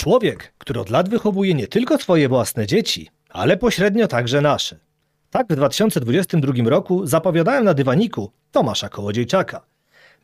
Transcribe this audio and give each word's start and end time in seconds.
Człowiek, 0.00 0.52
który 0.58 0.80
od 0.80 0.90
lat 0.90 1.08
wychowuje 1.08 1.54
nie 1.54 1.68
tylko 1.68 1.98
swoje 1.98 2.28
własne 2.28 2.66
dzieci, 2.66 3.08
ale 3.30 3.56
pośrednio 3.56 4.08
także 4.08 4.40
nasze. 4.40 4.78
Tak 5.30 5.46
w 5.50 5.56
2022 5.56 6.70
roku 6.70 7.06
zapowiadałem 7.06 7.64
na 7.64 7.74
dywaniku 7.74 8.30
Tomasza 8.52 8.88
Kołodziejczaka. 8.88 9.60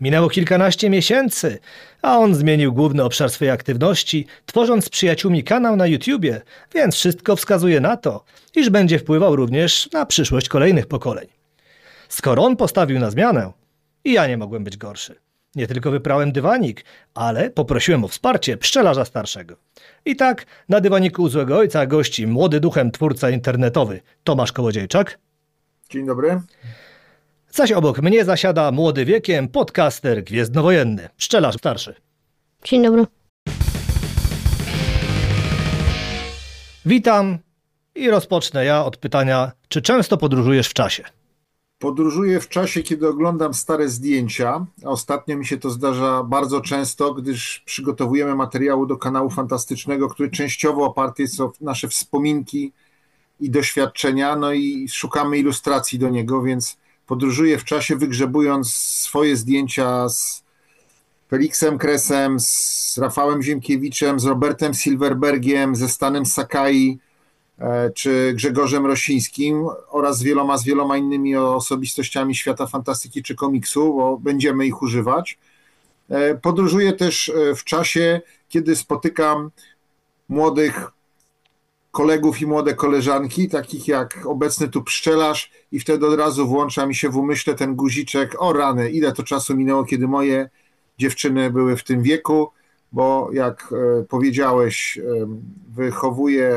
Minęło 0.01 0.29
kilkanaście 0.29 0.91
miesięcy, 0.91 1.59
a 2.03 2.19
on 2.19 2.35
zmienił 2.35 2.73
główny 2.73 3.05
obszar 3.05 3.31
swojej 3.31 3.55
aktywności, 3.55 4.27
tworząc 4.47 4.85
z 4.85 4.89
przyjaciółmi 4.89 5.45
kanał 5.45 5.77
na 5.77 5.87
YouTubie, 5.87 6.41
więc 6.75 6.95
wszystko 6.95 7.37
wskazuje 7.37 7.81
na 7.81 7.97
to, 7.97 8.25
iż 8.55 8.71
będzie 8.71 8.99
wpływał 8.99 9.37
również 9.37 9.89
na 9.93 10.07
przyszłość 10.07 10.49
kolejnych 10.49 10.87
pokoleń. 10.87 11.29
Skoro 12.09 12.45
on 12.45 12.57
postawił 12.57 12.99
na 12.99 13.11
zmianę, 13.11 13.53
i 14.05 14.13
ja 14.13 14.27
nie 14.27 14.37
mogłem 14.37 14.65
być 14.65 14.77
gorszy. 14.77 15.26
Nie 15.57 15.67
tylko 15.67 15.91
wyprałem 15.91 16.33
dywanik, 16.33 16.85
ale 17.15 17.51
poprosiłem 17.51 18.05
o 18.05 18.09
wsparcie 18.09 18.57
pszczelarza 18.57 19.05
starszego. 19.05 19.57
I 20.05 20.17
tak 20.17 20.47
na 20.69 20.81
dywaniku 20.81 21.23
u 21.23 21.29
złego 21.29 21.57
ojca 21.57 21.87
gości 21.87 22.27
młody 22.27 22.61
duchem 22.61 22.91
twórca 22.91 23.31
internetowy 23.31 24.01
Tomasz 24.25 24.53
Kołodziejczak, 24.53 25.19
Dzień 25.91 26.07
dobry. 26.07 26.41
zaś 27.51 27.73
obok 27.73 28.03
mnie 28.03 28.25
zasiada 28.25 28.71
młody 28.71 29.05
wiekiem 29.05 29.49
podcaster 29.49 30.25
gwiezdnowojenny, 30.25 31.09
pszczelarz 31.17 31.57
starszy. 31.57 31.95
Dzień 32.65 32.83
dobry. 32.83 33.05
Witam 36.87 37.39
i 37.95 38.11
rozpocznę 38.11 38.65
ja 38.65 38.85
od 38.85 38.97
pytania, 38.97 39.53
czy 39.69 39.83
często 39.83 40.17
podróżujesz 40.17 40.69
w 40.69 40.75
czasie? 40.75 41.03
Podróżuję 41.79 42.41
w 42.41 42.49
czasie, 42.49 42.83
kiedy 42.83 43.09
oglądam 43.09 43.55
stare 43.55 43.89
zdjęcia. 43.89 44.67
Ostatnio 44.85 45.37
mi 45.37 45.47
się 45.47 45.59
to 45.59 45.71
zdarza 45.71 46.23
bardzo 46.23 46.61
często, 46.61 47.15
gdyż 47.15 47.63
przygotowujemy 47.67 48.35
materiały 48.35 48.87
do 48.87 48.97
kanału 48.97 49.31
fantastycznego, 49.31 50.09
który 50.09 50.31
częściowo 50.31 50.85
oparty 50.85 51.23
jest 51.23 51.41
o 51.41 51.53
nasze 51.61 51.89
wspominki 51.89 52.73
i 53.41 53.51
doświadczenia, 53.51 54.37
no 54.37 54.53
i 54.53 54.89
szukamy 54.89 55.39
ilustracji 55.39 55.99
do 55.99 56.09
niego, 56.09 56.43
więc 56.43 56.77
podróżuję 57.07 57.59
w 57.59 57.65
czasie, 57.65 57.97
wygrzebując 57.97 58.75
swoje 58.75 59.37
zdjęcia 59.37 60.09
z 60.09 60.45
Feliksem 61.29 61.79
Kresem, 61.79 62.41
z 62.41 62.99
Rafałem 62.99 63.43
Ziemkiewiczem, 63.43 64.21
z 64.21 64.25
Robertem 64.25 64.75
Silverbergiem, 64.75 65.77
ze 65.77 65.89
Stanem 65.89 66.27
Sakai, 66.27 66.99
czy 67.95 68.33
Grzegorzem 68.35 68.87
Rosińskim 68.87 69.67
oraz 69.89 70.23
wieloma, 70.23 70.59
z 70.59 70.65
wieloma 70.65 70.97
innymi 70.97 71.37
osobistościami 71.37 72.35
świata 72.35 72.67
fantastyki 72.67 73.23
czy 73.23 73.35
komiksu, 73.35 73.95
bo 73.95 74.19
będziemy 74.19 74.67
ich 74.67 74.83
używać. 74.83 75.39
E, 76.09 76.35
Podróżuję 76.35 76.93
też 76.93 77.29
e, 77.29 77.55
w 77.55 77.65
czasie, 77.65 78.21
kiedy 78.49 78.77
spotykam 78.77 79.51
młodych 80.29 80.91
kolegów 81.91 82.41
i 82.41 82.47
młode 82.47 82.75
koleżanki, 82.75 83.49
takich 83.49 83.89
jak 83.89 84.27
obecny 84.27 84.69
tu 84.69 84.83
pszczelarz 84.83 85.51
i 85.73 85.81
wtedy 85.81 86.07
od 86.07 86.19
razu 86.19 86.47
włącza 86.47 86.87
mi 86.87 86.95
się 86.95 87.09
w 87.09 87.17
umyśle 87.17 87.55
ten 87.55 87.75
guziczek, 87.75 88.37
o 88.39 88.53
rany, 88.53 88.91
ile 88.91 89.13
to 89.13 89.23
czasu 89.23 89.57
minęło, 89.57 89.85
kiedy 89.85 90.09
moje 90.09 90.51
dziewczyny 90.99 91.51
były 91.51 91.77
w 91.77 91.85
tym 91.85 92.03
wieku, 92.03 92.51
bo 92.97 93.29
jak 93.33 93.73
e, 93.73 94.05
powiedziałeś, 94.05 94.99
wychowuję 95.69 96.57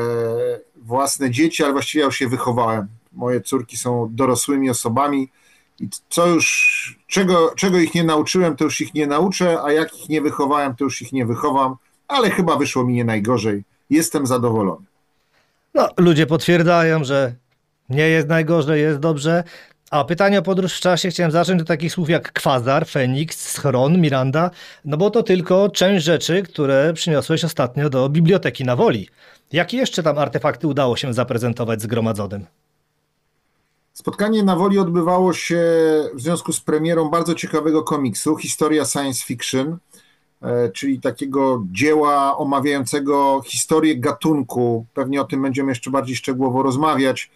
własne 0.76 1.30
dzieci, 1.30 1.64
ale 1.64 1.72
właściwie 1.72 2.00
ja 2.00 2.06
już 2.06 2.20
je 2.20 2.28
wychowałem. 2.28 2.86
Moje 3.12 3.40
córki 3.40 3.76
są 3.76 4.08
dorosłymi 4.10 4.70
osobami 4.70 5.28
i 5.80 5.88
co 6.08 6.26
już, 6.26 6.98
czego, 7.06 7.52
czego 7.56 7.78
ich 7.78 7.94
nie 7.94 8.04
nauczyłem, 8.04 8.56
to 8.56 8.64
już 8.64 8.80
ich 8.80 8.94
nie 8.94 9.06
nauczę, 9.06 9.62
a 9.62 9.72
jak 9.72 9.98
ich 10.02 10.08
nie 10.08 10.22
wychowałem, 10.22 10.74
to 10.74 10.84
już 10.84 11.02
ich 11.02 11.12
nie 11.12 11.26
wychowam, 11.26 11.76
ale 12.08 12.30
chyba 12.30 12.56
wyszło 12.56 12.84
mi 12.84 12.94
nie 12.94 13.04
najgorzej. 13.04 13.64
Jestem 13.90 14.26
zadowolony. 14.26 14.86
No, 15.74 15.88
ludzie 15.96 16.26
potwierdzają, 16.26 17.04
że 17.04 17.34
nie 17.90 18.08
jest 18.08 18.28
najgorzej, 18.28 18.82
jest 18.82 18.98
dobrze. 18.98 19.44
A 19.90 20.04
pytanie 20.04 20.38
o 20.38 20.42
podróż 20.42 20.76
w 20.76 20.80
czasie 20.80 21.10
chciałem 21.10 21.32
zacząć 21.32 21.60
od 21.60 21.68
takich 21.68 21.92
słów 21.92 22.10
jak 22.10 22.32
kwazar, 22.32 22.86
Feniks, 22.86 23.50
schron, 23.52 24.00
Miranda, 24.00 24.50
no 24.84 24.96
bo 24.96 25.10
to 25.10 25.22
tylko 25.22 25.68
część 25.68 26.04
rzeczy, 26.04 26.42
które 26.42 26.92
przyniosłeś 26.94 27.44
ostatnio 27.44 27.90
do 27.90 28.08
biblioteki 28.08 28.64
na 28.64 28.76
Woli. 28.76 29.08
Jakie 29.52 29.76
jeszcze 29.76 30.02
tam 30.02 30.18
artefakty 30.18 30.66
udało 30.66 30.96
się 30.96 31.14
zaprezentować 31.14 31.82
zgromadzonym? 31.82 32.46
Spotkanie 33.92 34.42
na 34.42 34.56
Woli 34.56 34.78
odbywało 34.78 35.32
się 35.32 35.62
w 36.14 36.20
związku 36.20 36.52
z 36.52 36.60
premierą 36.60 37.08
bardzo 37.08 37.34
ciekawego 37.34 37.82
komiksu, 37.82 38.36
Historia 38.36 38.84
Science 38.84 39.24
Fiction, 39.24 39.78
e, 40.42 40.68
czyli 40.68 41.00
takiego 41.00 41.64
dzieła 41.72 42.36
omawiającego 42.38 43.42
historię 43.46 43.96
gatunku. 43.96 44.86
Pewnie 44.94 45.20
o 45.20 45.24
tym 45.24 45.42
będziemy 45.42 45.68
jeszcze 45.70 45.90
bardziej 45.90 46.16
szczegółowo 46.16 46.62
rozmawiać. 46.62 47.30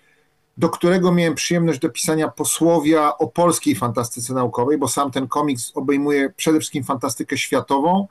Do 0.57 0.69
którego 0.69 1.13
miałem 1.13 1.35
przyjemność 1.35 1.79
dopisania 1.79 2.29
posłowia 2.29 3.19
o 3.19 3.27
polskiej 3.27 3.75
fantastyce 3.75 4.35
naukowej, 4.35 4.79
bo 4.79 4.89
sam 4.89 5.11
ten 5.11 5.29
komiks 5.29 5.73
obejmuje 5.75 6.31
przede 6.37 6.59
wszystkim 6.59 6.85
fantastykę 6.85 7.39
światową, 7.39 8.09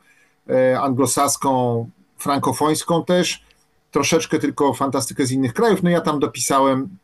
e, 0.50 0.82
anglosaską, 0.82 1.90
frankofońską 2.18 3.06
też, 3.06 3.44
troszeczkę 3.92 4.40
tylko 4.40 4.74
fantastykę 4.74 5.26
z 5.26 5.32
innych 5.32 5.53
krajów. 5.53 5.84
No 5.84 5.90
ja 5.90 6.02
tam 6.02 6.20
dopisałem 6.20 6.98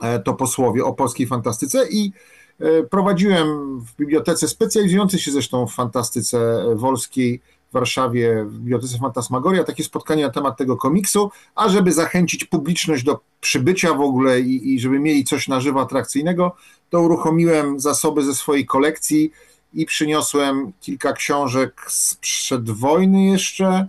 e, 0.00 0.18
to 0.18 0.34
posłowie 0.34 0.84
o 0.84 0.92
polskiej 0.92 1.26
fantastyce 1.26 1.88
i 1.90 2.12
e, 2.60 2.82
prowadziłem 2.82 3.80
w 3.80 3.96
bibliotece 3.96 4.48
specjalizującej 4.48 5.20
się 5.20 5.30
zresztą 5.30 5.66
w 5.66 5.74
fantastyce 5.74 6.64
wolskiej 6.74 7.40
w 7.70 7.72
Warszawie, 7.72 8.44
w 8.44 8.58
Bibliotece 8.58 8.98
Fantasmagoria, 8.98 9.64
takie 9.64 9.84
spotkanie 9.84 10.22
na 10.22 10.30
temat 10.30 10.56
tego 10.56 10.76
komiksu, 10.76 11.30
a 11.54 11.68
żeby 11.68 11.92
zachęcić 11.92 12.44
publiczność 12.44 13.04
do 13.04 13.20
przybycia 13.40 13.94
w 13.94 14.00
ogóle 14.00 14.40
i, 14.40 14.74
i 14.74 14.80
żeby 14.80 15.00
mieli 15.00 15.24
coś 15.24 15.48
na 15.48 15.60
żywo 15.60 15.80
atrakcyjnego, 15.80 16.56
to 16.90 17.00
uruchomiłem 17.00 17.80
zasoby 17.80 18.22
ze 18.22 18.34
swojej 18.34 18.66
kolekcji 18.66 19.32
i 19.74 19.86
przyniosłem 19.86 20.72
kilka 20.80 21.12
książek 21.12 21.86
sprzed 21.88 22.70
wojny 22.70 23.24
jeszcze, 23.24 23.88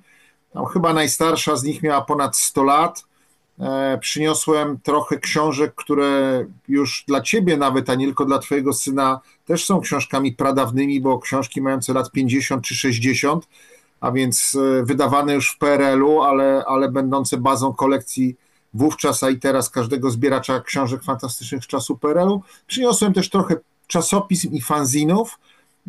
chyba 0.74 0.94
najstarsza 0.94 1.56
z 1.56 1.64
nich 1.64 1.84
miała 1.84 2.02
ponad 2.02 2.38
100 2.38 2.64
lat. 2.64 3.06
E, 3.60 3.98
przyniosłem 4.02 4.80
trochę 4.84 5.20
książek, 5.20 5.76
które 5.76 6.46
już 6.68 7.04
dla 7.08 7.22
ciebie 7.22 7.58
nawet, 7.58 7.90
a 7.90 7.96
nie 7.96 8.06
tylko 8.06 8.26
dla 8.26 8.40
twojego 8.40 8.74
syna, 8.74 9.20
też 9.46 9.66
są 9.66 9.82
książkami 9.82 10.34
pradawnymi, 10.34 11.02
bo 11.02 11.20
książki 11.20 11.62
mające 11.62 11.94
lat 11.94 12.12
50 12.12 12.64
czy 12.64 12.76
60, 12.76 13.48
a 14.02 14.12
więc 14.12 14.58
e, 14.80 14.84
wydawane 14.84 15.34
już 15.34 15.52
w 15.52 15.58
PRL-u, 15.58 16.22
ale, 16.22 16.64
ale 16.68 16.92
będące 16.92 17.38
bazą 17.38 17.74
kolekcji 17.74 18.36
wówczas, 18.74 19.24
a 19.24 19.30
i 19.30 19.40
teraz 19.40 19.70
każdego 19.70 20.12
zbieracza 20.12 20.60
książek 20.62 21.04
fantastycznych 21.04 21.64
z 21.64 21.68
czasu 21.68 21.98
PRL-u. 21.98 22.42
Przyniosłem 22.68 23.14
też 23.14 23.30
trochę 23.30 23.56
czasopism 23.88 24.52
i 24.52 24.62
fanzinów, 24.62 25.40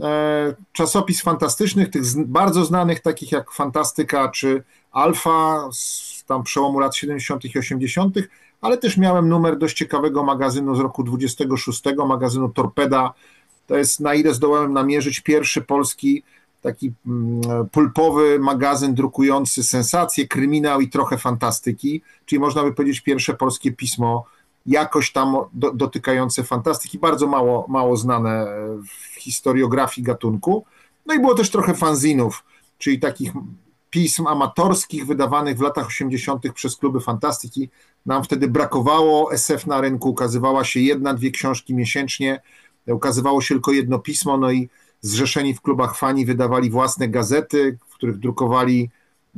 e, 0.00 0.54
czasopis 0.72 1.22
fantastycznych, 1.22 1.90
tych 1.90 2.26
bardzo 2.26 2.64
znanych, 2.64 3.00
takich 3.00 3.32
jak 3.32 3.50
Fantastyka 3.50 4.28
czy 4.28 4.62
Alfa, 4.92 5.68
z 5.72 6.24
tam 6.26 6.42
przełomu 6.42 6.78
lat 6.78 6.96
70. 6.96 7.44
i 7.44 7.58
80., 7.58 8.16
ale 8.60 8.78
też 8.78 8.96
miałem 8.96 9.28
numer 9.28 9.58
dość 9.58 9.76
ciekawego 9.76 10.22
magazynu 10.22 10.74
z 10.74 10.80
roku 10.80 11.04
26, 11.04 11.82
magazynu 12.06 12.48
Torpeda. 12.48 13.12
To 13.66 13.76
jest, 13.76 14.00
na 14.00 14.14
ile 14.14 14.34
zdołałem 14.34 14.72
namierzyć, 14.72 15.20
pierwszy 15.20 15.62
polski 15.62 16.22
taki 16.60 16.92
mm, 17.06 17.40
pulpowy 17.72 18.38
magazyn 18.38 18.94
drukujący 18.94 19.62
sensacje, 19.62 20.28
kryminał 20.28 20.80
i 20.80 20.88
trochę 20.88 21.18
fantastyki, 21.18 22.02
czyli 22.24 22.40
można 22.40 22.62
by 22.62 22.72
powiedzieć 22.72 23.00
pierwsze 23.00 23.34
polskie 23.34 23.72
pismo 23.72 24.24
jakoś 24.66 25.12
tam 25.12 25.36
do, 25.52 25.72
dotykające 25.72 26.44
fantastyki, 26.44 26.98
bardzo 26.98 27.26
mało, 27.26 27.66
mało 27.68 27.96
znane 27.96 28.46
w 28.86 29.20
historiografii 29.20 30.04
gatunku. 30.04 30.64
No 31.06 31.14
i 31.14 31.20
było 31.20 31.34
też 31.34 31.50
trochę 31.50 31.74
fanzinów, 31.74 32.44
czyli 32.78 32.98
takich 32.98 33.32
pism 33.90 34.26
amatorskich 34.26 35.06
wydawanych 35.06 35.58
w 35.58 35.60
latach 35.60 35.86
80. 35.86 36.52
przez 36.52 36.76
kluby 36.76 37.00
fantastyki. 37.00 37.68
Nam 38.06 38.24
wtedy 38.24 38.48
brakowało, 38.48 39.32
SF 39.32 39.66
na 39.66 39.80
rynku 39.80 40.10
ukazywała 40.10 40.64
się 40.64 40.80
jedna, 40.80 41.14
dwie 41.14 41.30
książki 41.30 41.74
miesięcznie, 41.74 42.40
ukazywało 42.86 43.40
się 43.40 43.54
tylko 43.54 43.72
jedno 43.72 43.98
pismo, 43.98 44.36
no 44.36 44.50
i 44.50 44.68
zrzeszeni 45.00 45.54
w 45.54 45.60
klubach 45.60 45.96
fani 45.96 46.26
wydawali 46.26 46.70
własne 46.70 47.08
gazety, 47.08 47.78
w 47.88 47.94
których 47.94 48.18
drukowali 48.18 48.90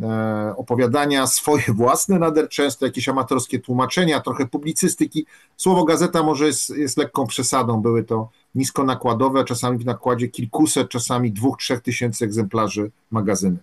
e, 0.03 0.55
opowiadania 0.57 1.27
swoje 1.27 1.65
własne, 1.83 2.19
nader 2.19 2.49
często 2.49 2.87
jakieś 2.87 3.09
amatorskie 3.09 3.59
tłumaczenia, 3.59 4.21
trochę 4.21 4.47
publicystyki. 4.47 5.27
Słowo 5.57 5.85
gazeta 5.85 6.23
może 6.23 6.47
jest, 6.47 6.71
jest 6.71 6.97
lekką 6.97 7.27
przesadą, 7.27 7.81
były 7.81 8.05
to 8.05 8.29
niskonakładowe, 8.55 9.45
czasami 9.45 9.79
w 9.79 9.85
nakładzie 9.85 10.29
kilkuset, 10.29 10.89
czasami 10.89 11.33
dwóch, 11.33 11.59
trzech 11.59 11.81
tysięcy 11.81 12.25
egzemplarzy 12.25 12.91
magazyny. 13.11 13.57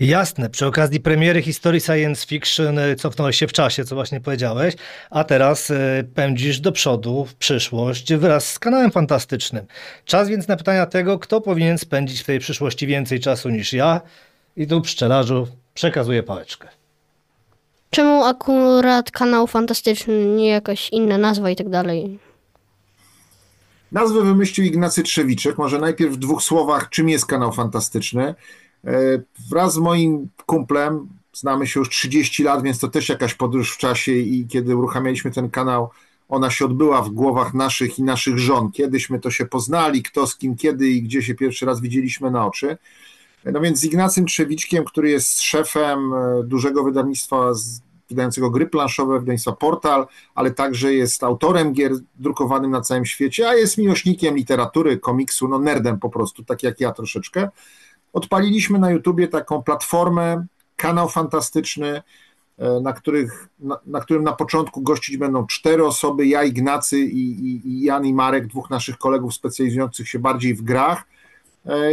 Jasne, 0.00 0.50
przy 0.50 0.66
okazji 0.66 1.00
premiery 1.00 1.42
historii 1.42 1.80
science 1.80 2.26
fiction 2.26 2.78
y, 2.78 2.96
cofnąłeś 2.96 3.36
się 3.36 3.46
w 3.46 3.52
czasie, 3.52 3.84
co 3.84 3.94
właśnie 3.94 4.20
powiedziałeś, 4.20 4.74
a 5.10 5.24
teraz 5.24 5.70
y, 5.70 6.08
pędzisz 6.14 6.60
do 6.60 6.72
przodu, 6.72 7.24
w 7.24 7.34
przyszłość 7.34 8.14
wraz 8.14 8.52
z 8.52 8.58
kanałem 8.58 8.90
fantastycznym. 8.90 9.66
Czas 10.04 10.28
więc 10.28 10.48
na 10.48 10.56
pytania 10.56 10.86
tego, 10.86 11.18
kto 11.18 11.40
powinien 11.40 11.78
spędzić 11.78 12.20
w 12.20 12.24
tej 12.24 12.38
przyszłości 12.38 12.86
więcej 12.86 13.20
czasu 13.20 13.48
niż 13.50 13.72
ja 13.72 14.00
i 14.56 14.66
tu 14.66 14.80
pszczelarzu 14.80 15.48
Przekazuję 15.74 16.22
pałeczkę. 16.22 16.68
Czemu 17.90 18.24
akurat 18.24 19.10
kanał 19.10 19.46
fantastyczny, 19.46 20.24
nie 20.24 20.48
jakaś 20.48 20.90
inna 20.90 21.18
nazwa 21.18 21.50
i 21.50 21.56
tak 21.56 21.68
dalej? 21.68 22.18
Nazwę 23.92 24.22
wymyślił 24.22 24.66
Ignacy 24.66 25.02
Trzewiczek. 25.02 25.58
Może 25.58 25.78
najpierw 25.78 26.12
w 26.12 26.16
dwóch 26.16 26.42
słowach, 26.42 26.88
czym 26.90 27.08
jest 27.08 27.26
kanał 27.26 27.52
fantastyczny. 27.52 28.34
E, 28.86 29.22
Wraz 29.50 29.74
z 29.74 29.78
moim 29.78 30.28
kumplem, 30.46 31.08
znamy 31.32 31.66
się 31.66 31.80
już 31.80 31.88
30 31.88 32.42
lat, 32.42 32.62
więc 32.62 32.78
to 32.78 32.88
też 32.88 33.08
jakaś 33.08 33.34
podróż 33.34 33.74
w 33.74 33.78
czasie 33.78 34.12
i 34.12 34.46
kiedy 34.46 34.76
uruchamialiśmy 34.76 35.30
ten 35.30 35.50
kanał, 35.50 35.90
ona 36.28 36.50
się 36.50 36.64
odbyła 36.64 37.02
w 37.02 37.10
głowach 37.10 37.54
naszych 37.54 37.98
i 37.98 38.02
naszych 38.02 38.38
żon. 38.38 38.72
Kiedyśmy 38.72 39.20
to 39.20 39.30
się 39.30 39.46
poznali, 39.46 40.02
kto 40.02 40.26
z 40.26 40.36
kim, 40.36 40.56
kiedy 40.56 40.88
i 40.88 41.02
gdzie 41.02 41.22
się 41.22 41.34
pierwszy 41.34 41.66
raz 41.66 41.80
widzieliśmy 41.80 42.30
na 42.30 42.46
oczy. 42.46 42.78
No 43.44 43.60
więc 43.60 43.78
z 43.78 43.84
Ignacym 43.84 44.26
Trzewiczkiem, 44.26 44.84
który 44.84 45.10
jest 45.10 45.40
szefem 45.40 46.12
e, 46.14 46.42
dużego 46.44 46.84
wydawnictwa 46.84 47.52
wydającego 48.08 48.50
gry 48.50 48.66
planszowe, 48.66 49.18
wydawnictwa 49.20 49.52
Portal, 49.52 50.06
ale 50.34 50.50
także 50.50 50.94
jest 50.94 51.24
autorem 51.24 51.72
gier 51.72 51.92
drukowanym 52.16 52.70
na 52.70 52.80
całym 52.80 53.04
świecie, 53.04 53.48
a 53.48 53.54
jest 53.54 53.78
miłośnikiem 53.78 54.36
literatury, 54.36 54.98
komiksu, 54.98 55.48
no 55.48 55.58
nerdem 55.58 55.98
po 55.98 56.10
prostu, 56.10 56.44
tak 56.44 56.62
jak 56.62 56.80
ja 56.80 56.92
troszeczkę. 56.92 57.48
Odpaliliśmy 58.14 58.78
na 58.78 58.90
YouTubie 58.90 59.28
taką 59.28 59.62
platformę, 59.62 60.46
kanał 60.76 61.08
fantastyczny, 61.08 62.02
e, 62.58 62.80
na, 62.80 62.92
których, 62.92 63.48
na, 63.60 63.78
na 63.86 64.00
którym 64.00 64.24
na 64.24 64.32
początku 64.32 64.82
gościć 64.82 65.16
będą 65.16 65.46
cztery 65.46 65.86
osoby, 65.86 66.26
ja, 66.26 66.44
Ignacy 66.44 66.98
i, 66.98 67.30
i, 67.30 67.68
i 67.68 67.82
Jan 67.82 68.06
i 68.06 68.14
Marek, 68.14 68.46
dwóch 68.46 68.70
naszych 68.70 68.98
kolegów 68.98 69.34
specjalizujących 69.34 70.08
się 70.08 70.18
bardziej 70.18 70.54
w 70.54 70.62
grach. 70.62 71.04
E, 71.66 71.92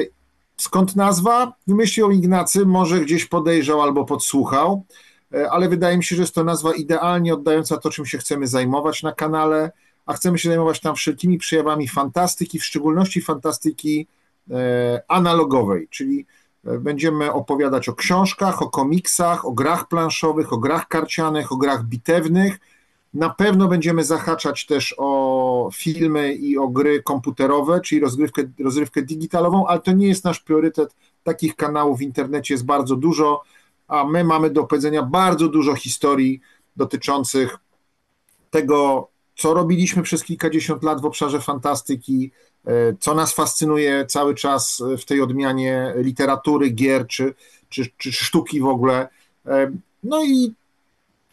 Skąd 0.58 0.96
nazwa? 0.96 1.54
Wymyślił 1.68 2.12
Ignacy, 2.12 2.66
może 2.66 3.00
gdzieś 3.00 3.26
podejrzał 3.26 3.82
albo 3.82 4.06
podsłuchał, 4.06 4.86
e, 5.34 5.52
ale 5.52 5.70
wydaje 5.70 5.98
mi 5.98 6.04
się, 6.04 6.16
że 6.16 6.22
jest 6.22 6.36
to 6.36 6.44
nazwa 6.44 6.74
idealnie 6.74 7.34
oddająca 7.34 7.78
to, 7.78 7.90
czym 7.90 8.06
się 8.06 8.18
chcemy 8.18 8.48
zajmować 8.48 9.04
na 9.04 9.12
kanale, 9.12 9.72
a 10.06 10.14
chcemy 10.14 10.40
się 10.40 10.50
zajmować 10.50 10.80
tam 10.80 10.96
wszelkimi 10.96 11.38
przejawami 11.38 11.88
fantastyki, 11.88 12.60
w 12.60 12.66
szczególności 12.66 13.22
fantastyki 13.22 14.08
analogowej, 15.08 15.88
czyli 15.90 16.26
e, 16.66 16.80
będziemy 16.80 17.34
opowiadać 17.34 17.90
o 17.90 17.94
książkach, 17.94 18.62
o 18.62 18.70
komiksach, 18.70 19.46
o 19.46 19.52
grach 19.52 19.88
planszowych, 19.88 20.54
o 20.54 20.58
grach 20.58 20.88
karcianych, 20.88 21.52
o 21.52 21.58
grach 21.58 21.84
bitewnych. 21.84 22.60
Na 23.14 23.30
pewno 23.30 23.68
będziemy 23.68 24.04
zahaczać 24.04 24.66
też 24.66 24.96
o 24.98 25.70
filmy 25.74 26.34
i 26.34 26.58
o 26.58 26.68
gry 26.68 27.04
komputerowe, 27.04 27.82
czyli 27.82 28.02
rozgrywkę, 28.02 28.44
rozrywkę 28.60 29.02
digitalową, 29.02 29.68
ale 29.68 29.80
to 29.80 29.92
nie 29.92 30.08
jest 30.08 30.24
nasz 30.24 30.40
priorytet. 30.40 30.96
Takich 31.24 31.56
kanałów 31.56 32.00
w 32.00 32.02
internecie 32.02 32.54
jest 32.54 32.66
bardzo 32.66 32.96
dużo, 32.96 33.44
a 33.88 34.06
my 34.06 34.24
mamy 34.24 34.50
do 34.50 34.64
powiedzenia 34.64 35.04
bardzo 35.04 35.48
dużo 35.48 35.76
historii 35.76 36.42
dotyczących 36.76 37.58
tego, 38.50 39.08
co 39.36 39.54
robiliśmy 39.54 40.04
przez 40.04 40.24
kilkadziesiąt 40.24 40.84
lat 40.84 41.02
w 41.02 41.06
obszarze 41.06 41.42
fantastyki, 41.42 42.32
e, 42.32 42.51
co 43.00 43.16
nas 43.16 43.34
fascynuje 43.34 44.06
cały 44.06 44.36
czas 44.36 44.84
w 44.98 45.06
tej 45.06 45.22
odmianie 45.22 45.94
literatury, 45.96 46.70
gier 46.70 47.08
czy, 47.08 47.34
czy, 47.70 47.90
czy 47.98 48.12
sztuki 48.12 48.60
w 48.60 48.66
ogóle. 48.66 49.08
E, 49.46 49.72
No 50.04 50.24
i 50.24 50.54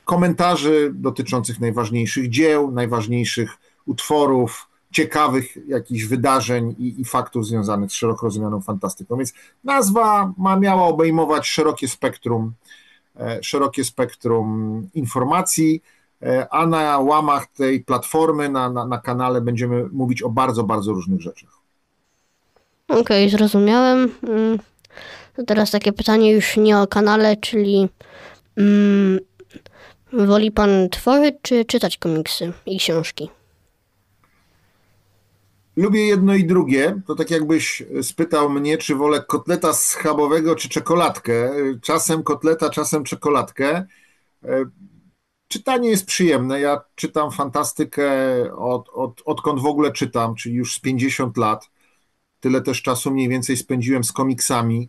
komentarzy 0.05 0.91
dotyczących 0.95 1.61
najważniejszych 1.61 2.29
dzieł, 2.29 2.71
najważniejszych 2.71 3.51
utworów, 3.87 4.69
ciekawych 4.93 5.59
jakichś 5.69 6.05
wydarzeń 6.05 6.75
i, 6.79 7.01
i 7.01 7.05
faktów 7.05 7.47
związanych 7.47 7.91
z 7.91 7.95
szeroko 7.95 8.27
rozumianą 8.27 8.61
fantastyką. 8.61 9.17
Więc 9.17 9.33
nazwa 9.65 10.33
ma, 10.39 10.57
miała 10.57 10.83
obejmować 10.83 11.47
szerokie 11.47 11.89
spektrum, 11.89 12.53
e, 13.17 13.43
szerokie 13.43 13.85
spektrum 13.85 14.89
informacji, 14.95 15.83
e, 15.83 15.98
a 16.50 16.67
na 16.67 16.99
łamach 16.99 17.47
tej 17.47 17.85
platformy, 17.85 18.49
na, 18.49 18.70
na, 18.70 18.87
na 18.87 18.99
kanale 18.99 19.41
będziemy 19.41 19.88
mówić 19.93 20.23
o 20.23 20.29
bardzo, 20.29 20.65
bardzo 20.65 20.93
różnych 20.93 21.20
rzeczach. 21.20 21.50
Okej, 22.88 23.31
zrozumiałem. 23.31 24.11
Mm, 24.23 24.59
to 25.37 25.43
Teraz 25.44 25.70
takie 25.70 25.93
pytanie 25.93 26.32
już 26.32 26.56
nie 26.56 26.79
o 26.79 26.87
kanale, 26.87 27.37
czyli 27.37 27.88
mm, 28.56 29.19
woli 30.12 30.50
pan 30.50 30.88
tworzyć 30.91 31.35
czy 31.43 31.65
czytać 31.65 31.99
komiksy 31.99 32.53
i 32.67 32.79
książki? 32.79 33.31
Lubię 35.76 36.06
jedno 36.06 36.35
i 36.35 36.44
drugie. 36.44 37.00
To 37.06 37.14
tak 37.14 37.31
jakbyś 37.31 37.82
spytał 38.03 38.50
mnie, 38.50 38.79
czy 38.79 38.94
wolę 38.94 39.25
kotleta 39.29 39.73
schabowego, 39.73 40.56
czy 40.56 40.69
czekoladkę. 40.69 41.50
Czasem 41.82 42.23
kotleta, 42.23 42.71
czasem 42.71 43.05
czekoladkę. 43.05 43.87
Czytanie 45.49 45.89
jest 45.91 46.06
przyjemne. 46.06 46.61
Ja 46.61 46.81
czytam 46.95 47.31
fantastykę 47.31 48.11
od, 48.56 48.89
od, 48.89 49.23
odkąd 49.25 49.61
w 49.61 49.67
ogóle 49.67 49.93
czytam, 49.93 50.35
czyli 50.35 50.55
już 50.55 50.75
z 50.75 50.81
50 50.81 51.37
lat. 51.37 51.71
Tyle 52.41 52.61
też 52.61 52.83
czasu 52.83 53.11
mniej 53.11 53.29
więcej 53.29 53.56
spędziłem 53.56 54.05
z 54.05 54.12
komiksami. 54.12 54.89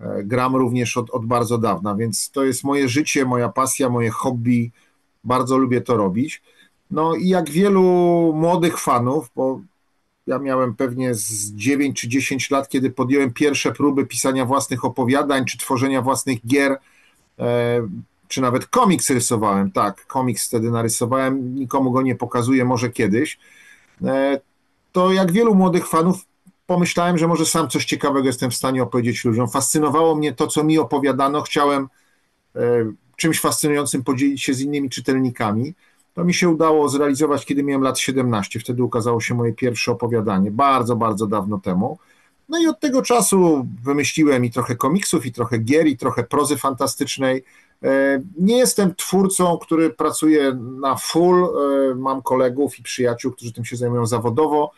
E, 0.00 0.22
Gram 0.24 0.56
również 0.56 0.96
od, 0.96 1.10
od 1.10 1.26
bardzo 1.26 1.58
dawna, 1.58 1.94
więc 1.94 2.30
to 2.30 2.44
jest 2.44 2.64
moje 2.64 2.88
życie, 2.88 3.24
moja 3.24 3.48
pasja, 3.48 3.88
moje 3.88 4.10
hobby. 4.10 4.70
Bardzo 5.24 5.58
lubię 5.58 5.80
to 5.80 5.96
robić. 5.96 6.42
No 6.90 7.14
i 7.14 7.28
jak 7.28 7.50
wielu 7.50 7.82
młodych 8.34 8.78
fanów, 8.78 9.30
bo 9.36 9.60
ja 10.26 10.38
miałem 10.38 10.74
pewnie 10.74 11.14
z 11.14 11.52
9 11.52 12.00
czy 12.00 12.08
10 12.08 12.50
lat, 12.50 12.68
kiedy 12.68 12.90
podjąłem 12.90 13.32
pierwsze 13.32 13.72
próby 13.72 14.06
pisania 14.06 14.44
własnych 14.44 14.84
opowiadań, 14.84 15.44
czy 15.44 15.58
tworzenia 15.58 16.02
własnych 16.02 16.46
gier, 16.46 16.78
e, 17.38 17.88
czy 18.30 18.40
nawet 18.40 18.66
komiks 18.66 19.10
rysowałem. 19.10 19.72
Tak, 19.72 20.06
komiks 20.06 20.46
wtedy 20.46 20.70
narysowałem, 20.70 21.54
nikomu 21.54 21.90
go 21.90 22.02
nie 22.02 22.14
pokazuję, 22.16 22.64
może 22.64 22.90
kiedyś. 22.90 23.38
E, 24.04 24.40
To 24.92 25.12
jak 25.12 25.32
wielu 25.32 25.54
młodych 25.54 25.88
fanów, 25.88 26.26
pomyślałem, 26.66 27.18
że 27.18 27.28
może 27.28 27.46
sam 27.46 27.68
coś 27.68 27.84
ciekawego 27.84 28.26
jestem 28.26 28.50
w 28.50 28.54
stanie 28.54 28.82
opowiedzieć 28.82 29.24
ludziom. 29.24 29.48
Fascynowało 29.48 30.14
mnie 30.14 30.32
to, 30.32 30.46
co 30.46 30.64
mi 30.64 30.78
opowiadano. 30.78 31.42
Chciałem 31.42 31.88
e, 32.56 32.60
czymś 33.16 33.40
fascynującym 33.40 34.04
podzielić 34.04 34.42
się 34.42 34.54
z 34.54 34.60
innymi 34.60 34.90
czytelnikami. 34.90 35.74
To 36.14 36.24
mi 36.24 36.34
się 36.34 36.48
udało 36.48 36.88
zrealizować, 36.88 37.46
kiedy 37.46 37.62
miałem 37.62 37.82
lat 37.82 37.98
17. 37.98 38.60
Wtedy 38.60 38.82
ukazało 38.82 39.20
się 39.20 39.34
moje 39.34 39.52
pierwsze 39.52 39.92
opowiadanie, 39.92 40.50
bardzo, 40.50 40.96
bardzo 40.96 41.26
dawno 41.26 41.58
temu. 41.58 41.98
No 42.48 42.58
i 42.58 42.66
od 42.66 42.80
tego 42.80 43.02
czasu 43.02 43.66
wymyśliłem 43.82 44.44
i 44.44 44.50
trochę 44.50 44.76
komiksów, 44.76 45.26
i 45.26 45.32
trochę 45.32 45.58
gier, 45.58 45.86
i 45.86 45.96
trochę 45.96 46.24
prozy 46.24 46.56
fantastycznej. 46.56 47.44
E, 47.84 48.22
Nie 48.38 48.58
jestem 48.58 48.94
twórcą, 48.94 49.58
który 49.58 49.90
pracuje 49.90 50.54
na 50.54 50.96
full. 50.96 51.44
E, 51.44 51.94
Mam 51.94 52.22
kolegów 52.22 52.78
i 52.78 52.82
przyjaciół, 52.82 53.32
którzy 53.32 53.52
tym 53.52 53.64
się 53.64 53.76
zajmują 53.76 54.06
zawodowo. 54.06 54.72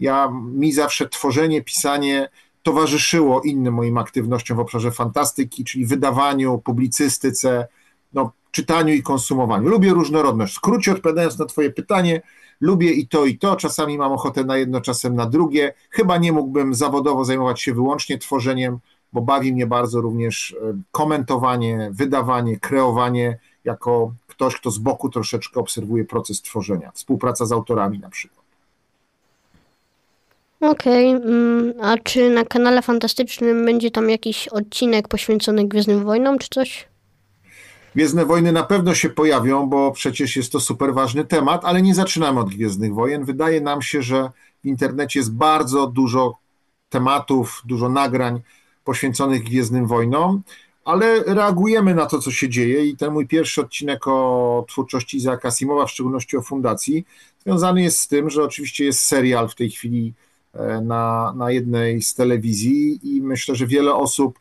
Ja, 0.00 0.32
mi 0.52 0.72
zawsze 0.72 1.08
tworzenie, 1.08 1.62
pisanie 1.62 2.28
towarzyszyło 2.62 3.40
innym 3.40 3.74
moim 3.74 3.98
aktywnościom 3.98 4.56
w 4.56 4.60
obszarze 4.60 4.92
fantastyki, 4.92 5.64
czyli 5.64 5.86
wydawaniu, 5.86 6.58
publicystyce, 6.58 7.68
no, 8.12 8.32
czytaniu 8.50 8.94
i 8.94 9.02
konsumowaniu. 9.02 9.68
Lubię 9.68 9.90
różnorodność. 9.92 10.52
W 10.52 10.56
skrócie 10.56 10.92
odpowiadając 10.92 11.38
na 11.38 11.46
Twoje 11.46 11.70
pytanie, 11.70 12.22
lubię 12.60 12.90
i 12.90 13.08
to, 13.08 13.26
i 13.26 13.38
to. 13.38 13.56
Czasami 13.56 13.98
mam 13.98 14.12
ochotę 14.12 14.44
na 14.44 14.56
jedno, 14.56 14.80
czasem 14.80 15.14
na 15.14 15.26
drugie. 15.26 15.74
Chyba 15.90 16.18
nie 16.18 16.32
mógłbym 16.32 16.74
zawodowo 16.74 17.24
zajmować 17.24 17.62
się 17.62 17.74
wyłącznie 17.74 18.18
tworzeniem, 18.18 18.78
bo 19.12 19.20
bawi 19.20 19.52
mnie 19.52 19.66
bardzo 19.66 20.00
również 20.00 20.56
e, 20.62 20.74
komentowanie, 20.92 21.90
wydawanie, 21.92 22.60
kreowanie, 22.60 23.38
jako 23.64 24.12
ktoś, 24.26 24.56
kto 24.56 24.70
z 24.70 24.78
boku 24.78 25.08
troszeczkę 25.08 25.60
obserwuje 25.60 26.04
proces 26.04 26.42
tworzenia. 26.42 26.90
Współpraca 26.94 27.46
z 27.46 27.52
autorami 27.52 27.98
na 27.98 28.10
przykład. 28.10 28.46
Okej, 30.60 31.10
mm, 31.10 31.72
a 31.82 31.96
czy 31.98 32.30
na 32.30 32.44
kanale 32.44 32.82
fantastycznym 32.82 33.64
będzie 33.64 33.90
tam 33.90 34.10
jakiś 34.10 34.48
odcinek 34.48 35.08
poświęcony 35.08 35.68
Gwiezdnym 35.68 36.04
Wojnom 36.04 36.38
czy 36.38 36.48
coś? 36.48 36.88
Gwiezdne 37.94 38.24
wojny 38.24 38.52
na 38.52 38.62
pewno 38.62 38.94
się 38.94 39.08
pojawią, 39.08 39.66
bo 39.66 39.92
przecież 39.92 40.36
jest 40.36 40.52
to 40.52 40.60
super 40.60 40.94
ważny 40.94 41.24
temat, 41.24 41.64
ale 41.64 41.82
nie 41.82 41.94
zaczynamy 41.94 42.40
od 42.40 42.50
Gwiezdnych 42.50 42.94
Wojen. 42.94 43.24
Wydaje 43.24 43.60
nam 43.60 43.82
się, 43.82 44.02
że 44.02 44.30
w 44.64 44.66
internecie 44.66 45.20
jest 45.20 45.34
bardzo 45.34 45.86
dużo 45.86 46.38
tematów, 46.88 47.62
dużo 47.64 47.88
nagrań 47.88 48.40
poświęconych 48.86 49.42
Gwiezdnym 49.42 49.86
Wojnom, 49.86 50.42
ale 50.84 51.22
reagujemy 51.26 51.94
na 51.94 52.06
to, 52.06 52.18
co 52.18 52.30
się 52.30 52.48
dzieje 52.48 52.86
i 52.86 52.96
ten 52.96 53.12
mój 53.12 53.26
pierwszy 53.26 53.60
odcinek 53.60 54.08
o 54.08 54.64
twórczości 54.68 55.16
Izaaka 55.16 55.48
Asimowa, 55.48 55.86
w 55.86 55.90
szczególności 55.90 56.36
o 56.36 56.42
fundacji, 56.42 57.04
związany 57.44 57.82
jest 57.82 57.98
z 57.98 58.08
tym, 58.08 58.30
że 58.30 58.42
oczywiście 58.42 58.84
jest 58.84 59.00
serial 59.00 59.48
w 59.48 59.54
tej 59.54 59.70
chwili 59.70 60.12
e, 60.54 60.80
na, 60.80 61.34
na 61.36 61.50
jednej 61.50 62.02
z 62.02 62.14
telewizji 62.14 63.00
i 63.02 63.22
myślę, 63.22 63.54
że 63.54 63.66
wiele 63.66 63.94
osób 63.94 64.38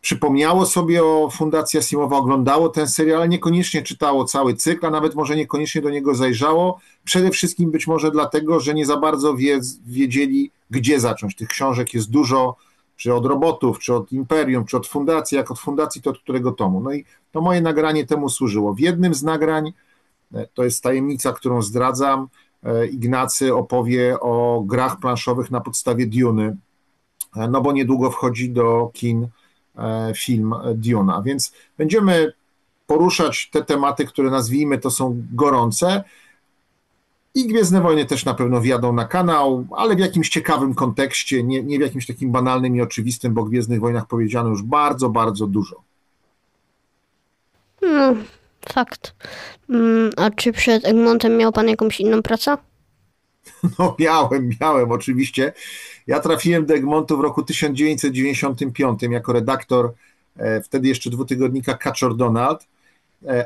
przypomniało 0.00 0.66
sobie 0.66 1.04
o 1.04 1.30
Fundacji 1.30 1.78
Asimowa, 1.78 2.16
oglądało 2.16 2.68
ten 2.68 2.88
serial, 2.88 3.16
ale 3.16 3.28
niekoniecznie 3.28 3.82
czytało 3.82 4.24
cały 4.24 4.54
cykl, 4.54 4.86
a 4.86 4.90
nawet 4.90 5.14
może 5.14 5.36
niekoniecznie 5.36 5.82
do 5.82 5.90
niego 5.90 6.14
zajrzało. 6.14 6.80
Przede 7.04 7.30
wszystkim 7.30 7.70
być 7.70 7.86
może 7.86 8.10
dlatego, 8.10 8.60
że 8.60 8.74
nie 8.74 8.86
za 8.86 8.96
bardzo 8.96 9.36
wie, 9.36 9.60
wiedzieli, 9.86 10.50
gdzie 10.70 11.00
zacząć. 11.00 11.36
Tych 11.36 11.48
książek 11.48 11.94
jest 11.94 12.10
dużo, 12.10 12.56
czy 13.00 13.14
od 13.14 13.26
robotów, 13.26 13.78
czy 13.78 13.94
od 13.94 14.12
imperium, 14.12 14.64
czy 14.64 14.76
od 14.76 14.86
fundacji, 14.86 15.36
jak 15.36 15.50
od 15.50 15.58
fundacji, 15.58 16.02
to 16.02 16.10
od 16.10 16.18
którego 16.18 16.52
tomu. 16.52 16.80
No 16.80 16.92
i 16.92 17.04
to 17.32 17.40
moje 17.40 17.60
nagranie 17.60 18.06
temu 18.06 18.28
służyło. 18.28 18.74
W 18.74 18.80
jednym 18.80 19.14
z 19.14 19.22
nagrań, 19.22 19.72
e, 20.34 20.46
to 20.54 20.64
jest 20.64 20.82
tajemnica, 20.82 21.32
którą 21.32 21.62
zdradzam, 21.62 22.28
e, 22.62 22.86
Ignacy 22.86 23.54
opowie 23.54 24.20
o 24.20 24.62
grach 24.66 24.98
planszowych 24.98 25.50
na 25.50 25.60
podstawie 25.60 26.06
Duny, 26.06 26.56
e, 27.36 27.48
no 27.48 27.60
bo 27.60 27.72
niedługo 27.72 28.10
wchodzi 28.10 28.50
do 28.50 28.90
kin 28.94 29.28
film 30.16 30.54
Duna, 30.74 31.22
więc 31.22 31.52
będziemy 31.78 32.32
poruszać 32.86 33.50
te 33.52 33.64
tematy, 33.64 34.04
które 34.04 34.30
nazwijmy 34.30 34.78
to 34.78 34.90
są 34.90 35.22
gorące, 35.32 36.04
i 37.34 37.46
Gwiezdne 37.46 37.80
Wojny 37.80 38.06
też 38.06 38.24
na 38.24 38.34
pewno 38.34 38.60
wjadą 38.60 38.92
na 38.92 39.04
kanał, 39.04 39.66
ale 39.76 39.96
w 39.96 39.98
jakimś 39.98 40.28
ciekawym 40.28 40.74
kontekście, 40.74 41.42
nie, 41.42 41.62
nie 41.62 41.78
w 41.78 41.82
jakimś 41.82 42.06
takim 42.06 42.32
banalnym 42.32 42.76
i 42.76 42.80
oczywistym, 42.80 43.34
bo 43.34 43.40
o 43.40 43.44
Gwiezdnych 43.44 43.80
Wojnach 43.80 44.06
powiedziano 44.06 44.48
już 44.48 44.62
bardzo, 44.62 45.08
bardzo 45.08 45.46
dużo. 45.46 45.82
No, 47.82 48.14
fakt. 48.72 49.14
Mm, 49.70 50.10
a 50.16 50.30
czy 50.30 50.52
przed 50.52 50.84
Egmontem 50.84 51.36
miał 51.36 51.52
pan 51.52 51.68
jakąś 51.68 52.00
inną 52.00 52.22
pracę? 52.22 52.56
No 53.78 53.96
miałem, 53.98 54.50
miałem 54.60 54.92
oczywiście. 54.92 55.52
Ja 56.06 56.20
trafiłem 56.20 56.66
do 56.66 56.74
Egmontu 56.74 57.16
w 57.16 57.20
roku 57.20 57.42
1995 57.42 59.02
jako 59.02 59.32
redaktor 59.32 59.92
e, 60.36 60.62
wtedy 60.62 60.88
jeszcze 60.88 61.10
dwutygodnika 61.10 61.74
Kaczor 61.74 62.16
Donald 62.16 62.66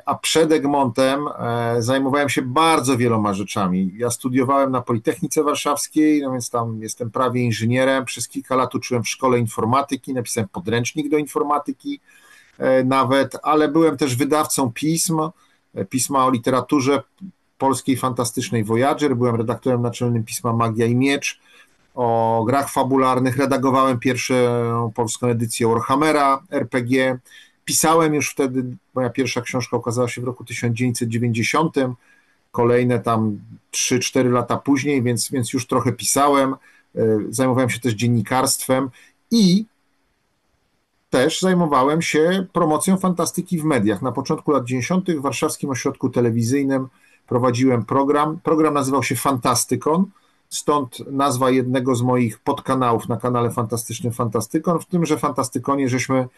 a 0.06 0.14
przed 0.14 0.52
Egmontem 0.52 1.24
e, 1.38 1.82
zajmowałem 1.82 2.28
się 2.28 2.42
bardzo 2.42 2.96
wieloma 2.96 3.34
rzeczami. 3.34 3.90
Ja 3.96 4.10
studiowałem 4.10 4.70
na 4.70 4.80
Politechnice 4.80 5.42
Warszawskiej, 5.42 6.22
no 6.22 6.32
więc 6.32 6.50
tam 6.50 6.82
jestem 6.82 7.10
prawie 7.10 7.42
inżynierem. 7.42 8.04
Przez 8.04 8.28
kilka 8.28 8.56
lat 8.56 8.74
uczyłem 8.74 9.02
w 9.02 9.08
szkole 9.08 9.38
informatyki, 9.38 10.14
napisałem 10.14 10.48
podręcznik 10.48 11.10
do 11.10 11.18
informatyki 11.18 12.00
e, 12.58 12.84
nawet, 12.84 13.36
ale 13.42 13.68
byłem 13.68 13.96
też 13.96 14.16
wydawcą 14.16 14.72
pism, 14.72 15.20
pisma 15.90 16.26
o 16.26 16.30
literaturze 16.30 17.02
polskiej 17.58 17.96
fantastycznej 17.96 18.64
Voyager, 18.64 19.16
byłem 19.16 19.36
redaktorem 19.36 19.82
naczelnym 19.82 20.24
pisma 20.24 20.52
Magia 20.52 20.86
i 20.86 20.96
Miecz, 20.96 21.40
o 21.94 22.44
grach 22.46 22.70
fabularnych, 22.70 23.36
redagowałem 23.36 23.98
pierwszą 23.98 24.34
polską 24.94 25.26
edycję 25.26 25.68
Warhammera 25.68 26.42
RPG, 26.50 27.18
Pisałem 27.64 28.14
już 28.14 28.30
wtedy, 28.30 28.64
moja 28.94 29.10
pierwsza 29.10 29.40
książka 29.40 29.76
ukazała 29.76 30.08
się 30.08 30.20
w 30.20 30.24
roku 30.24 30.44
1990, 30.44 31.76
kolejne 32.52 33.00
tam 33.00 33.38
3-4 33.72 34.30
lata 34.30 34.56
później, 34.56 35.02
więc, 35.02 35.30
więc 35.30 35.52
już 35.52 35.66
trochę 35.66 35.92
pisałem. 35.92 36.54
E, 36.96 37.18
zajmowałem 37.30 37.70
się 37.70 37.80
też 37.80 37.92
dziennikarstwem 37.92 38.90
i 39.30 39.64
też 41.10 41.40
zajmowałem 41.40 42.02
się 42.02 42.46
promocją 42.52 42.96
fantastyki 42.96 43.58
w 43.58 43.64
mediach. 43.64 44.02
Na 44.02 44.12
początku 44.12 44.52
lat 44.52 44.64
90. 44.64 45.10
w 45.10 45.20
Warszawskim 45.20 45.70
Ośrodku 45.70 46.10
Telewizyjnym 46.10 46.88
prowadziłem 47.26 47.84
program. 47.84 48.38
Program 48.42 48.74
nazywał 48.74 49.02
się 49.02 49.16
Fantastykon, 49.16 50.06
stąd 50.48 50.98
nazwa 51.10 51.50
jednego 51.50 51.94
z 51.94 52.02
moich 52.02 52.38
podkanałów 52.38 53.08
na 53.08 53.16
kanale 53.16 53.50
Fantastycznym 53.50 54.12
Fantastykon. 54.12 54.80
W 54.80 54.84
tymże 54.84 55.18
Fantastykonie 55.18 55.88
żeśmy 55.88 56.28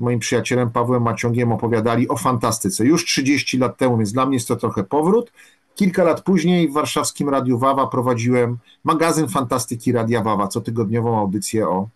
moim 0.00 0.18
przyjacielem 0.18 0.70
Pawłem 0.70 1.02
Maciągiem 1.02 1.52
opowiadali 1.52 2.08
o 2.08 2.16
fantastyce. 2.16 2.84
Już 2.84 3.04
30 3.04 3.58
lat 3.58 3.76
temu, 3.76 3.96
więc 3.96 4.12
dla 4.12 4.26
mnie 4.26 4.36
jest 4.36 4.48
to 4.48 4.56
trochę 4.56 4.84
powrót. 4.84 5.32
Kilka 5.74 6.04
lat 6.04 6.20
później 6.20 6.68
w 6.68 6.72
warszawskim 6.72 7.28
Radiu 7.28 7.58
Wawa 7.58 7.86
prowadziłem 7.86 8.58
magazyn 8.84 9.28
fantastyki 9.28 9.92
Radia 9.92 10.22
Wawa, 10.22 10.48
cotygodniową 10.48 11.18
audycję 11.18 11.68
o, 11.68 11.88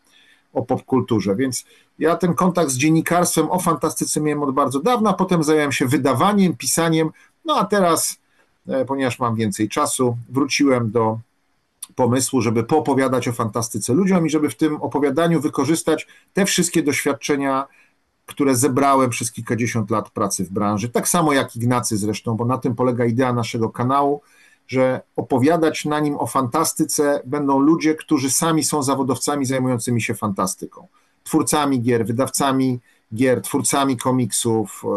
o 0.53 0.63
popkulturze, 0.63 1.37
więc 1.37 1.65
ja 1.99 2.17
ten 2.17 2.35
kontakt 2.35 2.71
z 2.71 2.77
dziennikarstwem 2.77 3.51
o 3.51 3.59
fantastyce 3.59 4.21
miałem 4.21 4.43
od 4.43 4.55
bardzo 4.55 4.81
dawna, 4.81 5.13
potem 5.13 5.43
zająłem 5.43 5.73
się 5.73 5.87
wydawaniem, 5.87 6.57
pisaniem, 6.57 7.11
no 7.45 7.57
a 7.57 7.65
teraz, 7.65 8.19
e, 8.69 8.85
ponieważ 8.85 9.19
mam 9.19 9.35
więcej 9.35 9.69
czasu, 9.69 10.17
wróciłem 10.29 10.91
do 10.91 11.19
pomysłu, 11.95 12.41
żeby 12.41 12.65
poopowiadać 12.65 13.29
o 13.29 13.33
fantastyce 13.33 13.95
ludziom 13.95 14.27
i 14.27 14.31
żeby 14.31 14.49
w 14.49 14.57
tym 14.57 14.77
opowiadaniu 14.77 15.41
wykorzystać 15.41 16.07
te 16.33 16.47
wszystkie 16.47 16.83
doświadczenia, 16.83 17.67
które 18.27 18.57
zebrałem 18.57 19.11
przez 19.11 19.33
kilkadziesiąt 19.33 19.91
lat 19.91 20.11
pracy 20.11 20.45
w 20.45 20.51
branży, 20.51 20.89
tak 20.89 21.09
samo 21.09 21.33
jak 21.33 21.57
Ignacy 21.57 21.97
zresztą, 21.97 22.37
bo 22.37 22.45
na 22.45 22.59
tym 22.59 22.75
polega 22.75 23.05
idea 23.05 23.33
naszego 23.33 23.71
kanału, 23.71 24.23
że 24.69 25.01
opowiadać 25.17 25.85
na 25.85 26.01
nim 26.01 26.17
o 26.17 26.27
fantastyce 26.27 27.23
będą 27.25 27.59
ludzie, 27.59 27.95
którzy 27.95 28.31
sami 28.31 28.65
są 28.65 28.83
zawodowcami 28.83 29.47
zajmującymi 29.47 30.03
się 30.03 30.15
fantastyką. 30.15 30.87
Twórcami 31.25 31.83
gier, 31.83 32.07
wydawcami 32.07 32.81
gier, 33.15 33.43
twórcami 33.43 33.97
komiksów, 33.97 34.83
e, 34.85 34.89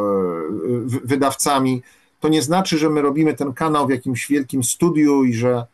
wydawcami. 1.03 1.81
To 2.19 2.29
nie 2.29 2.41
znaczy, 2.41 2.77
że 2.77 2.89
my 2.89 3.01
robimy 3.01 3.33
ten 3.33 3.53
kanał 3.53 3.87
w 3.87 3.89
jakimś 3.89 4.27
wielkim 4.27 4.63
studiu 4.63 5.23
i 5.23 5.33
że 5.33 5.65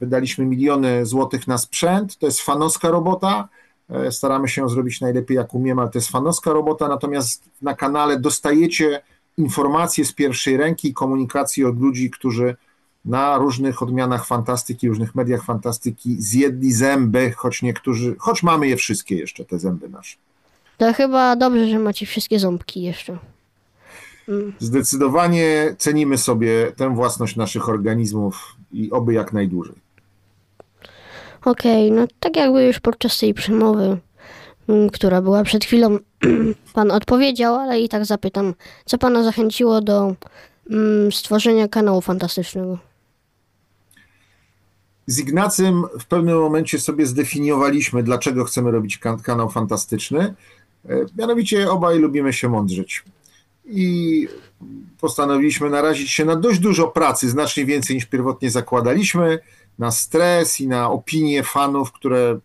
wydaliśmy 0.00 0.46
miliony 0.46 1.06
złotych 1.06 1.46
na 1.46 1.58
sprzęt. 1.58 2.18
To 2.18 2.26
jest 2.26 2.40
fanowska 2.40 2.88
robota, 2.90 3.48
staramy 4.10 4.48
się 4.48 4.68
zrobić 4.68 5.00
najlepiej 5.00 5.36
jak 5.36 5.54
umiemy, 5.54 5.80
ale 5.80 5.90
to 5.90 5.98
jest 5.98 6.08
fanowska 6.08 6.52
robota, 6.52 6.88
natomiast 6.88 7.50
na 7.62 7.74
kanale 7.74 8.20
dostajecie 8.20 9.00
informacje 9.38 10.04
z 10.04 10.12
pierwszej 10.12 10.56
ręki 10.56 10.88
i 10.88 10.94
komunikacje 10.94 11.68
od 11.68 11.80
ludzi, 11.80 12.10
którzy 12.10 12.56
na 13.04 13.38
różnych 13.38 13.82
odmianach 13.82 14.26
fantastyki, 14.26 14.88
różnych 14.88 15.14
mediach 15.14 15.44
fantastyki 15.44 16.16
zjedli 16.22 16.72
zęby, 16.72 17.32
choć 17.36 17.62
niektórzy, 17.62 18.16
choć 18.18 18.42
mamy 18.42 18.68
je 18.68 18.76
wszystkie 18.76 19.16
jeszcze, 19.16 19.44
te 19.44 19.58
zęby 19.58 19.88
nasze. 19.88 20.16
To 20.76 20.92
chyba 20.92 21.36
dobrze, 21.36 21.68
że 21.68 21.78
macie 21.78 22.06
wszystkie 22.06 22.38
ząbki 22.38 22.82
jeszcze. 22.82 23.18
Mm. 24.28 24.52
Zdecydowanie 24.58 25.74
cenimy 25.78 26.18
sobie 26.18 26.72
tę 26.76 26.94
własność 26.94 27.36
naszych 27.36 27.68
organizmów 27.68 28.56
i 28.72 28.90
oby 28.90 29.12
jak 29.12 29.32
najdłużej. 29.32 29.87
Okej, 31.44 31.86
okay, 31.86 32.00
no 32.00 32.06
tak 32.20 32.36
jakby 32.36 32.64
już 32.64 32.80
podczas 32.80 33.18
tej 33.18 33.34
przemowy, 33.34 33.98
mm, 34.68 34.90
która 34.90 35.22
była 35.22 35.44
przed 35.44 35.64
chwilą, 35.64 35.98
pan 36.74 36.90
odpowiedział, 36.90 37.54
ale 37.54 37.80
i 37.80 37.88
tak 37.88 38.04
zapytam, 38.04 38.54
co 38.84 38.98
pana 38.98 39.22
zachęciło 39.22 39.80
do 39.80 40.14
mm, 40.70 41.12
stworzenia 41.12 41.68
kanału 41.68 42.00
fantastycznego? 42.00 42.78
Z 45.06 45.18
Ignacym 45.18 45.82
w 46.00 46.06
pewnym 46.06 46.38
momencie 46.38 46.78
sobie 46.78 47.06
zdefiniowaliśmy, 47.06 48.02
dlaczego 48.02 48.44
chcemy 48.44 48.70
robić 48.70 48.98
kan 48.98 49.20
kanał 49.20 49.50
fantastyczny. 49.50 50.34
E, 50.88 51.04
mianowicie 51.18 51.70
obaj 51.70 51.98
lubimy 51.98 52.32
się 52.32 52.48
mądrzyć. 52.48 53.04
I 53.64 54.28
postanowiliśmy 55.00 55.70
narazić 55.70 56.10
się 56.10 56.24
na 56.24 56.36
dość 56.36 56.58
dużo 56.58 56.88
pracy, 56.88 57.28
znacznie 57.28 57.64
więcej 57.64 57.96
niż 57.96 58.06
pierwotnie 58.06 58.50
zakładaliśmy 58.50 59.38
na 59.78 59.90
stres 59.90 60.60
i 60.60 60.68
na 60.68 60.90
opinie 60.90 61.42
fanów, 61.42 61.92
które 61.92 62.38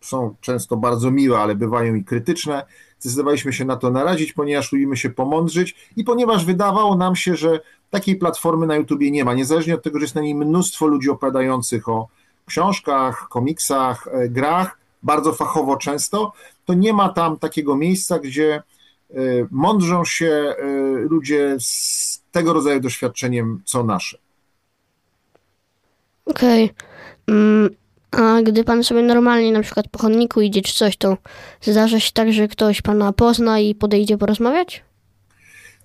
są 0.00 0.34
często 0.40 0.76
bardzo 0.76 1.10
miłe, 1.10 1.38
ale 1.38 1.54
bywają 1.54 1.94
i 1.94 2.04
krytyczne. 2.04 2.66
Zdecydowaliśmy 3.00 3.52
się 3.52 3.64
na 3.64 3.76
to 3.76 3.90
narazić, 3.90 4.32
ponieważ 4.32 4.72
lubimy 4.72 4.96
się 4.96 5.10
pomądrzyć 5.10 5.76
i 5.96 6.04
ponieważ 6.04 6.44
wydawało 6.44 6.96
nam 6.96 7.16
się, 7.16 7.36
że 7.36 7.60
takiej 7.90 8.16
platformy 8.16 8.66
na 8.66 8.76
YouTubie 8.76 9.10
nie 9.10 9.24
ma, 9.24 9.34
niezależnie 9.34 9.74
od 9.74 9.82
tego, 9.82 9.98
że 9.98 10.04
jest 10.04 10.14
na 10.14 10.20
niej 10.20 10.34
mnóstwo 10.34 10.86
ludzi 10.86 11.10
opowiadających 11.10 11.88
o 11.88 12.08
książkach, 12.46 13.28
komiksach, 13.28 14.08
e, 14.12 14.28
grach, 14.28 14.78
bardzo 15.02 15.32
fachowo 15.32 15.76
często, 15.76 16.32
to 16.64 16.74
nie 16.74 16.92
ma 16.92 17.08
tam 17.08 17.38
takiego 17.38 17.76
miejsca, 17.76 18.18
gdzie 18.18 18.54
e, 18.54 19.14
mądrzą 19.50 20.04
się 20.04 20.26
e, 20.26 20.54
ludzie 21.10 21.56
z 21.60 22.22
tego 22.32 22.52
rodzaju 22.52 22.80
doświadczeniem, 22.80 23.62
co 23.64 23.84
nasze. 23.84 24.25
Okej. 26.26 26.64
Okay. 26.64 26.86
Mm, 27.28 27.70
a 28.10 28.42
gdy 28.42 28.64
pan 28.64 28.84
sobie 28.84 29.02
normalnie 29.02 29.52
na 29.52 29.62
przykład 29.62 29.88
po 29.88 29.98
chodniku 29.98 30.40
idzie 30.40 30.62
czy 30.62 30.74
coś, 30.74 30.96
to 30.96 31.16
zdarza 31.60 32.00
się 32.00 32.12
tak, 32.12 32.32
że 32.32 32.48
ktoś 32.48 32.82
pana 32.82 33.12
pozna 33.12 33.58
i 33.60 33.74
podejdzie 33.74 34.18
porozmawiać? 34.18 34.84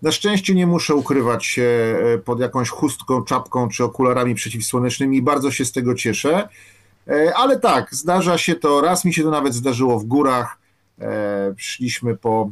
Na 0.01 0.11
szczęście 0.11 0.55
nie 0.55 0.67
muszę 0.67 0.95
ukrywać 0.95 1.45
się 1.45 1.95
e, 2.15 2.17
pod 2.17 2.39
jakąś 2.39 2.69
chustką, 2.69 3.23
czapką 3.23 3.69
czy 3.69 3.83
okularami 3.83 4.35
przeciwsłonecznymi 4.35 5.17
i 5.17 5.21
bardzo 5.21 5.51
się 5.51 5.65
z 5.65 5.71
tego 5.71 5.95
cieszę. 5.95 6.49
E, 7.07 7.33
ale 7.35 7.59
tak, 7.59 7.95
zdarza 7.95 8.37
się 8.37 8.55
to, 8.55 8.81
raz 8.81 9.05
mi 9.05 9.13
się 9.13 9.23
to 9.23 9.31
nawet 9.31 9.53
zdarzyło 9.53 9.99
w 9.99 10.05
górach. 10.05 10.57
E, 11.01 11.53
szliśmy 11.57 12.15
po, 12.15 12.49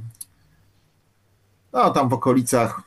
no 1.74 1.90
tam 1.90 2.10
w 2.10 2.14
okolicach, 2.14 2.82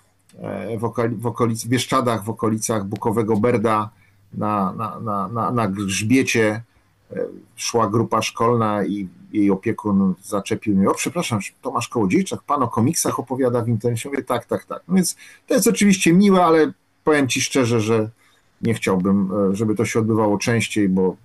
w, 0.78 0.84
okolic, 0.84 1.20
w 1.20 1.26
okolic, 1.26 1.64
Bieszczadach, 1.64 2.24
w 2.24 2.30
okolicach 2.30 2.84
Bukowego 2.84 3.36
Berda, 3.36 3.90
na, 4.34 4.72
na, 4.72 5.00
na, 5.00 5.28
na, 5.28 5.50
na 5.50 5.68
grzbiecie 5.68 6.62
e, 7.12 7.16
szła 7.56 7.90
grupa 7.90 8.22
szkolna 8.22 8.84
i 8.84 9.08
jej 9.32 9.50
opiekun 9.50 10.14
zaczepił 10.22 10.76
mnie, 10.76 10.90
o 10.90 10.94
przepraszam, 10.94 11.40
Tomasz 11.62 11.88
Kołodziejczak, 11.88 12.42
pan 12.42 12.62
o 12.62 12.68
komiksach 12.68 13.18
opowiada 13.18 13.62
w 13.62 13.68
internecie. 13.68 14.08
Mówię, 14.08 14.22
tak, 14.22 14.44
tak, 14.44 14.64
tak. 14.64 14.82
No 14.88 14.94
więc 14.94 15.16
to 15.46 15.54
jest 15.54 15.66
oczywiście 15.66 16.12
miłe, 16.12 16.44
ale 16.44 16.72
powiem 17.04 17.28
ci 17.28 17.40
szczerze, 17.40 17.80
że 17.80 18.10
nie 18.62 18.74
chciałbym, 18.74 19.30
e, 19.50 19.56
żeby 19.56 19.74
to 19.74 19.84
się 19.84 19.98
odbywało 19.98 20.38
częściej, 20.38 20.88
bo 20.88 21.16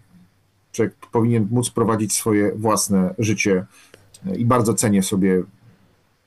człowiek 0.72 0.96
powinien 1.12 1.48
móc 1.52 1.70
prowadzić 1.70 2.14
swoje 2.14 2.52
własne 2.56 3.16
życie 3.20 3.66
i 4.38 4.46
bardzo 4.46 4.74
cenię 4.74 5.04
sobie 5.04 5.44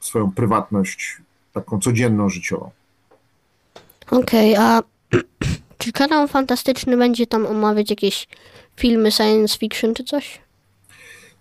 swoją 0.01 0.33
prywatność 0.33 1.17
taką 1.53 1.81
codzienną, 1.81 2.29
życiową. 2.29 2.71
Okej, 4.11 4.57
a 4.57 4.83
czy 5.81 5.93
kanał 5.93 6.29
fantastyczny 6.29 6.97
będzie 6.97 7.27
tam 7.27 7.47
omawiać 7.47 7.91
jakieś 7.91 8.29
filmy 8.77 9.11
science 9.13 9.59
fiction 9.59 9.95
czy 9.95 10.05
coś? 10.05 10.41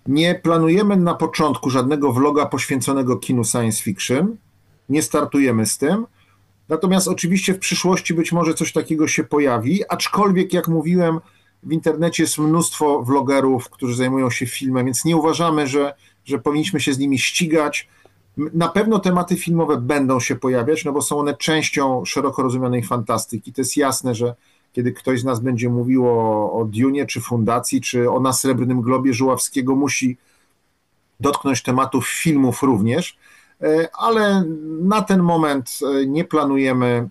Nie 0.07 0.35
planujemy 0.35 0.97
na 0.97 1.13
początku 1.13 1.69
żadnego 1.69 2.13
vloga 2.13 2.45
poświęconego 2.45 3.17
kinu 3.17 3.43
science 3.43 3.83
fiction. 3.83 4.37
Nie 4.89 5.01
startujemy 5.01 5.65
z 5.65 5.77
tym. 5.77 6.05
Natomiast 6.69 7.07
oczywiście 7.07 7.53
w 7.53 7.59
przyszłości 7.59 8.13
być 8.13 8.31
może 8.31 8.53
coś 8.53 8.73
takiego 8.73 9.07
się 9.07 9.23
pojawi, 9.23 9.83
aczkolwiek 9.89 10.53
jak 10.53 10.67
mówiłem, 10.67 11.19
w 11.63 11.71
internecie 11.71 12.23
jest 12.23 12.37
mnóstwo 12.37 13.03
vlogerów, 13.03 13.69
którzy 13.69 13.95
zajmują 13.95 14.29
się 14.29 14.45
filmem, 14.45 14.85
więc 14.85 15.05
nie 15.05 15.17
uważamy, 15.17 15.67
że, 15.67 15.93
że 16.25 16.39
powinniśmy 16.39 16.79
się 16.79 16.93
z 16.93 16.99
nimi 16.99 17.19
ścigać. 17.19 17.87
Na 18.53 18.67
pewno 18.67 18.99
tematy 18.99 19.35
filmowe 19.35 19.77
będą 19.77 20.19
się 20.19 20.35
pojawiać, 20.35 20.85
no 20.85 20.91
bo 20.91 21.01
są 21.01 21.17
one 21.17 21.37
częścią 21.37 22.05
szeroko 22.05 22.43
rozumianej 22.43 22.83
fantastyki. 22.83 23.53
To 23.53 23.61
jest 23.61 23.77
jasne, 23.77 24.15
że 24.15 24.35
kiedy 24.73 24.91
ktoś 24.91 25.21
z 25.21 25.23
nas 25.23 25.39
będzie 25.39 25.69
mówił 25.69 26.07
o, 26.07 26.53
o 26.53 26.69
czy 27.07 27.21
Fundacji, 27.21 27.81
czy 27.81 28.11
o 28.11 28.19
Na 28.19 28.33
Srebrnym 28.33 28.81
Globie 28.81 29.13
Żuławskiego, 29.13 29.75
musi 29.75 30.17
dotknąć 31.19 31.63
tematów 31.63 32.07
filmów 32.07 32.63
również, 32.63 33.17
e, 33.61 33.89
ale 33.93 34.43
na 34.81 35.01
ten 35.01 35.23
moment 35.23 35.79
e, 35.81 36.05
nie 36.05 36.25
planujemy 36.25 37.09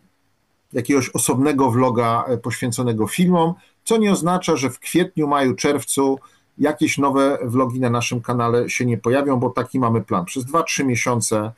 jakiegoś 0.72 1.10
osobnego 1.10 1.70
vloga 1.70 2.24
e, 2.28 2.36
poświęconego 2.36 3.06
filmom, 3.06 3.54
co 3.84 3.96
nie 3.96 4.12
oznacza, 4.12 4.56
że 4.56 4.70
w 4.70 4.78
kwietniu, 4.78 5.28
maju, 5.28 5.54
czerwcu 5.54 6.18
jakieś 6.58 6.98
nowe 6.98 7.38
vlogi 7.44 7.80
na 7.80 7.90
naszym 7.90 8.20
kanale 8.20 8.70
się 8.70 8.86
nie 8.86 8.98
pojawią, 8.98 9.36
bo 9.36 9.50
taki 9.50 9.78
mamy 9.78 10.00
plan. 10.00 10.24
Przez 10.24 10.44
2-3 10.44 10.84
miesiące 10.84 11.52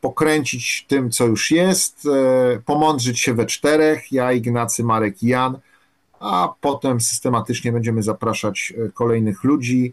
pokręcić 0.00 0.86
tym, 0.88 1.10
co 1.10 1.26
już 1.26 1.50
jest, 1.50 2.06
e, 2.06 2.60
pomądrzyć 2.64 3.20
się 3.20 3.34
we 3.34 3.46
czterech, 3.46 4.12
ja, 4.12 4.32
Ignacy, 4.32 4.84
Marek 4.84 5.22
i 5.22 5.26
Jan, 5.26 5.58
a 6.20 6.54
potem 6.60 7.00
systematycznie 7.00 7.72
będziemy 7.72 8.02
zapraszać 8.02 8.72
e, 8.76 8.90
kolejnych 8.90 9.44
ludzi 9.44 9.92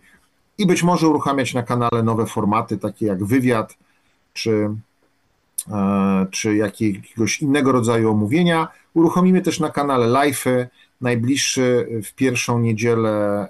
i 0.57 0.65
być 0.65 0.83
może 0.83 1.07
uruchamiać 1.07 1.53
na 1.53 1.63
kanale 1.63 2.03
nowe 2.03 2.25
formaty, 2.25 2.77
takie 2.77 3.05
jak 3.05 3.23
wywiad, 3.23 3.77
czy, 4.33 4.69
e, 5.71 6.27
czy 6.31 6.55
jakiegoś 6.55 7.41
innego 7.41 7.71
rodzaju 7.71 8.11
omówienia. 8.11 8.67
Uruchomimy 8.93 9.41
też 9.41 9.59
na 9.59 9.69
kanale 9.69 10.07
live'y, 10.07 10.67
najbliższy 11.01 11.87
w 12.03 12.13
pierwszą 12.13 12.59
niedzielę 12.59 13.47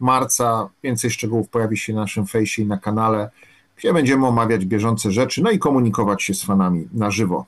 marca. 0.00 0.68
Więcej 0.82 1.10
szczegółów 1.10 1.48
pojawi 1.48 1.76
się 1.76 1.92
na 1.92 2.00
naszym 2.00 2.26
fejsie 2.26 2.62
i 2.62 2.66
na 2.66 2.78
kanale, 2.78 3.30
gdzie 3.76 3.92
będziemy 3.92 4.26
omawiać 4.26 4.64
bieżące 4.64 5.10
rzeczy, 5.10 5.42
no 5.42 5.50
i 5.50 5.58
komunikować 5.58 6.22
się 6.22 6.34
z 6.34 6.44
fanami 6.44 6.88
na 6.92 7.10
żywo. 7.10 7.46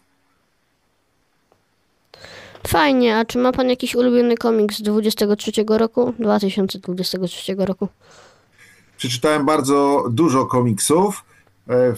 Fajnie, 2.66 3.16
a 3.16 3.24
czy 3.24 3.38
ma 3.38 3.52
pan 3.52 3.68
jakiś 3.68 3.94
ulubiony 3.94 4.36
komiks 4.36 4.76
z 4.76 4.82
23 4.82 5.52
roku? 5.68 6.12
2023 6.18 7.54
roku? 7.58 7.88
Przeczytałem 8.96 9.46
bardzo 9.46 10.04
dużo 10.10 10.46
komiksów 10.46 11.24
e, 11.68 11.94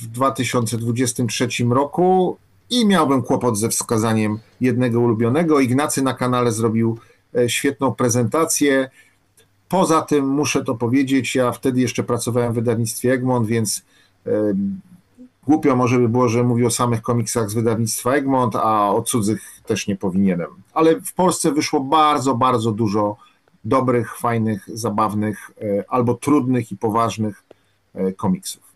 w 0.00 0.06
2023 0.06 1.48
roku 1.70 2.36
i 2.70 2.86
miałbym 2.86 3.22
kłopot 3.22 3.58
ze 3.58 3.68
wskazaniem 3.68 4.38
jednego 4.60 5.00
ulubionego. 5.00 5.60
Ignacy 5.60 6.02
na 6.02 6.14
kanale 6.14 6.52
zrobił 6.52 6.98
e, 7.36 7.48
świetną 7.48 7.94
prezentację. 7.94 8.90
Poza 9.68 10.02
tym 10.02 10.28
muszę 10.28 10.64
to 10.64 10.74
powiedzieć, 10.74 11.34
ja 11.34 11.52
wtedy 11.52 11.80
jeszcze 11.80 12.04
pracowałem 12.04 12.52
w 12.52 12.54
wydawnictwie 12.54 13.12
Egmont, 13.12 13.46
więc 13.46 13.82
y, 14.26 14.30
głupio 15.46 15.76
może 15.76 15.98
by 15.98 16.08
było, 16.08 16.28
że 16.28 16.42
mówię 16.42 16.66
o 16.66 16.70
samych 16.70 17.02
komiksach 17.02 17.50
z 17.50 17.54
wydawnictwa 17.54 18.12
Egmont, 18.12 18.56
a 18.56 18.90
o 18.90 19.02
cudzych 19.02 19.42
też 19.66 19.86
nie 19.86 19.96
powinienem. 19.96 20.48
Ale 20.74 21.00
w 21.00 21.12
Polsce 21.12 21.52
wyszło 21.52 21.80
bardzo, 21.80 22.34
bardzo 22.34 22.72
dużo 22.72 23.16
dobrych, 23.64 24.16
fajnych, 24.16 24.64
zabawnych, 24.74 25.50
y, 25.62 25.84
albo 25.88 26.14
trudnych 26.14 26.72
i 26.72 26.76
poważnych 26.76 27.44
y, 27.94 28.12
komiksów. 28.12 28.68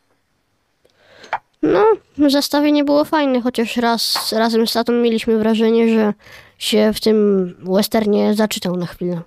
No, 1.62 1.84
zestawienie 2.30 2.84
było 2.84 3.04
fajne, 3.04 3.40
chociaż 3.40 3.76
raz 3.76 4.32
razem 4.32 4.66
z 4.66 4.72
tatą 4.72 4.92
mieliśmy 4.92 5.38
wrażenie, 5.38 5.88
że 5.94 6.14
się 6.58 6.92
w 6.94 7.00
tym 7.00 7.54
westernie 7.58 8.34
zaczytał 8.34 8.76
na 8.76 8.86
chwilę. 8.86 9.22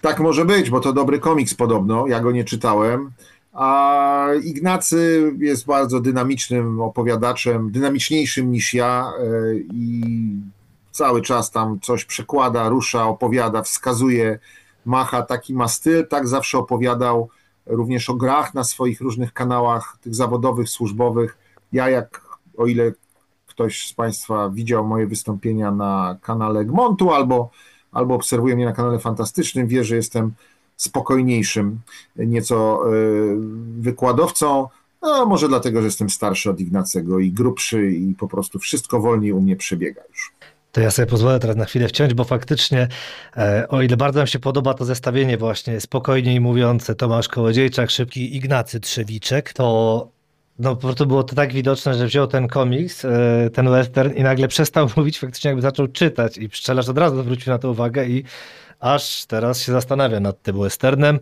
Tak 0.00 0.20
może 0.20 0.44
być, 0.44 0.70
bo 0.70 0.80
to 0.80 0.92
dobry 0.92 1.18
komiks 1.18 1.54
podobno, 1.54 2.06
ja 2.06 2.20
go 2.20 2.32
nie 2.32 2.44
czytałem. 2.44 3.10
A 3.52 4.28
Ignacy 4.44 5.32
jest 5.38 5.66
bardzo 5.66 6.00
dynamicznym 6.00 6.80
opowiadaczem, 6.80 7.70
dynamiczniejszym 7.70 8.50
niż 8.50 8.74
ja 8.74 9.12
e, 9.18 9.54
i 9.56 10.02
cały 10.90 11.22
czas 11.22 11.50
tam 11.50 11.80
coś 11.80 12.04
przekłada, 12.04 12.68
rusza, 12.68 13.06
opowiada, 13.06 13.62
wskazuje, 13.62 14.38
macha, 14.84 15.22
taki 15.22 15.54
ma 15.54 15.68
styl, 15.68 16.06
tak 16.06 16.28
zawsze 16.28 16.58
opowiadał 16.58 17.28
również 17.66 18.10
o 18.10 18.14
grach 18.14 18.54
na 18.54 18.64
swoich 18.64 19.00
różnych 19.00 19.32
kanałach, 19.32 19.98
tych 20.00 20.14
zawodowych, 20.14 20.68
służbowych. 20.68 21.38
Ja 21.72 21.90
jak, 21.90 22.22
o 22.56 22.66
ile 22.66 22.92
ktoś 23.46 23.88
z 23.88 23.92
Państwa 23.92 24.50
widział 24.50 24.86
moje 24.86 25.06
wystąpienia 25.06 25.70
na 25.70 26.18
kanale 26.22 26.64
Gmontu 26.64 27.12
albo 27.12 27.50
albo 27.92 28.14
obserwuje 28.14 28.56
mnie 28.56 28.64
na 28.64 28.72
kanale 28.72 28.98
Fantastycznym, 28.98 29.66
wie, 29.66 29.84
że 29.84 29.96
jestem 29.96 30.32
spokojniejszym 30.76 31.80
nieco 32.16 32.82
e, 32.86 32.90
wykładowcą. 33.78 34.68
No, 35.02 35.26
może 35.26 35.48
dlatego, 35.48 35.80
że 35.80 35.86
jestem 35.86 36.10
starszy 36.10 36.50
od 36.50 36.60
Ignacego 36.60 37.18
i 37.18 37.32
grubszy 37.32 37.90
i 37.92 38.14
po 38.14 38.28
prostu 38.28 38.58
wszystko 38.58 39.00
wolniej 39.00 39.32
u 39.32 39.40
mnie 39.40 39.56
przebiega 39.56 40.02
już. 40.10 40.32
To 40.72 40.80
ja 40.80 40.90
sobie 40.90 41.06
pozwolę 41.06 41.38
teraz 41.38 41.56
na 41.56 41.64
chwilę 41.64 41.88
wciąć, 41.88 42.14
bo 42.14 42.24
faktycznie, 42.24 42.88
e, 43.36 43.68
o 43.68 43.82
ile 43.82 43.96
bardzo 43.96 44.20
nam 44.20 44.26
się 44.26 44.38
podoba 44.38 44.74
to 44.74 44.84
zestawienie 44.84 45.38
właśnie 45.38 45.80
spokojniej 45.80 46.40
mówiące 46.40 46.94
Tomasz 46.94 47.28
Kołodziejczak, 47.28 47.90
szybki 47.90 48.36
Ignacy 48.36 48.80
Trzewiczek, 48.80 49.52
to 49.52 50.08
no 50.58 50.76
po 50.76 50.82
prostu 50.82 51.06
było 51.06 51.22
to 51.22 51.34
tak 51.36 51.52
widoczne, 51.52 51.94
że 51.94 52.06
wziął 52.06 52.26
ten 52.26 52.48
komiks, 52.48 53.04
e, 53.04 53.50
ten 53.52 53.70
western 53.70 54.14
i 54.14 54.22
nagle 54.22 54.48
przestał 54.48 54.88
mówić, 54.96 55.18
faktycznie 55.18 55.48
jakby 55.48 55.62
zaczął 55.62 55.88
czytać 55.88 56.38
i 56.38 56.48
pszczelarz 56.48 56.88
od 56.88 56.98
razu 56.98 57.22
zwrócił 57.22 57.52
na 57.52 57.58
to 57.58 57.70
uwagę 57.70 58.06
i 58.06 58.24
aż 58.80 59.24
teraz 59.26 59.60
się 59.62 59.72
zastanawia 59.72 60.20
nad 60.20 60.42
tym 60.42 60.60
westernem. 60.62 61.18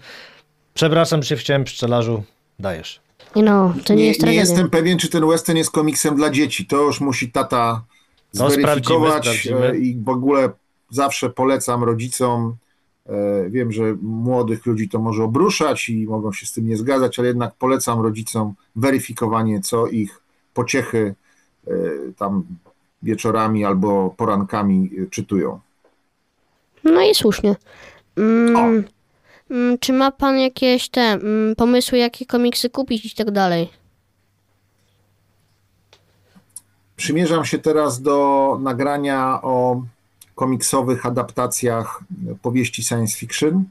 Przepraszam, 0.75 1.23
że 1.23 1.29
się 1.29 1.37
wciąłem 1.37 1.65
pszczelarzu, 1.65 2.23
dajesz. 2.59 3.01
Nie 3.37 3.43
no, 3.43 3.75
to 3.85 3.95
nie, 3.95 4.01
Nie, 4.03 4.07
jest 4.07 4.21
nie 4.21 4.25
tragedia. 4.25 4.41
jestem 4.41 4.71
pewien, 4.71 4.99
czy 4.99 5.09
ten 5.09 5.29
western 5.29 5.59
jest 5.59 5.71
komiksem 5.71 6.17
dla 6.17 6.31
dzieci. 6.31 6.67
To 6.67 6.77
już 6.77 7.01
musi 7.01 7.33
tata 7.33 7.85
No, 8.35 8.51
zweryfikować 8.51 9.23
sprawdzimy, 9.25 9.57
sprawdzimy. 9.59 9.67
e, 9.67 9.77
i 9.79 9.97
w 10.05 10.09
ogóle 10.09 10.49
zawsze 10.91 11.31
polecam 11.31 11.85
rodzicom. 11.85 12.57
E, 13.09 13.51
Wiem, 13.51 13.73
że 13.73 13.97
młodych 14.03 14.67
ludzi 14.67 14.89
to 14.89 14.99
może 14.99 15.25
obruszać 15.25 15.89
i 15.89 16.07
mogą 16.07 16.33
się 16.33 16.47
z 16.47 16.53
tym 16.53 16.67
nie 16.67 16.77
zgadzać, 16.77 17.19
ale 17.19 17.29
jednak 17.29 17.55
polecam 17.55 18.01
rodzicom 18.01 18.55
weryfikowanie, 18.77 19.61
co 19.61 19.87
ich 19.87 20.21
pociechy 20.55 21.15
e, 21.67 21.73
tam 22.17 22.45
wieczorami 23.03 23.65
albo 23.65 24.15
porankami 24.17 24.91
e, 25.03 25.07
czytują. 25.07 25.61
No 26.85 27.03
i 27.03 27.15
słusznie. 27.15 27.57
Mm, 28.17 28.85
mm, 29.51 29.79
czy 29.79 29.93
ma 29.93 30.11
pan 30.11 30.39
jakieś 30.39 30.89
te 30.89 31.01
mm, 31.01 31.57
pomysły, 31.57 31.99
jakie 31.99 32.27
komiksy 32.27 32.71
kupić 32.71 33.13
i 33.13 33.17
tak 33.17 33.31
dalej? 33.31 33.69
Przymierzam 36.97 37.45
się 37.45 37.59
teraz 37.59 38.03
do 38.03 38.59
nagrania 38.63 39.43
o 39.43 39.83
komiksowych 40.37 41.07
adaptacjach 41.07 42.01
powieści 42.43 42.85
science 42.85 43.19
fiction. 43.19 43.65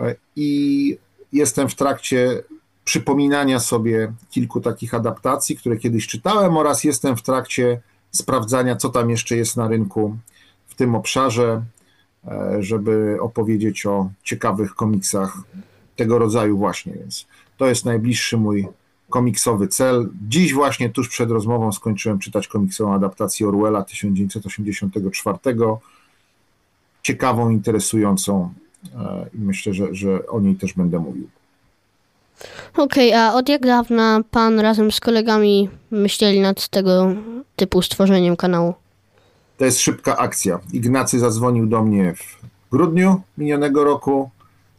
E, 0.00 0.14
i 0.36 0.98
jestem 1.32 1.68
w 1.68 1.74
trakcie 1.74 2.42
przypominania 2.84 3.60
sobie 3.60 4.12
kilku 4.30 4.60
takich 4.60 4.94
adaptacji, 4.94 5.56
które 5.56 5.76
kiedyś 5.76 6.06
czytałem 6.06 6.56
oraz 6.56 6.84
jestem 6.84 7.16
w 7.16 7.22
trakcie 7.22 7.80
sprawdzania, 8.10 8.76
co 8.76 8.88
tam 8.88 9.10
jeszcze 9.10 9.36
jest 9.36 9.56
na 9.56 9.68
rynku 9.68 10.16
w 10.66 10.74
tym 10.74 10.94
obszarze, 10.94 11.62
e, 12.28 12.56
żeby 12.60 13.18
opowiedzieć 13.20 13.86
o 13.86 14.10
ciekawych 14.22 14.74
komiksach 14.74 15.38
tego 15.96 16.18
rodzaju 16.18 16.58
właśnie, 16.58 16.92
więc 16.92 17.26
to 17.56 17.66
jest 17.66 17.84
najbliższy 17.84 18.36
mój 18.36 18.68
komiksowy 19.10 19.68
cel. 19.68 20.08
Dziś 20.28 20.54
właśnie 20.54 20.90
tuż 20.90 21.08
przed 21.08 21.30
rozmową 21.30 21.72
skończyłem 21.72 22.18
czytać 22.18 22.48
komiksową 22.48 22.94
adaptację 22.94 23.48
Orwella 23.48 23.82
1984. 23.82 25.38
Ciekawą, 27.02 27.50
interesującą 27.50 28.52
e, 28.94 29.26
i 29.34 29.38
myślę, 29.38 29.74
że, 29.74 29.94
że 29.94 30.26
o 30.26 30.40
niej 30.40 30.54
też 30.54 30.72
będę 30.72 30.98
mówił. 30.98 31.28
Okej, 32.76 33.14
a 33.14 33.34
od 33.34 33.48
jak 33.48 33.62
dawna 33.62 34.20
pan 34.30 34.60
razem 34.60 34.92
z 34.92 35.00
kolegami 35.00 35.68
myśleli 35.90 36.40
nad 36.40 36.68
tego 36.68 37.14
typu 37.56 37.82
stworzeniem 37.82 38.36
kanału? 38.36 38.74
To 39.58 39.64
jest 39.64 39.80
szybka 39.80 40.16
akcja. 40.16 40.60
Ignacy 40.72 41.18
zadzwonił 41.18 41.66
do 41.66 41.82
mnie 41.82 42.14
w 42.14 42.40
grudniu 42.72 43.22
minionego 43.38 43.84
roku. 43.84 44.30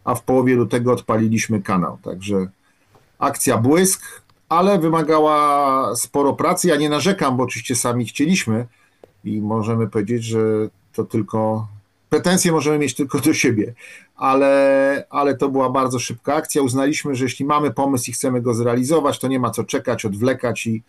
a 0.04 0.16
w 0.16 0.24
połowie 0.24 0.56
lutego 0.56 0.94
odpaliliśmy 0.94 1.62
kanał. 1.62 1.98
Także 2.04 2.48
akcja 3.20 3.58
błysk, 3.58 4.21
ale 4.52 4.80
wymagała 4.80 5.96
sporo 5.96 6.34
pracy. 6.34 6.68
Ja 6.68 6.76
nie 6.76 6.90
narzekam, 6.90 7.38
bo 7.38 7.44
oczywiście 7.44 7.76
sami 7.76 8.06
chcieliśmy 8.06 8.68
i 9.24 9.42
możemy 9.42 9.88
powiedzieć, 9.88 10.24
że 10.24 10.40
to 10.94 11.04
tylko 11.04 11.68
pretensje 12.10 12.52
możemy 12.52 12.78
mieć 12.78 12.96
tylko 12.96 13.20
do 13.20 13.34
siebie, 13.34 13.74
ale, 14.16 15.06
ale 15.10 15.38
to 15.38 15.50
była 15.50 15.70
bardzo 15.70 16.00
szybka 16.00 16.36
akcja. 16.36 16.62
Uznaliśmy, 16.62 17.16
że 17.16 17.24
jeśli 17.24 17.46
mamy 17.46 17.72
pomysł 17.72 18.10
i 18.10 18.14
chcemy 18.14 18.42
go 18.42 18.54
zrealizować, 18.54 19.20
to 19.20 19.28
nie 19.28 19.40
ma 19.40 19.50
co 19.50 19.64
czekać, 19.64 20.06
odwlekać 20.06 20.68
i, 20.68 20.84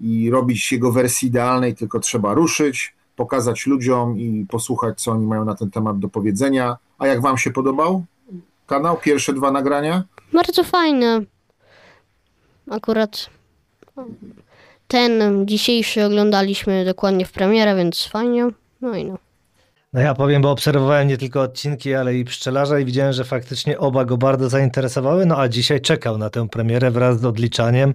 i 0.00 0.30
robić 0.30 0.72
jego 0.72 0.92
wersji 0.92 1.28
idealnej, 1.28 1.74
tylko 1.74 2.00
trzeba 2.00 2.34
ruszyć, 2.34 2.94
pokazać 3.16 3.66
ludziom 3.66 4.18
i 4.18 4.46
posłuchać, 4.50 5.02
co 5.02 5.12
oni 5.12 5.26
mają 5.26 5.44
na 5.44 5.54
ten 5.54 5.70
temat 5.70 5.98
do 5.98 6.08
powiedzenia. 6.08 6.76
A 6.98 7.06
jak 7.06 7.20
Wam 7.20 7.38
się 7.38 7.50
podobał 7.50 8.04
kanał? 8.66 8.96
Pierwsze 8.96 9.32
dwa 9.32 9.50
nagrania? 9.50 10.04
Bardzo 10.32 10.64
fajne. 10.64 11.24
Akurat 12.70 13.30
ten 14.88 15.46
dzisiejszy 15.46 16.04
oglądaliśmy 16.04 16.84
dokładnie 16.84 17.26
w 17.26 17.32
premierę, 17.32 17.76
więc 17.76 18.04
fajnie. 18.04 18.48
No 18.80 18.96
i 18.96 19.04
no. 19.04 19.18
No 19.92 20.00
ja 20.00 20.14
powiem, 20.14 20.42
bo 20.42 20.50
obserwowałem 20.50 21.08
nie 21.08 21.18
tylko 21.18 21.40
odcinki, 21.40 21.94
ale 21.94 22.16
i 22.16 22.24
pszczelarza 22.24 22.78
i 22.78 22.84
widziałem, 22.84 23.12
że 23.12 23.24
faktycznie 23.24 23.78
oba 23.78 24.04
go 24.04 24.16
bardzo 24.16 24.48
zainteresowały, 24.48 25.26
no 25.26 25.38
a 25.38 25.48
dzisiaj 25.48 25.80
czekał 25.80 26.18
na 26.18 26.30
tę 26.30 26.48
premierę 26.48 26.90
wraz 26.90 27.20
z 27.20 27.24
odliczaniem. 27.24 27.94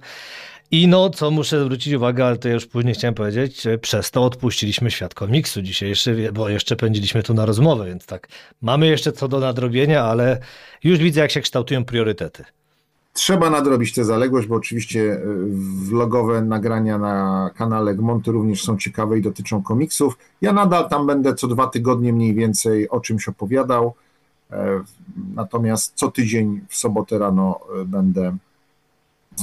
I 0.72 0.88
no, 0.88 1.10
co 1.10 1.32
muszę 1.32 1.62
zwrócić 1.62 1.94
uwagę, 1.94 2.26
ale 2.26 2.38
to 2.38 2.50
już 2.50 2.66
później 2.66 2.94
chciałem 2.94 3.14
powiedzieć, 3.14 3.64
przez 3.82 4.12
to 4.12 4.24
odpuściliśmy 4.24 4.92
świat 4.92 5.14
komiksu 5.14 5.62
dzisiejszy, 5.62 6.30
bo 6.34 6.50
jeszcze 6.50 6.76
pędziliśmy 6.76 7.24
tu 7.24 7.34
na 7.34 7.46
rozmowę, 7.46 7.86
więc 7.86 8.06
tak, 8.06 8.28
mamy 8.62 8.88
jeszcze 8.88 9.12
co 9.12 9.28
do 9.28 9.40
nadrobienia, 9.40 10.04
ale 10.04 10.40
już 10.84 11.00
widzę, 11.00 11.22
jak 11.22 11.32
się 11.32 11.42
kształtują 11.42 11.86
priorytety. 11.86 12.46
Trzeba 13.16 13.50
nadrobić 13.50 13.94
tę 13.94 14.06
zaległość, 14.06 14.48
bo 14.48 14.56
oczywiście 14.56 15.00
y, 15.00 15.20
vlogowe 15.90 16.42
nagrania 16.42 16.98
na 16.98 17.50
kanale 17.56 17.92
Egmontu 17.92 18.32
również 18.32 18.64
są 18.64 18.78
ciekawe 18.78 19.20
i 19.20 19.22
dotyczą 19.22 19.64
komiksów. 19.64 20.18
Ja 20.42 20.54
nadal 20.54 20.90
tam 20.90 21.08
będę 21.08 21.36
co 21.36 21.48
dwa 21.48 21.68
tygodnie 21.68 22.14
mniej 22.14 22.34
więcej 22.34 22.90
o 22.90 23.00
czymś 23.00 23.28
opowiadał, 23.28 23.94
e, 24.52 24.82
natomiast 25.36 25.94
co 25.96 26.12
tydzień 26.12 26.62
w 26.70 26.76
sobotę 26.76 27.18
rano 27.18 27.60
y, 27.82 27.86
będę 27.86 28.38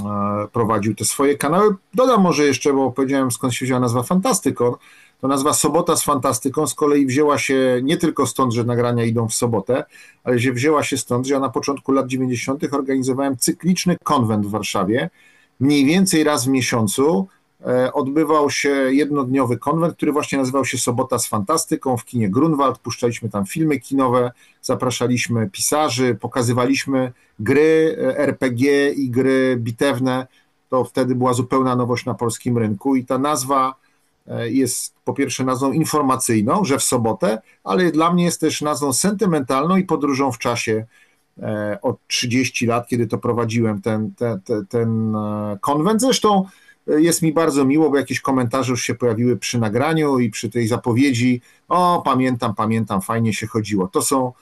e, 0.04 0.48
prowadził 0.52 0.94
te 0.94 1.04
swoje 1.04 1.38
kanały. 1.38 1.74
Dodam 1.94 2.22
może 2.22 2.44
jeszcze, 2.44 2.72
bo 2.72 2.90
powiedziałem 2.90 3.30
skąd 3.30 3.54
się 3.54 3.64
wzięła 3.66 3.80
nazwa 3.80 4.02
Fantastykon, 4.02 4.74
to 5.22 5.28
nazwa 5.28 5.52
Sobota 5.52 5.96
z 5.96 6.04
Fantastyką 6.04 6.66
z 6.66 6.74
kolei 6.74 7.06
wzięła 7.06 7.38
się 7.38 7.80
nie 7.82 7.96
tylko 7.96 8.26
stąd, 8.26 8.52
że 8.52 8.64
nagrania 8.64 9.04
idą 9.04 9.28
w 9.28 9.35
sobotę, 9.35 9.85
ale 10.24 10.38
że 10.38 10.52
wzięła 10.52 10.82
się 10.82 10.96
stąd, 10.96 11.26
że 11.26 11.35
ja 11.35 11.40
na 11.40 11.48
początku 11.48 11.92
lat 11.92 12.06
90. 12.06 12.64
organizowałem 12.72 13.37
cykliczny 13.37 13.96
konwent 14.04 14.46
w 14.46 14.50
Warszawie. 14.50 15.11
Mniej 15.61 15.85
więcej 15.85 16.24
raz 16.24 16.44
w 16.44 16.48
miesiącu 16.48 17.28
e, 17.66 17.92
odbywał 17.92 18.50
się 18.50 18.70
jednodniowy 18.70 19.58
konwent, 19.58 19.96
który 19.96 20.12
właśnie 20.12 20.38
nazywał 20.38 20.64
się 20.64 20.78
Sobota 20.78 21.18
z 21.18 21.26
Fantastyką 21.26 21.96
w 21.96 22.04
kinie 22.04 22.30
Grunwald. 22.30 22.78
Puszczaliśmy 22.78 23.28
tam 23.28 23.46
filmy 23.46 23.80
kinowe, 23.80 24.32
zapraszaliśmy 24.62 25.50
pisarzy, 25.50 26.14
pokazywaliśmy 26.20 27.12
gry 27.40 27.96
e, 27.98 28.18
RPG 28.18 28.90
i 28.90 29.11
gry 29.11 29.56
bitewne. 29.58 30.26
To 30.68 30.85
wtedy 30.85 31.14
była 31.14 31.32
zupełna 31.32 31.76
nowość 31.76 32.06
na 32.06 32.14
polskim 32.14 32.58
rynku 32.58 32.96
i 32.96 33.04
ta 33.04 33.18
nazwa 33.18 33.82
jest 34.44 34.94
po 35.04 35.14
pierwsze 35.14 35.44
nazwą 35.44 35.72
informacyjną, 35.72 36.64
że 36.64 36.78
w 36.78 36.82
sobotę, 36.82 37.42
ale 37.64 37.92
dla 37.92 38.12
mnie 38.12 38.24
jest 38.24 38.40
też 38.40 38.61
nazwą 38.61 38.92
sentymentalną 38.92 39.76
i 39.76 39.85
podróżą 39.85 40.32
w 40.32 40.38
czasie 40.38 40.87
e, 41.42 41.78
od 41.82 41.96
30 42.06 42.66
lat, 42.66 42.88
kiedy 42.88 43.06
to 43.06 43.18
prowadziłem 43.18 43.82
ten, 43.82 44.12
ten, 44.14 44.40
ten, 44.40 44.66
ten 44.66 45.16
konwent. 45.61 46.00
Zresztą 46.00 46.44
e, 46.88 47.00
jest 47.00 47.22
mi 47.22 47.32
bardzo 47.32 47.64
miło, 47.64 47.90
bo 47.90 47.96
jakieś 47.96 48.20
komentarze 48.20 48.70
już 48.70 48.82
się 48.82 48.94
pojawiły 48.94 49.37
przy 49.37 49.58
nagraniu 49.58 50.18
i 50.18 50.30
przy 50.30 50.50
tej 50.50 50.68
zapowiedzi. 50.68 51.40
O, 51.68 52.02
pamiętam, 52.04 52.54
pamiętam, 52.54 53.02
fajnie 53.02 53.32
się 53.32 53.46
chodziło. 53.46 53.88
To 53.88 54.02
są, 54.02 54.32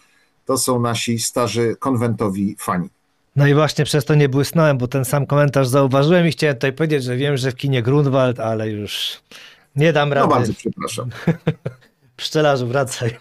to 0.47 0.59
są 0.59 0.81
nasi 0.81 1.19
starzy 1.19 1.77
konwentowi 1.79 2.57
fani. 2.59 2.89
No 3.37 3.47
i 3.47 3.55
właśnie 3.55 3.85
przez 3.85 4.05
to 4.05 4.15
nie 4.15 4.29
błysnąłem, 4.29 4.79
bo 4.79 4.89
ten 4.89 5.05
sam 5.05 5.27
komentarz 5.27 5.69
zauważyłem 5.69 6.27
i 6.27 6.31
chciałem 6.31 6.57
tutaj 6.57 6.73
powiedzieć, 6.73 7.05
że 7.05 7.17
wiem, 7.17 7.37
że 7.37 7.51
w 7.51 7.57
kinie 7.57 7.83
Grunwald, 7.83 8.41
ale 8.41 8.71
już 8.71 9.21
nie 9.77 9.93
dam 9.93 10.09
no 10.09 10.15
rady. 10.15 10.29
No 10.29 10.35
bardzo 10.35 10.53
przepraszam. 10.55 11.11
Pszczelarzu, 12.17 12.67
wracaj. 12.67 13.19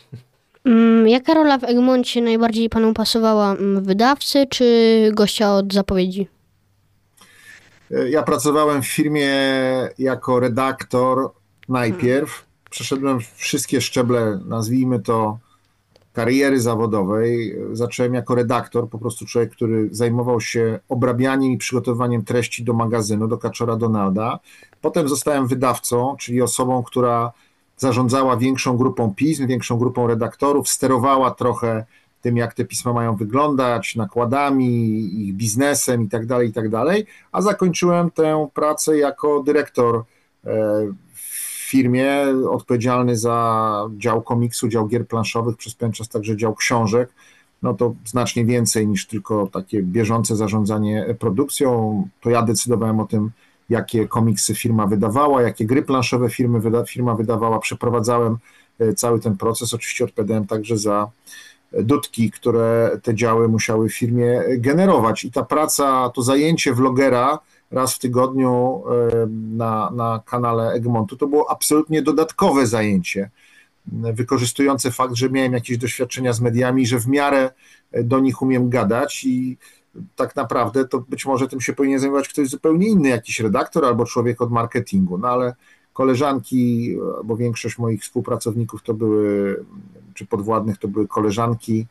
Mm, 0.66 1.08
jaka 1.08 1.34
rola 1.34 1.58
w 1.58 1.64
Egmoncie 1.64 2.22
najbardziej 2.22 2.70
panu 2.70 2.94
pasowała? 2.94 3.52
Mm, 3.52 3.84
wydawcy 3.84 4.46
czy 4.50 5.12
gościa 5.14 5.54
od 5.54 5.74
zapowiedzi? 5.74 6.28
Ja 8.10 8.24
pracowałem 8.24 8.82
w 8.82 8.88
firmie 8.88 9.30
jako 10.00 10.40
redaktor 10.40 11.32
najpierw. 11.70 12.46
Przeszedłem 12.70 13.20
wszystkie 13.36 13.82
szczeble, 13.82 14.40
nazwijmy 14.46 15.00
to, 15.00 15.40
kariery 16.20 16.62
zawodowej. 16.62 17.56
Zacząłem 17.74 18.14
jako 18.14 18.36
redaktor, 18.36 18.90
po 18.90 19.00
prostu 19.00 19.26
człowiek, 19.26 19.52
który 19.52 19.90
zajmował 19.92 20.42
się 20.42 20.80
obrabianiem 20.90 21.52
i 21.52 21.58
przygotowywaniem 21.58 22.24
treści 22.24 22.64
do 22.64 22.74
magazynu, 22.74 23.28
do 23.28 23.38
Kaczora 23.38 23.76
Donalda. 23.76 24.40
Potem 24.82 25.10
zostałem 25.10 25.48
wydawcą, 25.48 26.16
czyli 26.20 26.42
osobą, 26.42 26.84
która 26.84 27.32
zarządzała 27.78 28.38
większą 28.38 28.78
grupą 28.78 29.14
pism, 29.16 29.48
większą 29.48 29.78
grupą 29.78 30.08
redaktorów, 30.08 30.70
sterowała 30.70 31.32
trochę 31.32 31.86
tym, 32.22 32.38
jak 32.38 32.54
te 32.54 32.66
pisma 32.66 32.94
mają 32.94 33.16
wyglądać, 33.16 33.96
nakładami, 33.96 34.70
ich 35.28 35.36
biznesem 35.36 36.02
itd., 36.02 36.28
tak 36.28 36.46
itd., 36.46 36.70
tak 36.86 37.06
a 37.32 37.42
zakończyłem 37.42 38.12
tę 38.12 38.48
pracę 38.54 38.98
jako 38.98 39.44
dyrektor 39.44 40.04
e, 40.46 40.52
firmie, 41.70 42.26
odpowiedzialny 42.50 43.18
za 43.18 43.88
dział 43.98 44.22
komiksu, 44.22 44.68
dział 44.68 44.88
gier 44.88 45.08
planszowych, 45.08 45.58
przez 45.58 45.76
pewien 45.76 45.94
czas 45.94 46.10
także 46.10 46.38
dział 46.38 46.56
książek, 46.56 47.10
no 47.62 47.74
to 47.74 47.94
znacznie 48.06 48.46
więcej 48.46 48.88
niż 48.88 49.08
tylko 49.08 49.48
takie 49.48 49.84
bieżące 49.84 50.36
zarządzanie 50.36 51.16
produkcją. 51.20 52.04
To 52.22 52.30
ja 52.30 52.42
decydowałem 52.42 53.00
o 53.00 53.06
tym, 53.06 53.32
jakie 53.70 54.08
komiksy 54.08 54.56
firma 54.56 54.88
wydawała, 54.88 55.42
jakie 55.42 55.66
gry 55.66 55.82
planszowe 55.82 56.30
firmy 56.30 56.60
wyda, 56.60 56.86
firma 56.86 57.16
wydawała. 57.16 57.60
Przeprowadzałem 57.60 58.38
e, 58.80 58.94
cały 58.94 59.20
ten 59.20 59.38
proces. 59.38 59.74
Oczywiście 59.74 60.06
odpowiadałem 60.06 60.48
także 60.48 60.78
za 60.78 61.12
dudki, 61.74 62.32
które 62.32 63.00
te 63.04 63.16
działy 63.16 63.48
musiały 63.48 63.90
w 63.90 63.96
firmie 63.96 64.42
generować. 64.58 65.24
I 65.24 65.32
ta 65.32 65.44
praca, 65.44 66.12
to 66.16 66.22
zajęcie 66.22 66.74
vlogera 66.74 67.40
raz 67.72 67.96
w 67.96 68.00
tygodniu 68.00 68.84
e, 68.90 69.28
na, 69.58 69.92
na 69.92 70.22
kanale 70.26 70.72
Egmontu, 70.72 71.18
to 71.18 71.28
było 71.28 71.52
absolutnie 71.52 72.02
dodatkowe 72.02 72.68
zajęcie, 72.68 73.30
wykorzystujące 73.92 74.92
fakt, 74.92 75.16
że 75.16 75.30
miałem 75.30 75.54
jakieś 75.54 75.78
doświadczenia 75.78 76.34
z 76.34 76.42
mediami, 76.42 76.88
że 76.88 77.00
w 77.00 77.08
miarę 77.08 77.52
do 78.04 78.20
nich 78.20 78.42
umiem 78.42 78.70
gadać 78.70 79.24
i 79.24 79.58
tak 80.16 80.36
naprawdę 80.36 80.88
to 80.88 81.00
być 81.00 81.26
może 81.26 81.48
tym 81.48 81.62
się 81.62 81.74
powinien 81.74 82.00
zajmować 82.00 82.30
ktoś 82.30 82.50
zupełnie 82.50 82.88
inny, 82.88 83.10
jakiś 83.10 83.40
redaktor 83.40 83.86
albo 83.86 84.06
człowiek 84.06 84.42
od 84.42 84.52
marketingu, 84.52 85.18
no 85.18 85.28
ale 85.28 85.56
koleżanki, 85.94 86.96
bo 87.24 87.38
większość 87.38 87.78
moich 87.78 88.02
współpracowników 88.02 88.84
to 88.84 88.94
były, 88.94 89.64
czy 90.14 90.26
podwładnych 90.26 90.78
to 90.78 90.88
były 90.88 91.08
koleżanki, 91.08 91.88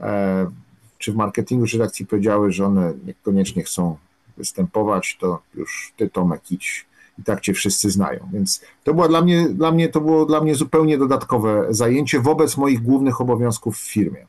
e, 0.00 0.50
czy 0.98 1.12
w 1.12 1.16
marketingu, 1.16 1.66
czy 1.66 1.78
redakcji 1.78 2.06
powiedziały, 2.06 2.52
że 2.52 2.66
one 2.66 2.94
niekoniecznie 3.06 3.62
chcą 3.62 3.96
występować, 4.38 5.16
to 5.20 5.42
już 5.54 5.92
ty 5.96 6.10
Tomek 6.10 6.50
idź 6.50 6.86
i 7.18 7.22
tak 7.22 7.40
cię 7.40 7.54
wszyscy 7.54 7.90
znają. 7.90 8.28
Więc 8.32 8.62
to 8.84 8.94
było 8.94 9.08
dla 9.08 9.22
mnie, 9.22 9.48
dla 9.48 9.72
mnie, 9.72 9.88
to 9.88 10.00
było 10.00 10.26
dla 10.26 10.40
mnie 10.40 10.54
zupełnie 10.54 10.98
dodatkowe 10.98 11.66
zajęcie 11.70 12.20
wobec 12.20 12.56
moich 12.56 12.82
głównych 12.82 13.20
obowiązków 13.20 13.76
w 13.78 13.92
firmie. 13.92 14.26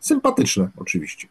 Sympatyczne 0.00 0.68
oczywiście. 0.76 1.28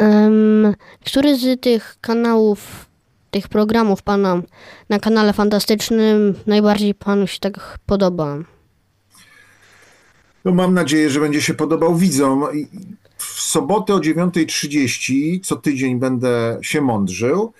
Um, 0.00 0.74
który 1.06 1.36
z 1.36 1.60
tych 1.60 1.96
kanałów, 2.00 2.86
tych 3.30 3.48
programów 3.48 4.02
pana 4.02 4.42
na 4.88 4.98
kanale 4.98 5.32
fantastycznym 5.32 6.34
najbardziej 6.46 6.94
panu 6.94 7.26
się 7.26 7.38
tak 7.38 7.78
podoba? 7.86 8.38
No 10.44 10.54
mam 10.54 10.74
nadzieję, 10.74 11.10
że 11.10 11.20
będzie 11.20 11.42
się 11.42 11.54
podobał 11.54 11.96
widzom. 11.96 12.44
W 13.18 13.40
sobotę 13.40 13.94
o 13.94 13.98
9.30 13.98 15.40
co 15.44 15.56
tydzień 15.56 15.98
będę 15.98 16.58
się 16.62 16.80
mądrzył. 16.80 17.52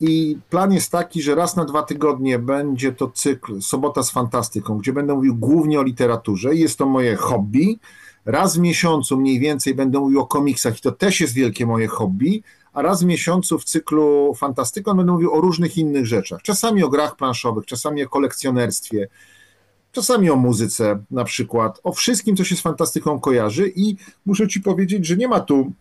I 0.00 0.38
plan 0.50 0.72
jest 0.72 0.92
taki, 0.92 1.22
że 1.22 1.34
raz 1.34 1.56
na 1.56 1.64
dwa 1.64 1.82
tygodnie 1.82 2.38
będzie 2.38 2.92
to 2.92 3.10
cykl 3.10 3.62
Sobota 3.62 4.02
z 4.02 4.10
Fantastyką, 4.10 4.78
gdzie 4.78 4.92
będę 4.92 5.14
mówił 5.14 5.36
głównie 5.36 5.80
o 5.80 5.82
literaturze. 5.82 6.54
Jest 6.54 6.78
to 6.78 6.86
moje 6.86 7.16
hobby. 7.16 7.78
Raz 8.24 8.56
w 8.56 8.60
miesiącu 8.60 9.16
mniej 9.16 9.40
więcej 9.40 9.74
będę 9.74 9.98
mówił 9.98 10.20
o 10.20 10.26
komiksach 10.26 10.78
i 10.78 10.80
to 10.80 10.92
też 10.92 11.20
jest 11.20 11.34
wielkie 11.34 11.66
moje 11.66 11.88
hobby, 11.88 12.42
a 12.72 12.82
raz 12.82 13.02
w 13.02 13.06
miesiącu 13.06 13.58
w 13.58 13.64
cyklu 13.64 14.34
Fantastyką 14.34 14.94
będę 14.94 15.12
mówił 15.12 15.34
o 15.34 15.40
różnych 15.40 15.78
innych 15.78 16.06
rzeczach. 16.06 16.42
Czasami 16.42 16.82
o 16.82 16.88
grach 16.88 17.16
planszowych, 17.16 17.66
czasami 17.66 18.04
o 18.04 18.08
kolekcjonerstwie. 18.08 19.08
Czasami 19.92 20.30
o 20.30 20.36
muzyce 20.36 20.98
na 21.10 21.24
przykład, 21.24 21.80
o 21.84 21.92
wszystkim, 21.92 22.36
co 22.36 22.44
się 22.44 22.56
z 22.56 22.60
fantastyką 22.60 23.20
kojarzy 23.20 23.72
i 23.76 23.96
muszę 24.26 24.48
ci 24.48 24.60
powiedzieć, 24.60 25.06
że 25.06 25.16
nie 25.16 25.28
ma 25.28 25.40
tu 25.40 25.72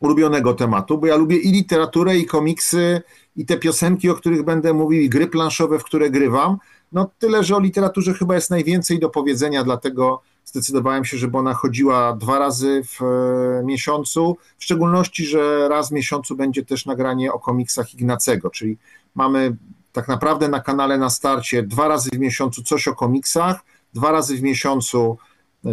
ulubionego 0.00 0.54
tematu, 0.54 0.98
bo 0.98 1.06
ja 1.06 1.16
lubię 1.16 1.36
i 1.36 1.52
literaturę, 1.52 2.16
i 2.16 2.26
komiksy, 2.26 3.02
i 3.36 3.46
te 3.46 3.56
piosenki, 3.56 4.10
o 4.10 4.14
których 4.14 4.42
będę 4.42 4.72
mówił, 4.72 5.02
i 5.02 5.08
gry 5.08 5.26
planszowe, 5.26 5.78
w 5.78 5.84
które 5.84 6.10
grywam. 6.10 6.58
No 6.92 7.10
tyle, 7.18 7.44
że 7.44 7.56
o 7.56 7.60
literaturze 7.60 8.14
chyba 8.14 8.34
jest 8.34 8.50
najwięcej 8.50 8.98
do 8.98 9.10
powiedzenia, 9.10 9.64
dlatego 9.64 10.22
zdecydowałem 10.44 11.04
się, 11.04 11.18
żeby 11.18 11.38
ona 11.38 11.54
chodziła 11.54 12.16
dwa 12.16 12.38
razy 12.38 12.82
w 12.84 13.02
e, 13.02 13.64
miesiącu, 13.64 14.36
w 14.58 14.64
szczególności, 14.64 15.26
że 15.26 15.68
raz 15.68 15.88
w 15.88 15.92
miesiącu 15.92 16.36
będzie 16.36 16.64
też 16.64 16.86
nagranie 16.86 17.32
o 17.32 17.38
komiksach 17.38 17.94
Ignacego, 17.94 18.50
czyli 18.50 18.76
mamy 19.14 19.56
tak 19.94 20.08
naprawdę 20.08 20.48
na 20.48 20.60
kanale 20.60 20.98
na 20.98 21.10
starcie 21.10 21.62
dwa 21.62 21.88
razy 21.88 22.10
w 22.12 22.18
miesiącu 22.18 22.62
coś 22.62 22.88
o 22.88 22.94
komiksach, 22.94 23.64
dwa 23.94 24.12
razy 24.12 24.36
w 24.36 24.42
miesiącu 24.42 25.18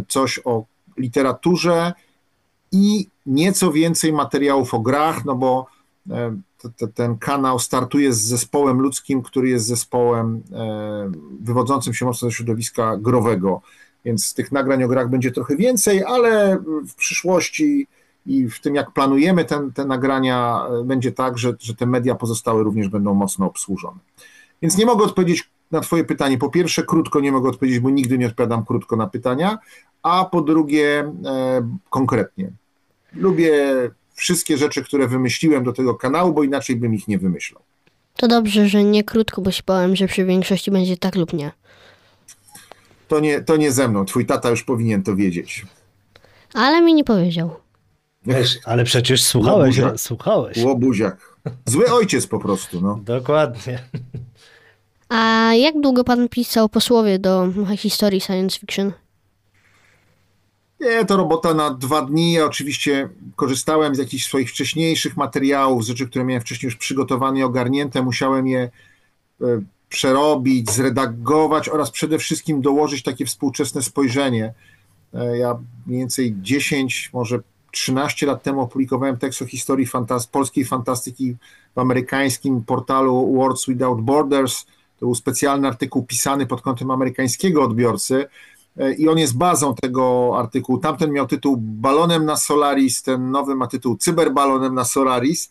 coś 0.08 0.40
o 0.46 0.66
literaturze 0.98 1.94
i 2.72 3.08
nieco 3.26 3.72
więcej 3.72 4.14
materiałów 4.14 4.74
o 4.74 4.80
grach, 4.80 5.26
no 5.26 5.36
bo 5.36 5.66
e, 6.10 6.38
ten 6.94 7.18
kanał 7.18 7.60
startuje 7.60 8.14
z 8.14 8.22
zespołem 8.22 8.80
ludzkim, 8.80 9.22
który 9.22 9.50
jest 9.50 9.66
zespołem 9.66 10.44
e, 10.54 11.12
wywodzącym 11.42 11.94
się 11.94 12.06
mocno 12.06 12.30
ze 12.30 12.36
środowiska 12.36 12.98
growego, 12.98 13.62
więc 14.06 14.34
tych 14.34 14.52
nagrań 14.52 14.84
o 14.84 14.88
grach 14.88 15.10
będzie 15.10 15.32
trochę 15.32 15.56
więcej, 15.56 16.04
ale 16.04 16.60
w 16.88 16.96
przyszłości 16.96 17.88
i 18.26 18.50
w 18.50 18.60
tym, 18.60 18.76
jak 18.76 18.92
planujemy 18.92 19.46
ten, 19.46 19.72
te 19.74 19.86
nagrania, 19.86 20.68
e, 20.82 20.84
będzie 20.84 21.12
tak, 21.12 21.38
że, 21.38 21.54
że 21.60 21.76
te 21.76 21.86
media 21.86 22.16
pozostałe 22.16 22.64
również 22.64 22.90
będą 22.90 23.14
mocno 23.14 23.46
obsłużone. 23.46 24.00
Więc 24.62 24.78
nie 24.78 24.86
mogę 24.86 25.06
odpowiedzieć 25.06 25.50
na 25.72 25.80
Twoje 25.80 26.04
pytanie. 26.04 26.38
Po 26.38 26.50
pierwsze, 26.50 26.84
krótko 26.84 27.20
nie 27.20 27.32
mogę 27.32 27.50
odpowiedzieć, 27.50 27.80
bo 27.80 27.90
nigdy 27.90 28.18
nie 28.18 28.28
odpowiadam 28.28 28.66
krótko 28.66 28.96
na 28.96 29.08
pytania, 29.08 29.58
a 30.04 30.26
po 30.26 30.42
drugie, 30.42 31.14
e, 31.26 31.68
konkretnie. 31.90 32.52
Lubię 33.14 33.54
wszystkie 34.16 34.58
rzeczy, 34.58 34.84
które 34.84 35.08
wymyśliłem 35.08 35.64
do 35.64 35.74
tego 35.74 35.96
kanału, 35.96 36.34
bo 36.34 36.44
inaczej 36.44 36.76
bym 36.76 36.94
ich 36.94 37.08
nie 37.08 37.18
wymyślał. 37.18 37.62
To 38.16 38.28
dobrze, 38.28 38.68
że 38.68 38.84
nie 38.84 39.04
krótko, 39.04 39.42
bo 39.42 39.52
się 39.52 39.64
bałem, 39.66 39.96
że 39.96 40.08
przy 40.08 40.26
większości 40.26 40.72
będzie 40.72 40.98
tak 40.98 41.16
lub 41.16 41.34
nie. 41.34 41.52
To 43.08 43.20
nie, 43.20 43.42
to 43.42 43.58
nie 43.58 43.72
ze 43.72 43.88
mną. 43.88 44.06
Twój 44.06 44.26
tata 44.26 44.50
już 44.50 44.64
powinien 44.64 45.04
to 45.04 45.16
wiedzieć. 45.16 45.66
Ale 46.54 46.82
mi 46.82 46.94
nie 46.94 47.04
powiedział. 47.04 47.56
Wiesz, 48.26 48.58
ale 48.66 48.84
przecież 48.84 49.24
słuchałeś, 49.24 49.78
Łobuziak. 49.78 50.00
słuchałeś. 50.02 50.58
Łobuziak. 50.58 51.36
Zły 51.66 51.92
ojciec 51.92 52.28
po 52.28 52.40
prostu, 52.40 52.82
no. 52.82 53.00
Dokładnie. 53.06 53.80
A 55.10 55.52
jak 55.54 55.82
długo 55.82 56.04
pan 56.04 56.30
pisał 56.30 56.70
posłowie 56.70 57.20
do 57.20 57.48
historii 57.78 58.22
science 58.22 58.60
fiction? 58.60 58.92
Nie, 60.80 61.06
to 61.06 61.18
robota 61.18 61.54
na 61.54 61.74
dwa 61.74 62.02
dni. 62.02 62.34
Ja 62.34 62.46
oczywiście 62.46 63.10
korzystałem 63.36 63.96
z 63.96 63.98
jakichś 63.98 64.26
swoich 64.26 64.50
wcześniejszych 64.50 65.18
materiałów, 65.18 65.84
z 65.86 65.88
rzeczy, 65.88 66.08
które 66.08 66.26
miałem 66.26 66.42
wcześniej 66.42 66.68
już 66.68 66.76
przygotowane 66.76 67.40
i 67.40 67.44
ogarnięte. 67.44 68.02
Musiałem 68.02 68.48
je 68.48 68.70
e, 69.42 69.46
przerobić, 69.90 70.72
zredagować 70.72 71.70
oraz 71.70 71.92
przede 71.92 72.18
wszystkim 72.18 72.62
dołożyć 72.62 73.04
takie 73.04 73.26
współczesne 73.26 73.82
spojrzenie. 73.82 74.54
E, 75.14 75.38
Ja 75.38 75.58
mniej 75.88 76.00
więcej 76.00 76.36
10, 76.42 77.10
może 77.14 77.40
13 77.72 78.26
lat 78.26 78.44
temu 78.44 78.62
opublikowałem 78.62 79.18
tekst 79.18 79.42
o 79.42 79.46
historii 79.46 79.88
fantas- 79.88 80.28
polskiej 80.32 80.66
fantastyki 80.66 81.36
w 81.76 81.80
amerykańskim 81.80 82.64
portalu 82.64 83.34
Words 83.36 83.66
Without 83.66 84.02
Borders. 84.02 84.66
To 85.00 85.06
był 85.06 85.16
specjalny 85.16 85.68
artykuł 85.68 86.04
pisany 86.04 86.46
pod 86.46 86.62
kątem 86.62 86.92
amerykańskiego 86.92 87.64
odbiorcy 87.64 88.26
e, 88.78 88.94
i 88.94 89.08
on 89.08 89.18
jest 89.18 89.38
bazą 89.38 89.76
tego 89.76 90.34
artykułu. 90.38 90.78
Tamten 90.78 91.12
miał 91.12 91.28
tytuł 91.28 91.58
Balonem 91.60 92.26
na 92.26 92.36
Solaris, 92.36 93.04
ten 93.04 93.32
nowy 93.32 93.56
ma 93.56 93.68
tytuł 93.68 93.98
Cyberbalonem 93.98 94.76
na 94.76 94.86
Solaris, 94.86 95.50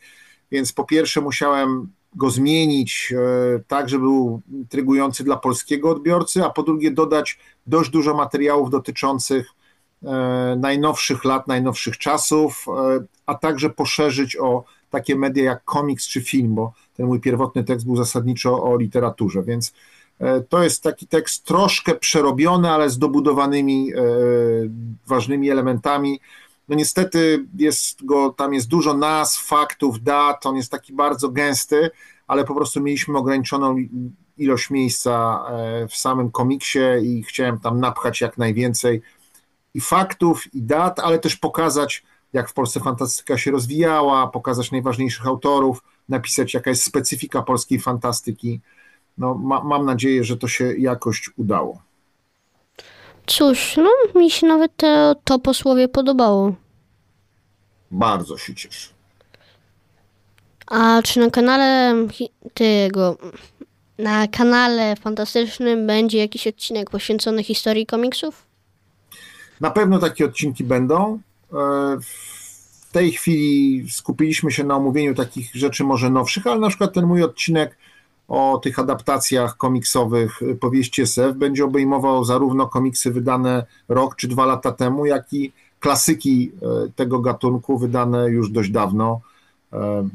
więc 0.51 0.73
po 0.73 0.85
pierwsze 0.85 1.21
musiałem 1.21 1.89
go 2.17 2.31
zmienić 2.31 3.15
e, 3.17 3.61
tak, 3.69 3.89
żeby 3.89 4.05
był 4.05 4.41
intrygujący 4.53 5.25
dla 5.25 5.37
polskiego 5.37 5.91
odbiorcy, 5.91 6.45
a 6.45 6.51
po 6.51 6.63
drugie 6.63 6.91
dodać 6.91 7.39
dość 7.67 7.91
dużo 7.91 8.15
materiałów 8.15 8.71
dotyczących 8.71 9.55
najnowszych 10.57 11.25
lat, 11.25 11.49
najnowszych 11.49 11.99
czasów, 11.99 12.67
e, 12.69 13.05
a 13.27 13.35
także 13.35 13.71
poszerzyć 13.71 14.37
o 14.37 14.65
takie 14.91 15.17
media 15.17 15.45
jak 15.45 15.65
komiks 15.65 16.09
czy 16.09 16.21
film, 16.21 16.55
bo 16.55 16.73
ten 16.97 17.07
mój 17.07 17.21
pierwotny 17.21 17.65
tekst 17.65 17.87
był 17.87 17.97
zasadniczo 17.97 18.63
o 18.63 18.77
literaturze, 18.77 19.43
więc 19.43 19.73
e, 20.19 20.41
to 20.41 20.63
jest 20.63 20.83
taki 20.83 21.07
tekst 21.07 21.45
troszkę 21.45 21.95
przerobiony, 21.95 22.71
ale 22.71 22.91
z 22.91 22.99
dobudowanymi 22.99 23.93
e, 23.93 24.03
ważnymi 25.07 25.51
elementami. 25.51 26.21
No 26.69 26.77
niestety 26.77 27.47
jest 27.57 28.05
go, 28.05 28.31
tam 28.31 28.55
jest 28.55 28.69
dużo 28.69 28.95
nazw, 28.95 29.47
faktów, 29.47 30.03
dat, 30.03 30.47
on 30.47 30.57
jest 30.57 30.71
taki 30.71 30.93
bardzo 30.93 31.29
gęsty, 31.29 31.91
ale 32.27 32.45
po 32.45 32.55
prostu 32.55 32.81
mieliśmy 32.81 33.19
ograniczoną 33.19 33.77
ilość 34.39 34.71
miejsca 34.71 35.45
e, 35.49 35.89
w 35.89 35.97
samym 35.97 36.31
komiksie 36.31 36.79
i 37.03 37.23
chciałem 37.23 37.59
tam 37.59 37.81
napchać 37.81 38.21
jak 38.21 38.39
najwięcej 38.39 39.03
i 39.75 39.81
faktów, 39.81 40.55
i 40.55 40.63
dat, 40.63 41.01
ale 41.01 41.19
też 41.19 41.37
pokazać, 41.37 42.03
jak 42.33 42.49
w 42.49 42.53
Polsce 42.53 42.81
fantastyka 42.81 43.39
się 43.39 43.51
rozwijała, 43.51 44.27
pokazać 44.27 44.71
najważniejszych 44.71 45.27
autorów, 45.27 45.83
napisać, 46.09 46.55
jaka 46.55 46.71
jest 46.71 46.85
specyfika 46.85 47.43
polskiej 47.43 47.81
fantastyki. 47.81 48.61
No, 49.19 49.35
ma, 49.35 49.63
mam 49.65 49.87
nadzieję, 49.87 50.25
że 50.25 50.37
to 50.37 50.49
się 50.49 50.75
jakoś 50.79 51.31
udało. 51.37 51.83
Cóż, 53.27 53.77
no 53.77 54.21
mi 54.21 54.31
się 54.31 54.47
nawet 54.47 54.77
to, 54.77 55.15
to 55.25 55.39
posłowie 55.39 55.89
podobało. 55.89 56.55
Bardzo 57.91 58.39
się 58.39 58.55
cieszę. 58.55 58.91
A 60.67 61.03
czy 61.03 61.21
na 61.21 61.31
kanale 61.31 61.95
tego, 62.55 63.17
na 63.99 64.29
kanale 64.29 64.97
fantastycznym 64.97 65.87
będzie 65.87 66.19
jakiś 66.19 66.47
odcinek 66.47 66.91
poświęcony 66.91 67.45
historii 67.45 67.87
komiksów? 67.87 68.50
Na 69.61 69.71
pewno 69.71 69.99
takie 69.99 70.25
odcinki 70.25 70.65
będą. 70.65 71.21
E, 71.53 71.97
W 72.91 72.93
tej 72.93 73.13
chwili 73.13 73.87
skupiliśmy 73.91 74.51
się 74.51 74.65
na 74.65 74.77
omówieniu 74.77 75.15
takich 75.15 75.55
rzeczy 75.55 75.85
może 75.85 76.11
nowszych, 76.11 76.47
ale 76.47 76.61
na 76.61 76.69
przykład 76.69 76.93
ten 76.93 77.07
mój 77.07 77.23
odcinek 77.23 77.77
o 78.31 78.61
tych 78.63 78.79
adaptacjach 78.79 79.57
komiksowych 79.57 80.43
y, 80.43 80.55
powieści 80.55 81.03
SF 81.03 81.37
będzie 81.37 81.65
obejmował 81.65 82.25
zarówno 82.25 82.67
komiksy 82.67 83.11
wydane 83.11 83.67
rok 83.89 84.17
czy 84.17 84.29
dwa 84.29 84.47
lata 84.47 84.73
temu, 84.73 85.07
jak 85.07 85.33
i 85.33 85.53
klasyki 85.81 86.53
e, 86.63 86.91
tego 86.97 87.19
gatunku 87.19 87.79
wydane 87.79 88.29
już 88.29 88.51
dość 88.51 88.71
dawno, 88.71 89.21
e, 89.73 90.09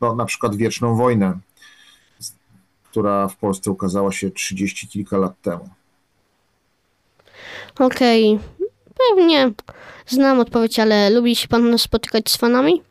no, 0.00 0.14
na 0.14 0.24
przykład 0.24 0.56
Wieczną 0.56 0.96
Wojnę, 0.96 1.38
która 2.90 3.28
w 3.28 3.36
Polsce 3.36 3.70
ukazała 3.70 4.12
się 4.12 4.30
trzydzieści 4.30 4.88
kilka 4.88 5.18
lat 5.18 5.32
temu. 5.42 5.68
Okej, 7.78 8.38
pewnie 9.10 9.52
znam 10.06 10.40
odpowiedź, 10.40 10.78
ale 10.78 11.10
lubi 11.10 11.36
się 11.36 11.48
pan 11.48 11.78
spotykać 11.78 12.30
z 12.30 12.36
fanami? 12.36 12.82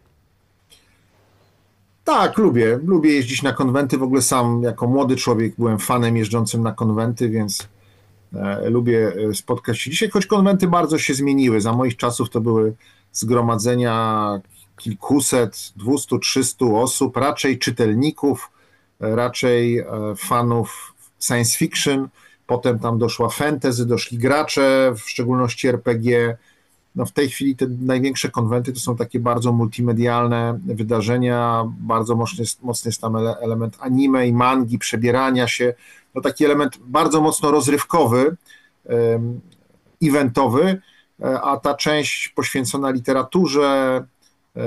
Tak, 2.04 2.38
lubię. 2.38 2.80
Lubię 2.86 3.14
jeździć 3.14 3.42
na 3.42 3.54
konwenty. 3.54 3.98
W 3.98 4.04
ogóle 4.04 4.22
sam 4.22 4.64
jako 4.64 4.88
młody 4.88 5.16
człowiek 5.16 5.54
byłem 5.58 5.80
fanem 5.80 6.18
jeżdżącym 6.18 6.64
na 6.64 6.72
konwenty, 6.72 7.30
więc 7.30 7.68
e, 8.34 8.70
lubię 8.70 9.14
e, 9.30 9.34
spotkać 9.34 9.80
się 9.80 9.92
dzisiaj, 9.92 10.10
choć 10.10 10.26
konwenty 10.26 10.68
bardzo 10.68 10.98
się 10.98 11.14
zmieniły. 11.14 11.62
Za 11.62 11.74
moich 11.74 11.98
czasów 11.98 12.30
to 12.30 12.42
były 12.42 12.74
zgromadzenia 13.12 14.40
kilkuset, 14.78 15.74
dwustu, 15.76 16.20
trzystu 16.20 16.78
osób, 16.78 17.18
raczej 17.18 17.60
czytelników, 17.60 18.52
e, 19.02 19.16
raczej 19.16 19.80
e, 19.80 19.86
fanów 20.18 20.94
science 21.20 21.58
fiction. 21.58 22.08
Potem 22.52 22.80
tam 22.80 22.98
doszła 22.98 23.30
fantasy, 23.30 23.86
doszli 23.86 24.18
gracze, 24.18 24.94
w 24.98 25.10
szczególności 25.10 25.68
RPG. 25.68 26.38
No 26.96 27.06
w 27.06 27.12
tej 27.12 27.30
chwili 27.30 27.56
te 27.56 27.66
największe 27.68 28.30
konwenty 28.30 28.74
to 28.74 28.80
są 28.80 28.96
takie 28.96 29.20
bardzo 29.20 29.52
multimedialne 29.52 30.60
wydarzenia, 30.66 31.64
bardzo 31.80 32.16
mocny, 32.16 32.46
mocny 32.62 32.90
jest 32.90 33.02
tam 33.02 33.14
ele- 33.14 33.38
element 33.38 33.78
anime 33.80 34.28
i 34.28 34.34
mangi, 34.34 34.78
przebierania 34.78 35.48
się, 35.48 35.74
no 36.16 36.22
taki 36.22 36.46
element 36.46 36.78
bardzo 36.78 37.22
mocno 37.22 37.52
rozrywkowy, 37.52 38.36
eventowy, 40.04 40.82
e, 41.22 41.42
a 41.42 41.58
ta 41.58 41.74
część 41.74 42.30
poświęcona 42.30 42.90
literaturze, 42.90 44.04
e, 44.56 44.62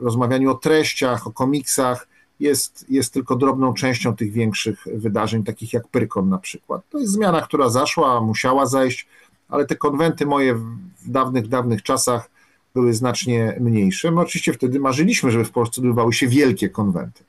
rozmawianiu 0.00 0.50
o 0.50 0.54
treściach, 0.54 1.26
o 1.26 1.32
komiksach 1.32 2.08
jest, 2.40 2.86
jest 2.88 3.12
tylko 3.12 3.36
drobną 3.36 3.74
częścią 3.74 4.16
tych 4.16 4.32
większych 4.32 4.86
wydarzeń, 4.94 5.44
takich 5.44 5.72
jak 5.72 5.88
Pyrkon 5.88 6.28
na 6.28 6.38
przykład. 6.38 6.82
To 6.90 6.98
jest 6.98 7.12
zmiana, 7.12 7.40
która 7.42 7.68
zaszła, 7.68 8.20
musiała 8.20 8.66
zajść, 8.66 9.06
ale 9.48 9.66
te 9.66 9.76
konwenty 9.76 10.26
moje 10.26 10.54
w 10.54 10.78
dawnych, 11.06 11.48
dawnych 11.48 11.82
czasach 11.82 12.30
były 12.74 12.94
znacznie 12.94 13.56
mniejsze. 13.60 14.10
My 14.10 14.20
oczywiście 14.20 14.52
wtedy 14.52 14.80
marzyliśmy, 14.80 15.30
żeby 15.30 15.44
w 15.44 15.50
Polsce 15.50 15.80
odbywały 15.80 16.12
się 16.12 16.28
wielkie 16.28 16.68
konwenty. 16.68 17.24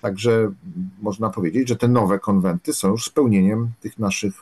Także 0.00 0.52
można 1.02 1.30
powiedzieć, 1.30 1.68
że 1.68 1.76
te 1.76 1.88
nowe 1.88 2.18
konwenty 2.18 2.72
są 2.72 2.90
już 2.90 3.04
spełnieniem 3.04 3.70
tych 3.80 3.98
naszych 3.98 4.34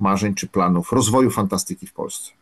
marzeń 0.00 0.34
czy 0.34 0.46
planów 0.46 0.92
rozwoju 0.92 1.30
fantastyki 1.30 1.86
w 1.86 1.92
Polsce. 1.92 2.32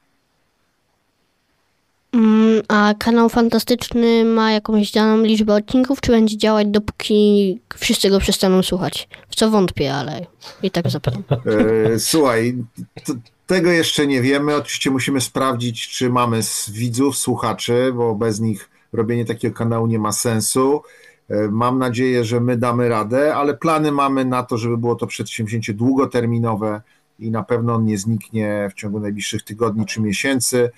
Mm, 2.14 2.62
a 2.68 2.94
kanał 2.98 3.28
fantastyczny 3.28 4.24
ma 4.24 4.52
jakąś 4.52 4.92
daną 4.92 5.22
liczbę 5.22 5.54
odcinków, 5.54 6.00
czy 6.00 6.12
będzie 6.12 6.36
działać 6.36 6.66
dopóki 6.68 7.60
wszyscy 7.76 8.10
go 8.10 8.20
przestaną 8.20 8.62
słuchać? 8.62 9.08
W 9.28 9.34
co 9.34 9.50
wątpię, 9.50 9.94
ale 9.94 10.26
i 10.62 10.70
tak 10.70 10.90
zapytam. 10.90 11.22
E, 11.94 11.98
słuchaj, 11.98 12.56
tego 13.46 13.70
jeszcze 13.70 14.06
nie 14.06 14.22
wiemy. 14.22 14.56
Oczywiście 14.56 14.90
musimy 14.90 15.20
sprawdzić, 15.20 15.88
czy 15.88 16.10
mamy 16.10 16.40
widzów, 16.72 17.16
słuchaczy, 17.16 17.92
bo 17.96 18.14
bez 18.14 18.40
nich 18.40 18.70
robienie 18.92 19.24
takiego 19.24 19.56
kanału 19.56 19.86
nie 19.86 19.98
ma 19.98 20.12
sensu. 20.12 20.82
E, 21.28 21.48
Mam 21.48 21.78
nadzieję, 21.78 22.24
że 22.24 22.40
my 22.40 22.56
damy 22.56 22.88
radę, 22.88 23.34
ale 23.34 23.54
plany 23.54 23.92
mamy 23.92 24.24
na 24.24 24.42
to, 24.42 24.58
żeby 24.58 24.78
było 24.78 24.94
to 24.94 25.06
przedsięwzięcie 25.06 25.74
długoterminowe 25.74 26.80
i 27.18 27.30
na 27.30 27.42
pewno 27.42 27.74
on 27.74 27.84
nie 27.84 27.98
zniknie 27.98 28.68
w 28.70 28.74
ciągu 28.74 29.00
najbliższych 29.00 29.42
tygodni 29.42 29.86
czy 29.86 30.00
miesięcy. 30.00 30.70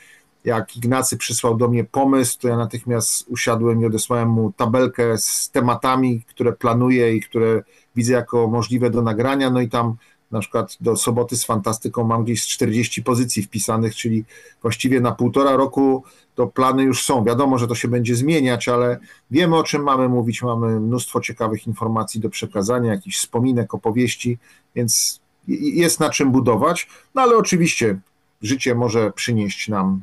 Jak 0.47 0.77
Ignacy 0.77 1.17
przysłał 1.17 1.57
do 1.57 1.69
mnie 1.69 1.85
pomysł, 1.85 2.39
to 2.41 2.49
ja 2.49 2.57
natychmiast 2.57 3.29
usiadłem 3.29 3.83
i 3.83 3.87
odesłałem 3.87 4.29
mu 4.29 4.53
tabelkę 4.53 5.19
z 5.19 5.51
tematami, 5.51 6.23
które 6.23 6.53
planuję 6.53 7.17
i 7.17 7.21
które 7.21 7.63
widzę 7.97 8.13
jako 8.13 8.49
możliwe 8.49 8.91
do 8.91 9.03
nagrania. 9.03 9.51
No 9.51 9.61
i 9.61 9.69
tam 9.69 9.97
na 10.31 10.41
przykład 10.41 10.77
do 10.81 10.97
soboty 10.97 11.37
z 11.37 11.45
fantastyką 11.45 12.05
mam 12.05 12.25
gdzieś 12.25 12.43
z 12.43 12.47
40 12.47 13.03
pozycji 13.03 13.43
wpisanych, 13.43 13.95
czyli 13.95 14.25
właściwie 14.63 15.01
na 15.01 15.13
półtora 15.13 15.57
roku 15.57 16.05
to 16.35 16.47
plany 16.47 16.83
już 16.83 17.05
są. 17.05 17.25
Wiadomo, 17.25 17.59
że 17.59 17.67
to 17.67 17.75
się 17.75 17.89
będzie 17.89 18.17
zmieniać, 18.17 18.69
ale 18.69 18.99
wiemy 19.31 19.57
o 19.57 19.63
czym 19.63 19.83
mamy 19.83 20.09
mówić, 20.09 20.43
mamy 20.43 20.81
mnóstwo 20.81 21.21
ciekawych 21.21 21.67
informacji 21.67 22.21
do 22.21 22.31
przekazania, 22.31 22.93
jakichś 22.93 23.17
wspominek, 23.17 23.75
opowieści, 23.75 24.39
więc 24.75 25.21
jest 25.49 26.01
na 26.01 26.11
czym 26.11 26.33
budować. 26.33 26.89
No 27.15 27.23
ale 27.23 27.37
oczywiście 27.37 27.99
życie 28.43 28.75
może 28.75 29.13
przynieść 29.13 29.69
nam 29.69 30.03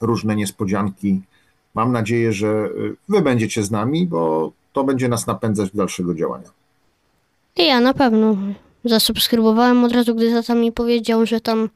różne 0.00 0.36
niespodzianki. 0.36 1.20
Mam 1.74 1.92
nadzieję, 1.92 2.32
że 2.32 2.48
y, 2.48 2.96
wy 3.08 3.22
będziecie 3.22 3.62
z 3.62 3.70
nami, 3.70 4.06
bo 4.06 4.52
to 4.72 4.84
będzie 4.84 5.08
nas 5.08 5.26
napędzać 5.26 5.70
do 5.70 5.78
dalszego 5.78 6.14
działania. 6.14 6.48
I 7.56 7.66
ja 7.66 7.80
na 7.80 7.94
pewno 7.94 8.36
zasubskrybowałem 8.84 9.84
od 9.84 9.92
razu, 9.92 10.14
gdy 10.14 10.32
tata 10.32 10.54
mi 10.54 10.72
powiedział, 10.72 11.26
że 11.26 11.40
tam 11.40 11.68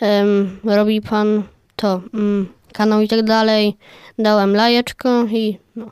em, 0.00 0.58
robi 0.64 1.00
pan 1.00 1.42
to 1.76 2.00
mm, 2.14 2.46
kanał 2.72 3.00
i 3.00 3.08
tak 3.08 3.22
dalej. 3.22 3.76
Dałem 4.18 4.56
lajeczko 4.56 5.24
i 5.24 5.58
no, 5.76 5.90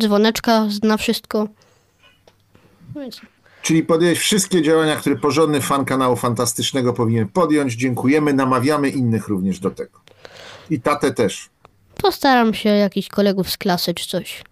dzwoneczka 0.00 0.66
na 0.82 0.96
wszystko. 0.96 1.48
Więc 2.96 3.20
Czyli 3.62 3.82
podjąć 3.82 4.18
wszystkie 4.18 4.62
działania, 4.62 4.96
które 4.96 5.16
porządny 5.16 5.60
fan 5.60 5.84
kanału 5.84 6.16
fantastycznego 6.16 6.92
powinien 6.92 7.28
podjąć. 7.28 7.74
Dziękujemy, 7.74 8.32
namawiamy 8.32 8.88
innych 8.88 9.28
również 9.28 9.60
do 9.60 9.70
tego. 9.70 10.00
I 10.70 10.80
tatę 10.80 11.12
też. 11.12 11.50
postaram 12.02 12.54
się 12.54 12.68
jakichś 12.68 13.08
kolegów 13.08 13.50
z 13.50 13.56
klasy 13.56 13.94
czy 13.94 14.08
coś. 14.08 14.44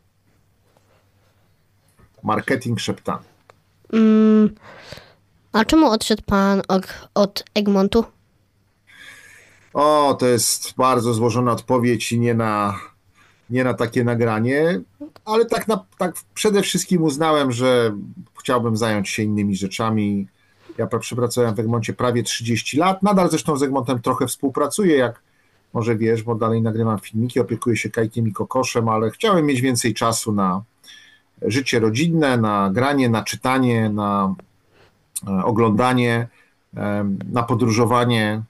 Marketing 2.22 2.80
szeptany. 2.80 3.24
Mm, 3.92 4.54
a 5.52 5.64
czemu 5.64 5.90
odszedł 5.90 6.22
pan 6.26 6.62
od, 7.14 7.44
Egmontu? 7.54 8.04
O, 9.74 10.16
to 10.20 10.26
jest 10.26 10.74
bardzo 10.76 11.14
złożona 11.14 11.52
odpowiedź 11.52 12.12
i 12.12 12.20
nie 12.20 12.34
na, 12.34 12.80
nie 13.50 13.64
na 13.64 13.74
takie 13.74 14.04
nagranie, 14.04 14.80
ale 15.24 15.46
tak, 15.46 15.68
na, 15.68 15.84
tak 15.98 16.14
przede 16.34 16.62
wszystkim 16.62 17.02
uznałem, 17.02 17.52
że 17.52 17.96
chciałbym 18.40 18.76
zająć 18.76 19.08
się 19.08 19.22
innymi 19.22 19.56
rzeczami. 19.56 20.26
Ja 20.78 20.86
pra- 20.86 20.98
przepracowałem 20.98 21.54
w 21.54 21.60
Egmoncie 21.60 21.92
prawie 21.92 22.22
30 22.22 22.76
lat, 22.76 23.02
nadal 23.02 23.30
zresztą 23.30 23.56
z 23.56 23.62
Egmontem 23.62 24.02
trochę 24.02 24.26
współpracuję, 24.26 24.96
jak 24.96 25.25
może 25.76 25.96
wiesz, 25.96 26.22
bo 26.22 26.34
dalej 26.34 26.62
nagrywam 26.62 26.98
filmiki, 26.98 27.40
opiekuję 27.40 27.76
się 27.76 27.90
kajkiem 27.90 28.28
i 28.28 28.32
kokoszem, 28.32 28.88
ale 28.88 29.10
chciałem 29.10 29.46
mieć 29.46 29.60
więcej 29.60 29.94
czasu 29.94 30.32
na 30.32 30.62
życie 31.42 31.80
rodzinne, 31.80 32.36
na 32.36 32.70
granie, 32.72 33.08
na 33.08 33.22
czytanie, 33.22 33.90
na 33.90 34.34
e, 35.28 35.44
oglądanie, 35.44 36.28
em, 36.76 37.18
na 37.32 37.42
podróżowanie. 37.42 38.42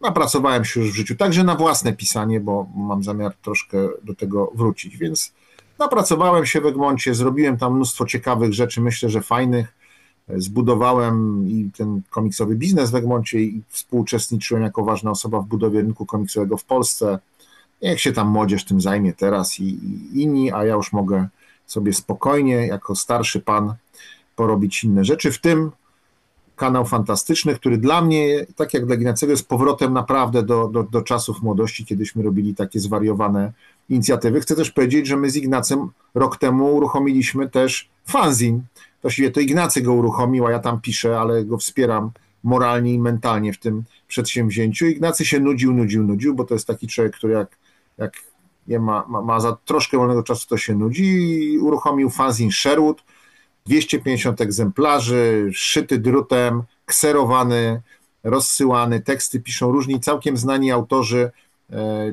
Napracowałem 0.00 0.64
się 0.64 0.80
już 0.80 0.90
w 0.90 0.94
życiu, 0.94 1.16
także 1.16 1.44
na 1.44 1.54
własne 1.54 1.92
pisanie, 1.92 2.40
bo 2.40 2.66
mam 2.76 3.02
zamiar 3.02 3.34
troszkę 3.42 3.78
do 4.02 4.14
tego 4.14 4.52
wrócić, 4.54 4.96
więc 4.96 5.32
napracowałem 5.78 6.46
się 6.46 6.60
w 6.60 6.66
Egmoncie, 6.66 7.14
zrobiłem 7.14 7.56
tam 7.56 7.74
mnóstwo 7.74 8.06
ciekawych 8.06 8.52
rzeczy, 8.52 8.80
myślę, 8.80 9.08
że 9.10 9.20
fajnych. 9.20 9.75
Zbudowałem 10.28 11.48
i 11.48 11.70
ten 11.76 12.02
komiksowy 12.10 12.56
biznes 12.56 12.90
w 12.90 12.94
Egmoncie 12.94 13.40
i 13.40 13.62
współuczestniczyłem 13.68 14.62
jako 14.62 14.84
ważna 14.84 15.10
osoba 15.10 15.40
w 15.40 15.46
budowie 15.46 15.80
rynku 15.80 16.06
komiksowego 16.06 16.56
w 16.56 16.64
Polsce. 16.64 17.18
Niech 17.82 18.00
się 18.00 18.12
tam 18.12 18.28
młodzież 18.28 18.64
tym 18.64 18.80
zajmie 18.80 19.12
teraz 19.12 19.60
i, 19.60 19.64
i 19.64 20.22
inni, 20.22 20.52
a 20.52 20.64
ja 20.64 20.74
już 20.74 20.92
mogę 20.92 21.28
sobie 21.66 21.92
spokojnie, 21.92 22.66
jako 22.66 22.96
starszy 22.96 23.40
pan, 23.40 23.74
porobić 24.36 24.84
inne 24.84 25.04
rzeczy, 25.04 25.32
w 25.32 25.38
tym 25.38 25.70
kanał 26.56 26.86
fantastyczny, 26.86 27.54
który 27.54 27.78
dla 27.78 28.02
mnie, 28.02 28.46
tak 28.56 28.74
jak 28.74 28.86
dla 28.86 28.94
Ignacego, 28.94 29.32
jest 29.32 29.48
powrotem 29.48 29.92
naprawdę 29.92 30.42
do, 30.42 30.68
do, 30.68 30.82
do 30.82 31.02
czasów 31.02 31.42
młodości, 31.42 31.84
kiedyśmy 31.84 32.22
robili 32.22 32.54
takie 32.54 32.80
zwariowane 32.80 33.52
inicjatywy. 33.88 34.40
Chcę 34.40 34.56
też 34.56 34.70
powiedzieć, 34.70 35.06
że 35.06 35.16
my 35.16 35.30
z 35.30 35.36
Ignacem 35.36 35.90
rok 36.14 36.36
temu 36.36 36.76
uruchomiliśmy 36.76 37.50
też 37.50 37.88
fanzin. 38.06 38.62
Właściwie 39.06 39.30
to 39.30 39.40
Ignacy 39.40 39.82
go 39.82 39.94
uruchomił, 39.94 40.46
a 40.46 40.50
ja 40.50 40.58
tam 40.58 40.80
piszę, 40.80 41.20
ale 41.20 41.44
go 41.44 41.58
wspieram 41.58 42.10
moralnie 42.42 42.94
i 42.94 42.98
mentalnie 42.98 43.52
w 43.52 43.58
tym 43.58 43.84
przedsięwzięciu. 44.08 44.86
Ignacy 44.86 45.24
się 45.24 45.40
nudził, 45.40 45.72
nudził, 45.72 46.02
nudził, 46.02 46.34
bo 46.34 46.44
to 46.44 46.54
jest 46.54 46.66
taki 46.66 46.88
człowiek, 46.88 47.16
który 47.16 47.32
jak, 47.32 47.58
jak 47.98 48.12
nie 48.68 48.78
ma, 48.78 49.04
ma, 49.08 49.22
ma 49.22 49.40
za 49.40 49.56
troszkę 49.64 49.98
wolnego 49.98 50.22
czasu, 50.22 50.46
to 50.48 50.56
się 50.56 50.74
nudzi. 50.74 51.04
I 51.04 51.58
uruchomił 51.58 52.10
fanzin 52.10 52.52
Sherwood, 52.52 53.04
250 53.66 54.40
egzemplarzy, 54.40 55.50
szyty 55.52 55.98
drutem, 55.98 56.62
kserowany, 56.86 57.82
rozsyłany, 58.24 59.00
teksty 59.00 59.40
piszą 59.40 59.72
różni 59.72 60.00
całkiem 60.00 60.36
znani 60.36 60.72
autorzy, 60.72 61.30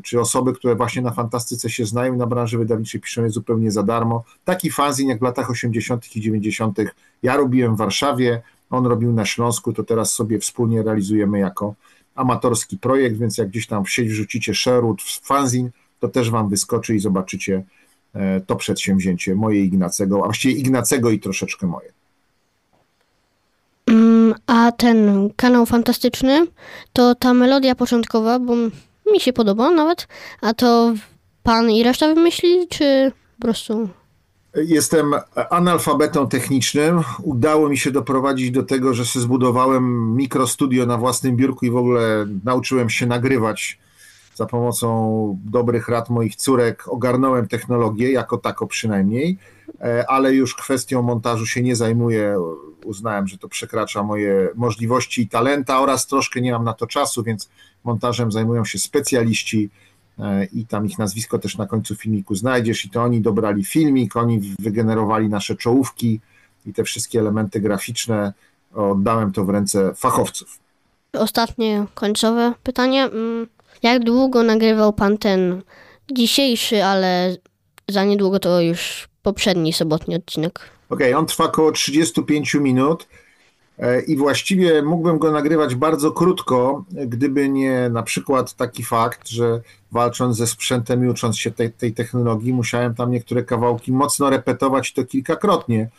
czy 0.04 0.20
osoby, 0.20 0.54
które 0.54 0.76
właśnie 0.76 1.02
na 1.02 1.12
fantastyce 1.12 1.70
się 1.70 1.86
znają 1.86 2.16
na 2.16 2.28
branży 2.28 2.58
wydawniczej 2.58 3.02
piszą 3.02 3.24
je 3.24 3.30
zupełnie 3.30 3.72
za 3.72 3.84
darmo. 3.84 4.24
Taki 4.46 4.72
fanzin 4.72 5.10
jak 5.10 5.20
w 5.20 5.22
latach 5.22 5.50
80. 5.50 6.16
i 6.16 6.22
90. 6.22 6.78
ja 7.24 7.38
robiłem 7.38 7.76
w 7.76 7.78
Warszawie, 7.78 8.42
on 8.70 8.86
robił 8.86 9.14
na 9.14 9.26
Śląsku, 9.26 9.74
to 9.74 9.84
teraz 9.84 10.14
sobie 10.14 10.40
wspólnie 10.40 10.84
realizujemy 10.84 11.40
jako 11.40 11.76
amatorski 12.16 12.78
projekt, 12.78 13.18
więc 13.18 13.38
jak 13.38 13.50
gdzieś 13.50 13.68
tam 13.68 13.86
w 13.86 13.90
sieć 13.90 14.10
wrzucicie 14.10 14.56
Sherwood, 14.56 15.02
fanzin, 15.02 15.70
to 16.00 16.08
też 16.08 16.30
wam 16.30 16.50
wyskoczy 16.50 16.96
i 16.96 17.00
zobaczycie 17.00 17.64
e, 18.14 18.42
to 18.42 18.56
przedsięwzięcie 18.56 19.36
moje 19.36 19.64
Ignacego, 19.64 20.22
a 20.22 20.26
właściwie 20.26 20.54
Ignacego 20.54 21.12
i 21.12 21.20
troszeczkę 21.20 21.68
moje. 21.68 21.92
Mm, 23.88 24.34
a 24.48 24.72
ten 24.72 25.30
kanał 25.36 25.66
fantastyczny, 25.66 26.48
to 26.94 27.16
ta 27.16 27.34
melodia 27.34 27.76
początkowa, 27.76 28.40
bo 28.40 28.54
mi 29.12 29.20
się 29.20 29.34
podoba 29.34 29.72
nawet, 29.72 30.08
a 30.42 30.54
to 30.54 30.94
pan 31.44 31.72
i 31.72 31.84
reszta 31.84 32.14
wymyślili, 32.14 32.68
czy 32.68 33.12
po 33.40 33.42
prostu... 33.42 33.90
Jestem 34.56 35.14
analfabetą 35.50 36.28
technicznym. 36.28 37.02
Udało 37.24 37.70
mi 37.70 37.78
się 37.78 37.92
doprowadzić 37.92 38.52
do 38.52 38.64
tego, 38.64 38.94
że 38.94 39.20
zbudowałem 39.22 40.16
mikrostudio 40.16 40.86
na 40.86 40.98
własnym 40.98 41.36
biurku 41.36 41.66
i 41.66 41.72
w 41.72 41.78
ogóle 41.78 42.26
nauczyłem 42.44 42.90
się 42.90 43.06
nagrywać 43.06 43.80
za 44.36 44.46
pomocą 44.46 45.40
dobrych 45.46 45.88
rad 45.88 46.10
moich 46.10 46.36
córek. 46.36 46.88
Ogarnąłem 46.88 47.48
technologię, 47.48 48.12
jako 48.12 48.38
tako 48.38 48.68
przynajmniej, 48.68 49.38
e, 49.82 50.06
ale 50.10 50.34
już 50.34 50.56
kwestią 50.56 51.02
montażu 51.02 51.46
się 51.46 51.62
nie 51.62 51.76
zajmuję. 51.76 52.38
Uznałem, 52.86 53.28
że 53.28 53.38
to 53.38 53.48
przekracza 53.48 54.04
moje 54.04 54.50
możliwości 54.56 55.22
i 55.22 55.28
talenta 55.28 55.80
oraz 55.80 56.08
troszkę 56.08 56.42
nie 56.42 56.52
mam 56.52 56.64
na 56.64 56.74
to 56.74 56.88
czasu, 56.88 57.24
więc 57.24 57.50
montażem 57.84 58.32
zajmują 58.32 58.66
się 58.66 58.80
specjaliści 58.80 59.70
e, 60.20 60.46
i 60.46 60.66
tam 60.66 60.86
ich 60.86 61.00
nazwisko 61.00 61.40
też 61.40 61.58
na 61.58 61.68
końcu 61.68 61.96
filmiku 61.96 62.36
znajdziesz 62.36 62.86
i 62.86 62.90
to 62.90 63.04
oni 63.04 63.22
dobrali 63.22 63.64
filmik, 63.64 64.16
oni 64.16 64.56
wygenerowali 64.60 65.30
nasze 65.30 65.56
czołówki 65.56 66.20
i 66.66 66.74
te 66.74 66.84
wszystkie 66.84 67.20
elementy 67.20 67.60
graficzne. 67.60 68.34
Oddałem 68.74 69.32
to 69.32 69.46
w 69.46 69.50
ręce 69.50 69.96
fachowców. 69.96 70.60
Ostatnie, 71.14 71.86
końcowe 71.94 72.54
pytanie. 72.64 73.10
Jak 73.84 74.04
długo 74.04 74.44
nagrywał 74.44 74.94
pan 74.94 75.18
ten 75.18 75.62
dzisiejszy, 76.12 76.84
ale 76.84 77.36
za 77.90 78.04
niedługo 78.04 78.40
to 78.40 78.62
już 78.62 79.08
poprzedni 79.24 79.74
sobotni 79.74 80.16
odcinek? 80.16 80.60
Okej, 80.90 81.14
on 81.14 81.26
trwa 81.26 81.44
około 81.44 81.72
35 81.72 82.54
minut 82.54 83.08
e, 83.80 84.02
i 84.02 84.18
właściwie 84.18 84.82
mógłbym 84.82 85.20
go 85.20 85.32
nagrywać 85.32 85.76
bardzo 85.76 86.12
krótko, 86.12 86.86
gdyby 86.92 87.50
nie 87.50 87.90
na 87.90 88.04
przykład 88.04 88.54
taki 88.54 88.84
fakt, 88.84 89.30
że 89.30 89.62
walcząc 89.92 90.38
ze 90.38 90.48
sprzętem 90.48 91.06
i 91.06 91.08
ucząc 91.08 91.38
się 91.38 91.52
tej, 91.52 91.72
tej 91.72 91.94
technologii, 91.94 92.54
musiałem 92.54 92.96
tam 92.96 93.12
niektóre 93.12 93.44
kawałki 93.44 93.92
mocno 93.92 94.30
repetować 94.30 94.94
to 94.94 95.06
kilkakrotnie. 95.06 95.90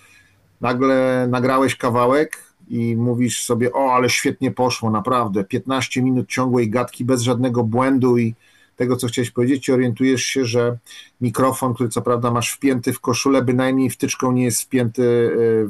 Nagle 0.61 1.27
nagrałeś 1.31 1.77
kawałek, 1.77 2.54
i 2.69 2.97
mówisz 2.97 3.45
sobie, 3.45 3.73
o, 3.73 3.95
ale 3.95 4.11
świetnie 4.11 4.51
poszło, 4.51 4.91
naprawdę, 4.91 5.45
15 5.45 6.03
minut 6.03 6.29
ciągłej 6.29 6.71
gadki 6.71 7.05
bez 7.05 7.23
żadnego 7.23 7.65
błędu 7.65 8.19
i 8.19 8.35
tego, 8.77 8.97
co 8.97 9.07
chciałeś 9.07 9.31
powiedzieć, 9.31 9.69
i 9.69 9.73
orientujesz 9.73 10.23
się, 10.23 10.45
że 10.45 10.79
mikrofon, 11.21 11.75
który 11.75 11.89
co 11.89 12.03
prawda 12.03 12.31
masz 12.31 12.51
wpięty 12.51 12.93
w 12.93 13.01
koszulę, 13.01 13.43
bynajmniej 13.43 13.91
wtyczką 13.91 14.33
nie 14.33 14.45
jest 14.45 14.63
wpięty 14.63 15.03
y, 15.03 15.69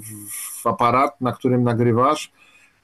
w 0.62 0.66
aparat, 0.66 1.20
na 1.20 1.32
którym 1.32 1.62
nagrywasz, 1.62 2.32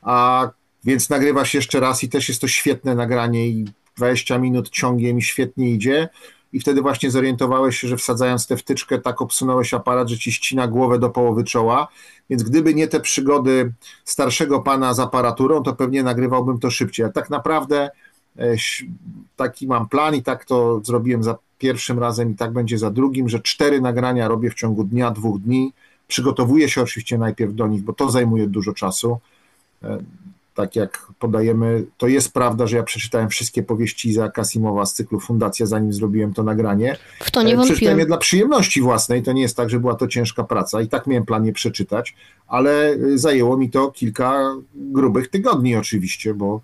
a 0.03 0.49
więc 0.85 1.11
nagrywasz 1.11 1.55
jeszcze 1.55 1.81
raz 1.81 2.05
i 2.05 2.09
też 2.09 2.29
jest 2.29 2.41
to 2.41 2.49
świetne 2.49 2.95
nagranie 2.95 3.49
i 3.49 3.65
20 3.97 4.39
minut 4.39 4.71
ciągiem 4.71 5.19
i 5.19 5.23
świetnie 5.23 5.71
idzie 5.71 6.09
i 6.53 6.61
wtedy 6.61 6.83
właśnie 6.83 7.11
zorientowałeś 7.11 7.79
się, 7.79 7.89
że 7.89 7.97
wsadzając 7.97 8.47
tę 8.47 8.57
wtyczkę 8.57 8.99
tak 8.99 9.23
obsunąłeś 9.23 9.75
aparat, 9.75 10.09
że 10.09 10.19
ci 10.19 10.33
ścina 10.33 10.69
głowę 10.69 10.99
do 10.99 11.11
połowy 11.11 11.45
czoła, 11.45 11.89
więc 12.31 12.43
gdyby 12.43 12.75
nie 12.75 12.89
te 12.89 13.01
przygody 13.01 13.73
starszego 14.05 14.61
pana 14.61 14.95
z 14.95 15.01
aparaturą, 15.01 15.63
to 15.63 15.73
pewnie 15.73 16.03
nagrywałbym 16.03 16.59
to 16.59 16.71
szybciej. 16.71 17.07
A 17.07 17.09
tak 17.09 17.31
naprawdę 17.31 17.91
e, 18.39 18.55
taki 19.37 19.67
mam 19.67 19.89
plan 19.89 20.15
i 20.15 20.23
tak 20.23 20.45
to 20.45 20.81
zrobiłem 20.85 21.23
za 21.23 21.37
pierwszym 21.59 21.99
razem 21.99 22.31
i 22.31 22.35
tak 22.35 22.53
będzie 22.53 22.79
za 22.79 22.91
drugim, 22.91 23.29
że 23.29 23.41
cztery 23.41 23.81
nagrania 23.81 24.29
robię 24.29 24.51
w 24.51 24.55
ciągu 24.55 24.85
dnia, 24.85 25.11
dwóch 25.11 25.41
dni. 25.41 25.73
Przygotowuję 26.09 26.69
się 26.69 26.83
oczywiście 26.83 27.19
najpierw 27.19 27.55
do 27.55 27.67
nich, 27.67 27.83
bo 27.83 27.93
to 27.93 28.11
zajmuje 28.11 28.47
dużo 28.47 28.73
czasu. 28.73 29.19
E, 30.61 30.67
tak 30.67 30.77
jak 30.77 31.07
podajemy, 31.19 31.85
to 31.99 32.07
jest 32.07 32.33
prawda, 32.33 32.67
że 32.67 32.77
ja 32.77 32.83
przeczytałem 32.83 33.29
wszystkie 33.29 33.63
powieści 33.63 34.09
Izaaka 34.09 34.43
Asimowa 34.43 34.87
z 34.87 34.95
cyklu 34.95 35.21
Fundacja, 35.21 35.67
zanim 35.67 35.93
zrobiłem 35.93 36.35
to 36.35 36.43
nagranie. 36.43 36.97
W 37.21 37.31
to 37.31 37.43
nie 37.43 37.53
E, 37.53 37.57
wątpiłem. 37.57 37.75
Przeczytałem 37.75 37.99
je 37.99 38.07
dla 38.07 38.17
przyjemności 38.17 38.81
własnej, 38.81 39.23
to 39.23 39.33
nie 39.33 39.43
jest 39.43 39.57
tak, 39.57 39.71
że 39.71 39.81
była 39.81 39.95
to 39.95 40.09
ciężka 40.09 40.45
praca 40.45 40.81
i 40.81 40.89
tak 40.89 41.07
miałem 41.07 41.25
plan 41.25 41.47
je 41.47 41.53
przeczytać, 41.53 42.15
ale 42.49 42.93
y, 42.93 43.19
zajęło 43.19 43.57
mi 43.57 43.71
to 43.71 43.91
kilka 43.91 44.55
grubych 44.75 45.29
tygodni 45.29 45.77
oczywiście, 45.77 46.35
bo 46.35 46.61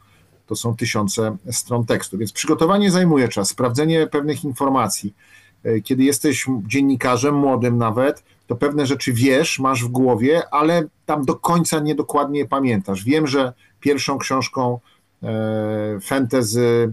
to 0.47 0.57
są 0.57 0.77
tysiące 0.77 1.37
stron 1.51 1.87
tekstu, 1.87 2.19
więc 2.19 2.33
przygotowanie 2.33 2.91
zajmuje 2.91 3.29
czas, 3.29 3.49
sprawdzenie 3.49 4.07
pewnych 4.07 4.45
informacji. 4.45 5.15
Y, 5.67 5.83
Kiedy 5.83 6.05
jesteś 6.05 6.47
dziennikarzem, 6.67 7.35
młodym 7.35 7.79
nawet, 7.79 8.23
to 8.47 8.57
pewne 8.57 8.87
rzeczy 8.87 9.13
wiesz, 9.13 9.59
masz 9.59 9.85
w 9.85 9.89
głowie, 9.89 10.43
ale 10.51 10.85
tam 11.07 11.25
do 11.25 11.35
końca 11.35 11.81
niedokładnie 11.81 12.47
pamiętasz. 12.47 13.05
Wiem, 13.05 13.27
że 13.27 13.53
pierwszą 13.81 14.19
książką 14.19 14.81
e, 15.23 16.01
fantasy 16.01 16.93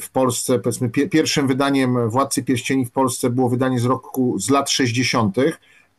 w 0.00 0.10
Polsce, 0.10 0.58
powiedzmy, 0.58 0.90
pie, 0.90 1.08
pierwszym 1.08 1.46
wydaniem 1.46 2.10
Władcy 2.10 2.42
Pierścieni 2.42 2.86
w 2.86 2.90
Polsce 2.90 3.30
było 3.30 3.48
wydanie 3.48 3.80
z 3.80 3.84
roku, 3.84 4.38
z 4.38 4.50
lat 4.50 4.70
60., 4.70 5.36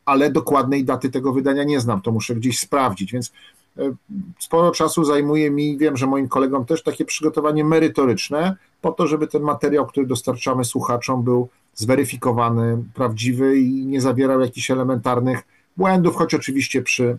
ale 0.04 0.30
dokładnej 0.30 0.84
daty 0.84 1.10
tego 1.10 1.32
wydania 1.32 1.64
nie 1.64 1.80
znam, 1.80 2.00
to 2.00 2.12
muszę 2.12 2.34
gdzieś 2.34 2.58
sprawdzić, 2.58 3.12
więc 3.12 3.32
e, 3.78 3.94
sporo 4.38 4.70
czasu 4.70 5.04
zajmuje 5.04 5.50
mi, 5.50 5.78
wiem, 5.78 5.96
że 5.96 6.06
moim 6.06 6.28
kolegom 6.28 6.64
też 6.64 6.82
takie 6.82 7.04
przygotowanie 7.04 7.64
merytoryczne, 7.64 8.56
po 8.80 8.92
to, 8.92 9.06
żeby 9.06 9.26
ten 9.26 9.42
materiał, 9.42 9.86
który 9.86 10.06
dostarczamy 10.06 10.64
słuchaczom, 10.64 11.22
był 11.22 11.48
zweryfikowany, 11.74 12.84
prawdziwy 12.94 13.58
i 13.58 13.86
nie 13.86 14.00
zawierał 14.00 14.40
jakichś 14.40 14.70
elementarnych 14.70 15.42
błędów, 15.76 16.16
choć 16.16 16.34
oczywiście 16.34 16.82
przy 16.82 17.18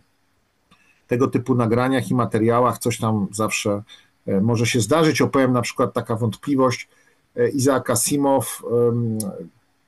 tego 1.07 1.27
typu 1.27 1.55
nagraniach 1.55 2.11
i 2.11 2.15
materiałach 2.15 2.77
coś 2.77 2.97
tam 2.97 3.27
zawsze 3.31 3.83
e, 4.27 4.41
może 4.41 4.65
się 4.65 4.81
zdarzyć. 4.81 5.21
Opowiem 5.21 5.53
na 5.53 5.61
przykład 5.61 5.93
taka 5.93 6.15
wątpliwość. 6.15 6.87
E, 7.35 7.49
Isaac 7.49 7.89
Asimov 7.89 8.63
em, 8.89 9.17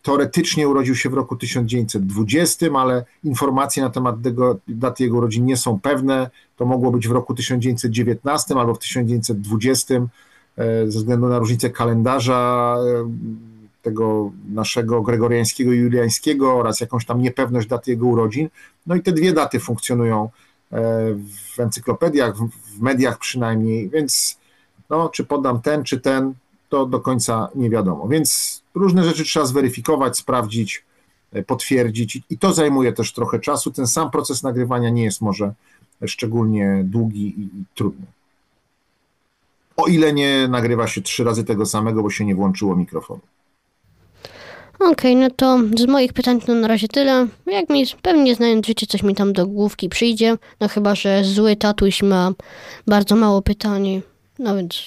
teoretycznie 0.03 0.69
urodził 0.69 0.95
się 0.95 1.09
w 1.09 1.13
roku 1.13 1.35
1920, 1.35 2.65
ale 2.75 3.05
informacje 3.23 3.83
na 3.83 3.89
temat 3.89 4.15
tego, 4.23 4.57
daty 4.67 5.03
jego 5.03 5.17
urodzin 5.17 5.45
nie 5.45 5.57
są 5.57 5.79
pewne. 5.79 6.29
To 6.57 6.65
mogło 6.65 6.91
być 6.91 7.07
w 7.07 7.11
roku 7.11 7.33
1919 7.33 8.55
albo 8.55 8.73
w 8.73 8.79
1920 8.79 9.95
e, 9.95 10.01
ze 10.87 10.99
względu 10.99 11.27
na 11.27 11.39
różnicę 11.39 11.69
kalendarza 11.69 12.77
tego 13.81 14.31
naszego 14.49 15.01
gregoriańskiego 15.01 15.73
i 15.73 15.77
juliańskiego 15.77 16.55
oraz 16.55 16.81
jakąś 16.81 17.05
tam 17.05 17.21
niepewność 17.21 17.67
daty 17.67 17.91
jego 17.91 18.05
urodzin. 18.05 18.49
No 18.87 18.95
i 18.95 19.01
te 19.01 19.11
dwie 19.11 19.33
daty 19.33 19.59
funkcjonują 19.59 20.29
w 20.71 21.59
encyklopediach, 21.59 22.37
w- 22.37 22.81
mediach 22.81 23.17
przynajmniej, 23.19 23.89
więc 23.89 24.37
no, 24.89 25.09
czy 25.09 25.25
podam 25.25 25.61
ten, 25.61 25.83
czy 25.83 25.99
ten, 25.99 26.33
to 26.69 26.85
do 26.85 26.99
końca 26.99 27.49
nie 27.55 27.69
wiadomo. 27.69 28.07
Więc 28.07 28.61
różne 28.75 29.03
rzeczy 29.03 29.23
trzeba 29.23 29.45
zweryfikować, 29.45 30.17
sprawdzić, 30.17 30.83
e, 31.33 31.43
potwierdzić 31.43 32.21
i- 32.29 32.37
to 32.37 32.53
zajmuje 32.53 32.93
też 32.93 33.13
trochę 33.13 33.39
czasu. 33.39 33.71
Ten 33.71 33.87
sam 33.87 34.11
proces 34.11 34.43
nagrywania 34.43 34.89
nie 34.89 35.03
jest 35.03 35.21
może 35.21 35.53
szczególnie 36.05 36.81
długi 36.83 37.27
i 37.41 37.49
trudny. 37.75 38.05
O 39.77 39.87
ile 39.87 40.13
nie 40.13 40.47
nagrywa 40.47 40.87
się 40.87 41.01
trzy 41.01 41.23
razy 41.23 41.43
tego 41.43 41.65
samego, 41.65 42.03
bo 42.03 42.09
się 42.09 42.25
nie 42.25 42.35
włączyło 42.35 42.75
mikrofonu. 42.75 43.19
Okej, 44.79 45.15
no 45.15 45.29
to 45.29 45.59
z 45.77 45.85
moich 45.85 46.13
pytań 46.13 46.41
to 46.41 46.53
na 46.53 46.67
razie 46.67 46.87
tyle. 46.87 47.27
Jak 47.45 47.69
mi, 47.69 47.85
pewnie 48.01 48.35
znając 48.35 48.67
życie, 48.67 48.87
coś 48.87 49.03
mi 49.03 49.15
tam 49.15 49.33
do 49.33 49.47
główki 49.47 49.89
przyjdzie. 49.89 50.37
No 50.59 50.67
chyba, 50.67 50.95
że 50.95 51.23
zły 51.23 51.55
tatuś 51.55 52.03
ma 52.03 52.31
bardzo 52.87 53.15
mało 53.15 53.41
pytań. 53.41 54.01
No 54.39 54.55
więc 54.55 54.83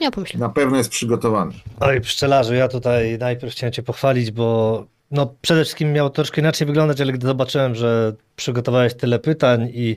ja 0.00 0.10
pomyślę. 0.10 0.40
Na 0.40 0.48
pewno 0.48 0.76
jest 0.76 0.90
przygotowany. 0.90 1.52
Oj, 1.80 2.00
pszczelarzu, 2.00 2.54
ja 2.54 2.68
tutaj 2.68 3.18
najpierw 3.18 3.52
chciałem 3.52 3.72
cię 3.72 3.82
pochwalić, 3.82 4.30
bo 4.30 4.86
no 5.10 5.34
przede 5.40 5.64
wszystkim 5.64 5.92
miało 5.92 6.10
troszkę 6.10 6.40
inaczej 6.40 6.66
wyglądać, 6.66 7.00
ale 7.00 7.12
gdy 7.12 7.26
zobaczyłem, 7.26 7.74
że 7.74 8.12
przygotowałeś 8.36 8.94
tyle 8.94 9.18
pytań 9.18 9.70
i 9.74 9.96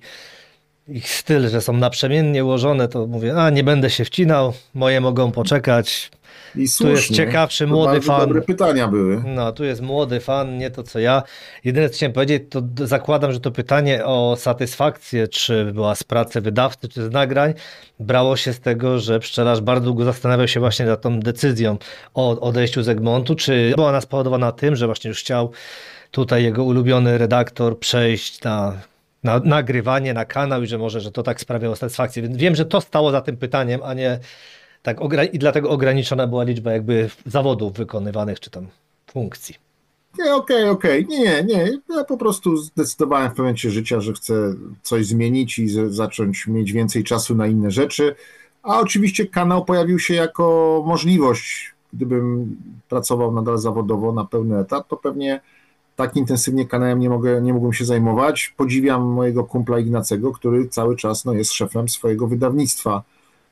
ich 0.87 1.09
styl, 1.09 1.49
że 1.49 1.61
są 1.61 1.73
naprzemiennie 1.73 2.45
ułożone, 2.45 2.87
to 2.87 3.07
mówię, 3.07 3.35
a 3.35 3.49
nie 3.49 3.63
będę 3.63 3.89
się 3.89 4.05
wcinał, 4.05 4.53
moje 4.73 5.01
mogą 5.01 5.31
poczekać. 5.31 6.11
I 6.55 6.61
Tu 6.63 6.67
słusznie. 6.67 6.91
jest 6.95 7.13
ciekawszy, 7.13 7.63
To 7.67 7.73
młody 7.73 8.01
fan. 8.01 8.19
Dobre 8.19 8.41
pytania 8.41 8.87
były. 8.87 9.23
No, 9.25 9.51
tu 9.51 9.63
jest 9.63 9.81
młody 9.81 10.19
fan, 10.19 10.57
nie 10.57 10.71
to 10.71 10.83
co 10.83 10.99
ja. 10.99 11.23
Jedyne 11.63 11.89
co 11.89 11.95
chciałem 11.95 12.13
powiedzieć, 12.13 12.43
to 12.49 12.61
zakładam, 12.85 13.31
że 13.31 13.39
to 13.39 13.51
pytanie 13.51 14.05
o 14.05 14.35
satysfakcję, 14.39 15.27
czy 15.27 15.65
była 15.73 15.95
z 15.95 16.03
pracy 16.03 16.41
wydawcy, 16.41 16.87
czy 16.89 17.03
z 17.03 17.11
nagrań, 17.11 17.53
brało 17.99 18.37
się 18.37 18.53
z 18.53 18.59
tego, 18.59 18.99
że 18.99 19.19
pszczelarz 19.19 19.61
bardzo 19.61 19.85
długo 19.85 20.05
zastanawiał 20.05 20.47
się 20.47 20.59
właśnie 20.59 20.85
nad 20.85 21.01
tą 21.01 21.19
decyzją 21.19 21.77
o 22.13 22.39
odejściu 22.39 22.83
z 22.83 22.89
Egmontu, 22.89 23.35
czy 23.35 23.73
była 23.75 23.89
ona 23.89 24.01
spowodowana 24.01 24.51
tym, 24.51 24.75
że 24.75 24.85
właśnie 24.85 25.07
już 25.07 25.19
chciał 25.19 25.51
tutaj 26.11 26.43
jego 26.43 26.63
ulubiony 26.63 27.17
redaktor 27.17 27.79
przejść 27.79 28.43
na, 28.43 28.73
na 29.23 29.39
nagrywanie, 29.39 30.13
na 30.13 30.25
kanał 30.25 30.63
i 30.63 30.67
że 30.67 30.77
może, 30.77 31.01
że 31.01 31.11
to 31.11 31.23
tak 31.23 31.41
sprawiało 31.41 31.75
satysfakcję. 31.75 32.23
Więc 32.23 32.37
wiem, 32.37 32.55
że 32.55 32.65
to 32.65 32.81
stało 32.81 33.11
za 33.11 33.21
tym 33.21 33.37
pytaniem, 33.37 33.81
a 33.83 33.93
nie 33.93 34.19
tak 34.87 34.99
i 35.33 35.39
dlatego 35.39 35.69
ograniczona 35.69 36.27
była 36.27 36.43
liczba 36.43 36.71
jakby 36.71 37.09
zawodów 37.25 37.73
wykonywanych, 37.73 38.39
czy 38.39 38.49
tam 38.49 38.67
funkcji. 39.11 39.55
Okej, 40.33 40.69
okej. 40.69 41.05
Nie, 41.07 41.19
nie, 41.19 41.43
nie. 41.43 41.79
Ja 41.89 42.03
po 42.03 42.17
prostu 42.17 42.57
zdecydowałem 42.57 43.31
w 43.31 43.37
momencie 43.37 43.71
życia, 43.71 44.01
że 44.01 44.13
chcę 44.13 44.53
coś 44.83 45.05
zmienić 45.05 45.59
i 45.59 45.69
zacząć 45.89 46.47
mieć 46.47 46.71
więcej 46.71 47.03
czasu 47.03 47.35
na 47.35 47.47
inne 47.47 47.71
rzeczy. 47.71 48.15
A 48.63 48.79
oczywiście 48.79 49.25
kanał 49.25 49.65
pojawił 49.65 49.99
się 49.99 50.13
jako 50.13 50.83
możliwość. 50.85 51.73
Gdybym 51.93 52.55
pracował 52.89 53.31
nadal 53.31 53.57
zawodowo 53.57 54.11
na 54.11 54.25
pełny 54.25 54.59
etat, 54.59 54.87
to 54.87 54.97
pewnie 54.97 55.41
tak 55.95 56.15
intensywnie 56.15 56.67
kanałem 56.67 56.99
nie, 56.99 57.09
mogę, 57.09 57.41
nie 57.41 57.53
mógłbym 57.53 57.73
się 57.73 57.85
zajmować. 57.85 58.53
Podziwiam 58.57 59.03
mojego 59.03 59.43
kumpla 59.43 59.79
Ignacego, 59.79 60.31
który 60.31 60.67
cały 60.67 60.95
czas 60.95 61.25
no, 61.25 61.33
jest 61.33 61.53
szefem 61.53 61.89
swojego 61.89 62.27
wydawnictwa. 62.27 63.03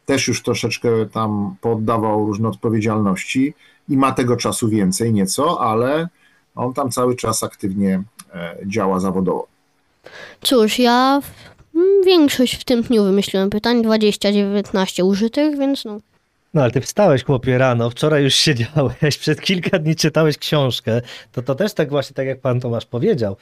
Też 0.06 0.28
już 0.28 0.44
troszeczkę 0.44 0.90
tam 1.12 1.56
poddawał 1.62 2.26
różne 2.26 2.50
odpowiedzialności 2.50 3.54
i 3.90 3.98
ma 3.98 4.12
tego 4.12 4.38
czasu 4.38 4.70
więcej 4.70 5.14
nieco, 5.14 5.62
ale 5.62 6.08
on 6.56 6.74
tam 6.74 6.92
cały 6.92 7.16
czas 7.16 7.44
aktywnie 7.44 8.04
e, 8.34 8.58
działa 8.66 9.00
zawodowo. 9.00 9.48
Cóż, 10.42 10.80
ja 10.80 11.22
mm, 11.76 12.04
większość 12.06 12.56
w 12.56 12.64
tym 12.64 12.82
dniu 12.82 13.04
wymyśliłem 13.04 13.50
pytań, 13.50 13.82
20-19 13.82 15.06
użytych, 15.06 15.58
więc 15.58 15.86
no. 15.86 16.00
No 16.54 16.62
ale 16.62 16.72
ty 16.72 16.82
wstałeś 16.82 17.24
chłopie 17.24 17.58
rano, 17.58 17.90
wczoraj 17.90 18.24
już 18.24 18.34
siedziałeś, 18.34 19.18
przez 19.22 19.42
kilka 19.42 19.80
dni 19.80 19.96
czytałeś 19.96 20.38
książkę, 20.38 21.02
to 21.32 21.42
to 21.42 21.56
też 21.56 21.74
tak 21.74 21.90
właśnie, 21.90 22.14
tak 22.14 22.28
jak 22.28 22.42
pan 22.42 22.60
Tomasz 22.60 22.86
powiedział, 22.86 23.38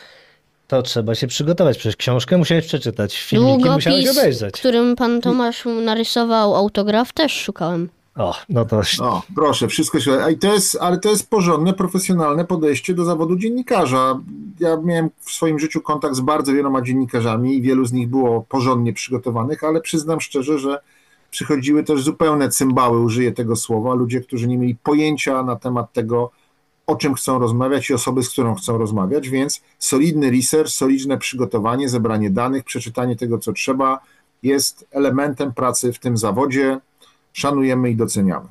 to 0.74 0.82
trzeba 0.82 1.15
się 1.15 1.28
przygotować, 1.28 1.78
przecież 1.78 1.95
książkę 1.95 2.38
musiałeś 2.38 2.65
przeczytać, 2.65 3.21
filmiki 3.21 3.69
musiałeś 3.69 4.03
Długopis, 4.03 4.17
obejrzeć. 4.17 4.59
którym 4.59 4.95
pan 4.95 5.21
Tomasz 5.21 5.63
narysował 5.86 6.55
autograf, 6.55 7.13
też 7.13 7.41
szukałem. 7.41 7.89
O, 8.15 8.36
no 8.49 8.65
to 8.65 8.82
O, 9.01 9.21
proszę, 9.36 9.67
wszystko 9.67 9.99
się. 9.99 10.13
a 10.24 10.30
i 10.30 10.38
to 10.38 10.53
jest, 10.53 10.78
ale 10.82 10.99
to 10.99 11.09
jest 11.09 11.30
porządne, 11.30 11.74
profesjonalne 11.74 12.45
podejście 12.45 12.93
do 12.93 13.05
zawodu 13.05 13.36
dziennikarza. 13.36 14.19
Ja 14.59 14.78
miałem 14.78 15.09
w 15.19 15.32
swoim 15.32 15.59
życiu 15.59 15.82
kontakt 15.82 16.15
z 16.15 16.19
bardzo 16.19 16.53
wieloma 16.53 16.82
dziennikarzami 16.82 17.55
i 17.55 17.61
wielu 17.61 17.86
z 17.86 17.93
nich 17.93 18.09
było 18.09 18.41
porządnie 18.49 18.93
przygotowanych, 18.93 19.63
ale 19.63 19.82
przyznam 19.82 20.21
szczerze, 20.21 20.59
że 20.59 20.80
przychodziły 21.32 21.84
też 21.84 22.01
zupełne 22.03 22.49
cymbały, 22.49 22.99
użyję 22.99 23.32
tego 23.32 23.55
słowa, 23.55 23.93
ludzie, 23.93 24.21
którzy 24.21 24.47
nie 24.47 24.57
mieli 24.57 24.76
pojęcia 24.76 25.43
na 25.43 25.55
temat 25.55 25.93
tego, 25.93 26.32
o 26.88 26.96
czym 26.96 27.14
chcą 27.14 27.40
rozmawiać 27.40 27.90
i 27.90 27.94
osoby, 27.94 28.24
z 28.24 28.30
którą 28.30 28.56
chcą 28.56 28.78
rozmawiać, 28.78 29.30
więc 29.30 29.62
solidny 29.80 30.32
research, 30.32 30.70
solidne 30.70 31.18
przygotowanie, 31.18 31.90
zebranie 31.90 32.30
danych, 32.30 32.64
przeczytanie 32.64 33.16
tego, 33.16 33.38
co 33.38 33.54
trzeba, 33.54 34.00
jest 34.44 34.86
elementem 34.92 35.54
pracy 35.54 35.94
w 35.94 36.00
tym 36.00 36.18
zawodzie. 36.18 36.80
Szanujemy 37.34 37.90
i 37.90 37.96
doceniamy. 37.96 38.48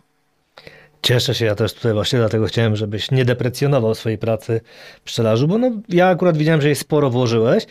Cieszę 1.03 1.35
się, 1.35 1.45
ja 1.45 1.55
też 1.55 1.75
tutaj 1.75 1.93
właśnie 1.93 2.19
dlatego 2.19 2.47
chciałem, 2.47 2.77
żebyś 2.77 3.11
nie 3.11 3.25
deprecjonował 3.25 3.95
swojej 3.95 4.19
pracy 4.19 4.61
pszczelarzu, 5.05 5.49
bo 5.49 5.59
no, 5.59 5.71
ja 5.89 6.09
akurat 6.09 6.37
widziałem, 6.37 6.61
że 6.61 6.69
jej 6.69 6.77
sporo 6.77 7.11
włożyłeś. 7.11 7.67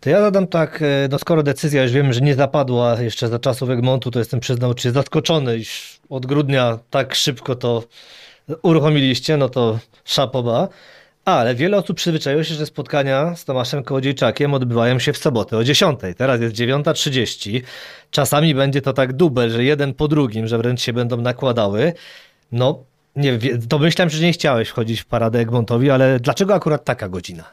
To 0.00 0.10
ja 0.10 0.20
zadam 0.20 0.46
tak, 0.46 0.82
e, 0.82 1.08
no 1.10 1.18
skoro 1.18 1.42
decyzja 1.42 1.82
już 1.82 1.92
wiem, 1.92 2.12
że 2.12 2.20
nie 2.20 2.34
zapadła 2.34 3.00
jeszcze 3.00 3.28
za 3.28 3.38
czasów 3.38 3.70
Egmontu, 3.70 4.10
to 4.10 4.18
jestem 4.18 4.40
przyznał, 4.40 4.74
czy 4.74 4.92
zaskoczony, 4.92 5.56
iż 5.58 6.00
od 6.08 6.26
grudnia 6.26 6.78
tak 6.90 7.14
szybko 7.14 7.54
to 7.54 7.82
uruchomiliście, 8.62 9.36
no 9.36 9.48
to 9.48 9.78
szapoba. 10.04 10.68
Ale 11.24 11.54
wiele 11.54 11.76
osób 11.76 11.96
przyzwyczaiło 11.96 12.44
się, 12.44 12.54
że 12.54 12.66
spotkania 12.66 13.36
z 13.36 13.44
Tomaszem 13.44 13.84
Kołodziejczakiem 13.84 14.54
odbywają 14.54 14.98
się 14.98 15.12
w 15.12 15.18
sobotę 15.18 15.56
o 15.56 15.64
10. 15.64 16.00
Teraz 16.16 16.40
jest 16.40 16.54
9.30. 16.54 17.62
Czasami 18.10 18.54
będzie 18.54 18.82
to 18.82 18.92
tak 18.92 19.12
dubel, 19.12 19.50
że 19.50 19.64
jeden 19.64 19.94
po 19.94 20.08
drugim, 20.08 20.46
że 20.46 20.58
wręcz 20.58 20.80
się 20.80 20.92
będą 20.92 21.16
nakładały. 21.16 21.92
No, 22.52 22.78
nie 23.16 23.38
to 23.68 23.78
myślałem, 23.78 24.10
że 24.10 24.22
nie 24.22 24.32
chciałeś 24.32 24.68
wchodzić 24.68 25.00
w 25.00 25.06
paradę 25.06 25.38
Egmontowi, 25.38 25.90
ale 25.90 26.20
dlaczego 26.20 26.54
akurat 26.54 26.84
taka 26.84 27.08
godzina? 27.08 27.44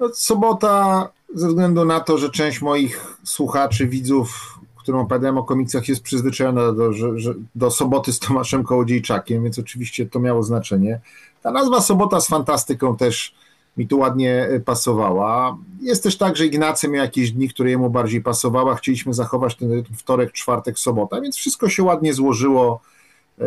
No, 0.00 0.08
sobota, 0.14 1.08
ze 1.34 1.48
względu 1.48 1.84
na 1.84 2.00
to, 2.00 2.18
że 2.18 2.30
część 2.30 2.60
moich 2.60 3.16
słuchaczy, 3.24 3.86
widzów, 3.86 4.58
którym 4.84 5.00
opowiadałem 5.00 5.38
o 5.38 5.44
komiksach, 5.44 5.88
jest 5.88 6.02
przyzwyczajona 6.02 6.72
do, 6.72 6.92
że, 6.92 7.18
że, 7.18 7.34
do 7.54 7.70
soboty 7.70 8.12
z 8.12 8.18
Tomaszem 8.18 8.64
Kołodziejczakiem, 8.64 9.42
więc 9.42 9.58
oczywiście 9.58 10.06
to 10.06 10.20
miało 10.20 10.42
znaczenie. 10.42 11.00
Ta 11.42 11.50
nazwa 11.50 11.80
Sobota 11.80 12.20
z 12.20 12.28
fantastyką 12.28 12.96
też 12.96 13.34
mi 13.76 13.88
tu 13.88 13.98
ładnie 13.98 14.48
pasowała. 14.64 15.56
Jest 15.80 16.02
też 16.02 16.18
tak, 16.18 16.36
że 16.36 16.46
Ignacy 16.46 16.88
miał 16.88 17.04
jakieś 17.04 17.30
dni, 17.32 17.48
które 17.48 17.70
jemu 17.70 17.90
bardziej 17.90 18.22
pasowały. 18.22 18.76
Chcieliśmy 18.76 19.14
zachować 19.14 19.56
ten 19.56 19.84
wtorek, 19.96 20.32
czwartek, 20.32 20.78
sobota, 20.78 21.20
więc 21.20 21.36
wszystko 21.36 21.68
się 21.68 21.82
ładnie 21.82 22.14
złożyło. 22.14 22.80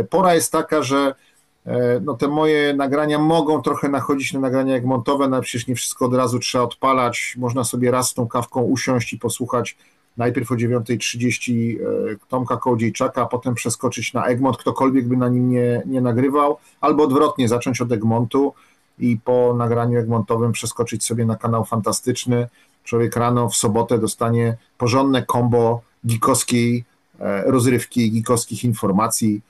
Pora 0.09 0.35
jest 0.35 0.51
taka, 0.51 0.83
że 0.83 1.15
no 2.01 2.13
te 2.13 2.27
moje 2.27 2.73
nagrania 2.73 3.19
mogą 3.19 3.61
trochę 3.61 3.89
nachodzić 3.89 4.33
na 4.33 4.39
nagrania 4.39 4.73
jak 4.73 4.85
montowe, 4.85 5.27
no 5.27 5.41
przecież 5.41 5.67
nie 5.67 5.75
wszystko 5.75 6.05
od 6.05 6.13
razu 6.13 6.39
trzeba 6.39 6.63
odpalać. 6.63 7.35
Można 7.37 7.63
sobie 7.63 7.91
raz 7.91 8.09
z 8.09 8.13
tą 8.13 8.27
kawką 8.27 8.61
usiąść 8.61 9.13
i 9.13 9.19
posłuchać 9.19 9.77
najpierw 10.17 10.51
o 10.51 10.55
9.30 10.55 11.77
Tomka 12.27 12.57
Kołodziejczaka, 12.57 13.21
a 13.21 13.25
potem 13.25 13.55
przeskoczyć 13.55 14.13
na 14.13 14.25
Egmont, 14.25 14.57
ktokolwiek 14.57 15.07
by 15.07 15.17
na 15.17 15.29
nim 15.29 15.49
nie, 15.49 15.83
nie 15.85 16.01
nagrywał, 16.01 16.57
albo 16.81 17.03
odwrotnie, 17.03 17.47
zacząć 17.47 17.81
od 17.81 17.91
Egmontu 17.91 18.53
i 18.99 19.17
po 19.23 19.53
nagraniu 19.57 19.99
Egmontowym 19.99 20.51
przeskoczyć 20.51 21.03
sobie 21.03 21.25
na 21.25 21.35
kanał 21.35 21.65
Fantastyczny. 21.65 22.47
Człowiek 22.83 23.15
rano 23.15 23.49
w 23.49 23.55
sobotę 23.55 23.99
dostanie 23.99 24.57
porządne 24.77 25.25
kombo 25.25 25.81
gikowskiej 26.07 26.83
rozrywki, 27.45 28.11
gikowskich 28.11 28.63
informacji 28.63 29.41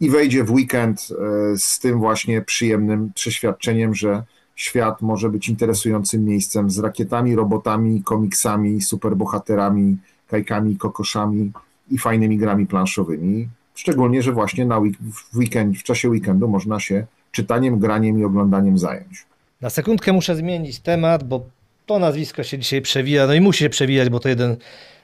i 0.00 0.10
wejdzie 0.10 0.44
w 0.44 0.50
weekend 0.50 1.08
z 1.56 1.78
tym 1.78 1.98
właśnie 1.98 2.42
przyjemnym 2.42 3.12
przeświadczeniem, 3.14 3.94
że 3.94 4.22
świat 4.56 5.02
może 5.02 5.28
być 5.28 5.48
interesującym 5.48 6.24
miejscem 6.24 6.70
z 6.70 6.78
rakietami, 6.78 7.36
robotami, 7.36 8.02
komiksami, 8.02 8.80
superbohaterami, 8.80 9.96
kajkami, 10.32 10.76
kokoszami 10.76 11.52
i 11.90 11.98
fajnymi 11.98 12.36
grami 12.38 12.66
planszowymi. 12.66 13.48
Szczególnie, 13.74 14.22
że 14.22 14.32
właśnie 14.32 14.64
na 14.66 14.80
w, 14.80 15.36
weekend, 15.36 15.78
w 15.78 15.82
czasie 15.82 16.08
weekendu 16.08 16.48
można 16.48 16.80
się 16.80 17.06
czytaniem, 17.32 17.78
graniem 17.78 18.18
i 18.20 18.24
oglądaniem 18.24 18.78
zająć. 18.78 19.26
Na 19.60 19.70
sekundkę 19.70 20.12
muszę 20.12 20.36
zmienić 20.36 20.80
temat, 20.80 21.24
bo 21.24 21.44
to 21.86 21.98
nazwisko 21.98 22.42
się 22.42 22.58
dzisiaj 22.58 22.82
przewija, 22.82 23.26
no 23.26 23.34
i 23.34 23.40
musi 23.40 23.58
się 23.58 23.70
przewijać, 23.70 24.08
bo 24.08 24.20
to 24.20 24.28
jeden 24.28 24.56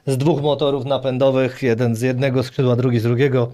z 0.06 0.16
dwóch 0.16 0.42
motorów 0.42 0.84
napędowych, 0.84 1.62
jeden 1.62 1.94
z 1.94 2.00
jednego 2.00 2.42
skrzydła, 2.42 2.76
drugi 2.76 2.98
z 2.98 3.02
drugiego, 3.02 3.52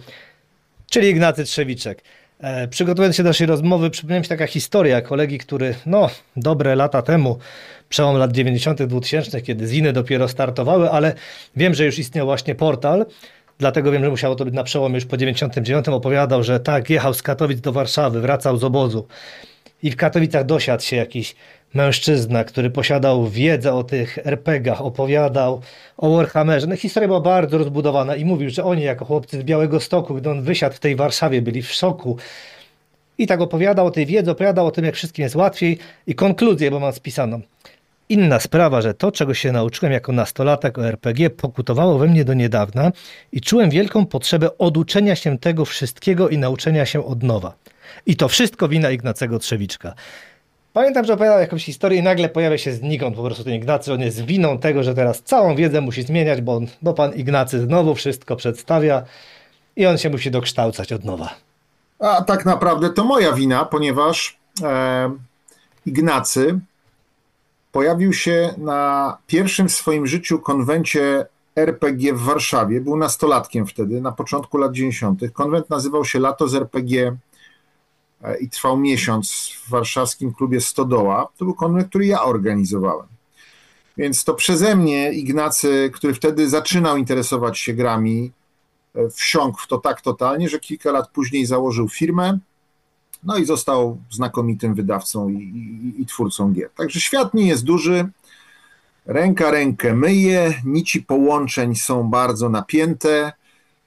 czyli 0.91 1.09
Ignacy 1.09 1.45
Trzewiczek. 1.45 2.03
E, 2.45 2.69
przygotowując 2.69 3.17
się 3.17 3.23
do 3.23 3.29
naszej 3.29 3.47
rozmowy, 3.47 3.91
przypomniała 3.91 4.19
mi 4.19 4.25
się 4.25 4.29
taka 4.29 4.47
historia 4.47 5.01
kolegi, 5.01 5.39
który 5.39 5.75
no, 5.87 6.11
dobre 6.37 6.77
lata 6.77 7.03
temu, 7.03 7.39
przełom 7.89 8.17
lat 8.17 8.33
90., 8.33 8.83
2000, 8.83 9.43
kiedy 9.43 9.67
ziny 9.67 9.93
dopiero 9.93 10.29
startowały, 10.29 10.91
ale 10.91 11.15
wiem, 11.57 11.75
że 11.75 11.85
już 11.85 11.99
istniał 11.99 12.27
właśnie 12.27 12.55
portal, 12.55 13.07
dlatego 13.59 13.91
wiem, 13.91 14.05
że 14.05 14.11
musiało 14.11 14.35
to 14.35 14.45
być 14.45 14.55
na 14.55 14.65
przełomie 14.65 14.95
już 14.95 15.05
po 15.05 15.17
99, 15.17 15.89
opowiadał, 15.89 16.43
że 16.43 16.61
tak, 16.61 16.91
jechał 16.91 17.15
z 17.15 17.23
Katowic 17.23 17.61
do 17.61 17.73
Warszawy, 17.73 18.21
wracał 18.21 18.57
z 18.57 18.65
obozu 18.65 19.07
i 19.83 19.91
w 19.91 19.97
Katowicach 19.97 20.45
dosiadł 20.45 20.83
się 20.83 20.97
jakiś 20.97 21.35
mężczyzna, 21.75 22.45
który 22.45 22.71
posiadał 22.71 23.29
wiedzę 23.29 23.75
o 23.75 23.85
tych 23.85 24.19
RPGach, 24.27 24.81
opowiadał 24.83 25.61
o 25.97 26.17
Warhammerze. 26.17 26.67
No, 26.67 26.77
historia 26.77 27.09
była 27.09 27.21
bardzo 27.21 27.59
rozbudowana 27.59 28.17
i 28.17 28.25
mówił, 28.25 28.51
że 28.51 28.65
oni 28.65 28.83
jako 28.83 29.05
chłopcy 29.05 29.41
z 29.41 29.43
Białego 29.45 29.81
Stoku, 29.81 30.15
gdy 30.15 30.31
on 30.31 30.43
wysiadł 30.43 30.77
w 30.77 30.81
tej 30.81 30.97
Warszawie, 30.97 31.43
byli 31.43 31.63
w 31.63 31.73
szoku. 31.73 32.17
I 33.19 33.27
tak 33.27 33.41
opowiadał 33.41 33.87
o 33.87 33.91
tej 33.91 34.07
wiedzy, 34.07 34.31
opowiadał 34.31 34.67
o 34.67 34.71
tym, 34.71 34.85
jak 34.85 34.95
wszystkim 34.95 35.23
jest 35.23 35.37
łatwiej 35.37 35.79
i 36.07 36.15
konkluzję, 36.15 36.71
bo 36.71 36.81
mam 36.81 36.93
spisaną. 36.93 37.41
Inna 38.09 38.41
sprawa, 38.41 38.83
że 38.83 38.95
to, 38.95 39.13
czego 39.13 39.35
się 39.35 39.53
nauczyłem 39.53 39.93
jako 39.93 40.13
nastolatek 40.13 40.79
o 40.79 40.87
RPG, 40.87 41.31
pokutowało 41.31 41.99
we 41.99 42.07
mnie 42.07 42.25
do 42.25 42.35
niedawna 42.35 42.93
i 43.33 43.41
czułem 43.41 43.71
wielką 43.71 44.07
potrzebę 44.07 44.59
oduczenia 44.59 45.17
się 45.17 45.39
tego 45.39 45.65
wszystkiego 45.65 46.29
i 46.29 46.39
nauczenia 46.39 46.87
się 46.87 47.05
od 47.07 47.23
nowa. 47.23 47.55
I 48.07 48.17
to 48.17 48.29
wszystko 48.29 48.69
wina 48.69 48.91
Ignacego 48.91 49.39
Trzewiczka. 49.39 49.95
Pamiętam, 50.75 51.05
że 51.05 51.15
opowiadał 51.15 51.41
jakąś 51.41 51.65
historię 51.65 51.99
i 51.99 52.03
nagle 52.03 52.29
pojawia 52.29 52.59
się 52.59 52.73
znikąd 52.73 53.17
po 53.17 53.23
prostu 53.23 53.45
ten 53.45 53.55
Ignacy. 53.55 53.93
On 53.93 54.01
jest 54.01 54.25
winą 54.25 54.59
tego, 54.59 54.83
że 54.83 54.95
teraz 54.95 55.23
całą 55.23 55.57
wiedzę 55.57 55.81
musi 55.81 56.03
zmieniać, 56.03 56.41
bo, 56.41 56.57
on, 56.57 56.67
bo 56.83 56.95
pan 56.95 57.15
Ignacy 57.15 57.61
znowu 57.61 57.95
wszystko 57.95 58.37
przedstawia 58.37 59.03
i 59.77 59.87
on 59.87 59.99
się 59.99 60.11
musi 60.11 60.31
dokształcać 60.31 60.93
od 60.93 61.05
nowa. 61.05 61.35
A 61.99 62.23
tak 62.23 62.45
naprawdę 62.45 62.91
to 62.91 63.05
moja 63.05 63.33
wina, 63.33 63.65
ponieważ 63.65 64.37
e, 64.63 65.11
Ignacy 65.87 66.59
pojawił 67.73 68.13
się 68.13 68.55
na 68.59 69.19
pierwszym 69.27 69.69
w 69.69 69.73
swoim 69.73 70.07
życiu 70.07 70.39
konwencie 70.39 71.27
RPG 71.57 72.15
w 72.15 72.21
Warszawie. 72.21 72.81
Był 72.81 72.97
nastolatkiem 72.97 73.67
wtedy, 73.67 74.01
na 74.01 74.13
początku 74.13 74.59
lat 74.59 74.73
90. 74.73 75.21
Konwent 75.33 75.71
nazywał 75.71 76.05
się 76.05 76.19
Lato 76.19 76.49
z 76.49 76.55
RPG 76.55 77.17
i 78.41 78.49
trwał 78.49 78.77
miesiąc 78.77 79.51
w 79.67 79.71
warszawskim 79.71 80.35
klubie 80.35 80.61
Stodoła. 80.61 81.29
To 81.39 81.45
był 81.45 81.55
konwent, 81.55 81.89
który 81.89 82.07
ja 82.07 82.23
organizowałem. 82.23 83.07
Więc 83.97 84.25
to 84.25 84.35
przeze 84.35 84.77
mnie 84.77 85.13
Ignacy, 85.13 85.91
który 85.95 86.15
wtedy 86.15 86.49
zaczynał 86.49 86.97
interesować 86.97 87.59
się 87.59 87.73
grami, 87.75 88.33
wsiąkł 89.11 89.61
w 89.61 89.67
to 89.67 89.79
tak 89.79 90.01
totalnie, 90.01 90.49
że 90.49 90.61
kilka 90.61 90.93
lat 90.93 91.11
później 91.11 91.47
założył 91.47 91.89
firmę, 91.89 92.39
no 93.25 93.37
i 93.37 93.45
został 93.45 93.99
znakomitym 94.11 94.75
wydawcą 94.75 95.29
i, 95.29 95.35
i, 95.37 96.03
i 96.03 96.07
twórcą 96.07 96.53
gier. 96.53 96.71
Także 96.77 97.01
świat 97.01 97.35
nie 97.35 97.47
jest 97.47 97.65
duży, 97.65 98.09
ręka 99.07 99.51
rękę 99.51 99.95
myje, 99.95 100.55
nici 100.65 101.03
połączeń 101.03 101.75
są 101.75 102.11
bardzo 102.11 102.49
napięte, 102.49 103.33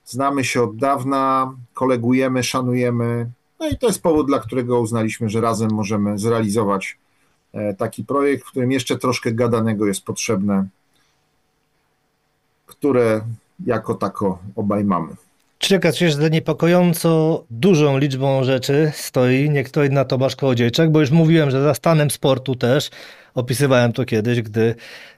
znamy 0.06 0.44
się 0.44 0.64
od 0.64 0.78
dawna, 0.78 1.56
kolegujemy, 1.74 2.44
szanujemy, 2.44 3.30
no 3.60 3.70
i 3.70 3.78
to 3.78 3.88
jest 3.88 4.02
powód, 4.02 4.28
dla 4.28 4.40
którego 4.40 4.80
uznaliśmy, 4.80 5.30
że 5.30 5.42
razem 5.42 5.72
możemy 5.72 6.18
zrealizować 6.18 6.98
taki 7.78 8.04
projekt, 8.04 8.44
w 8.44 8.48
którym 8.52 8.72
jeszcze 8.72 8.98
troszkę 8.98 9.32
gadanego 9.32 9.88
jest 9.88 10.04
potrzebne, 10.04 10.68
które 12.66 13.22
jako 13.66 13.94
tako 13.94 14.40
obaj 14.56 14.84
mamy. 14.84 15.16
Okazuje 15.78 16.12
się, 16.12 16.22
że 16.22 16.30
niepokojąco 16.30 17.44
dużą 17.52 17.98
liczbą 17.98 18.44
rzeczy 18.44 18.92
stoi 18.96 19.50
nie 19.50 19.64
kto 19.64 19.84
inny 19.84 20.06
Tomasz 20.06 20.36
Kołodziejczak, 20.36 20.92
bo 20.92 21.00
już 21.00 21.12
mówiłem, 21.12 21.52
że 21.52 21.62
za 21.64 21.74
stanem 21.74 22.12
sportu 22.12 22.56
też, 22.56 22.90
opisywałem 23.36 23.94
to 23.94 24.06
kiedyś, 24.06 24.42
gdy 24.42 24.76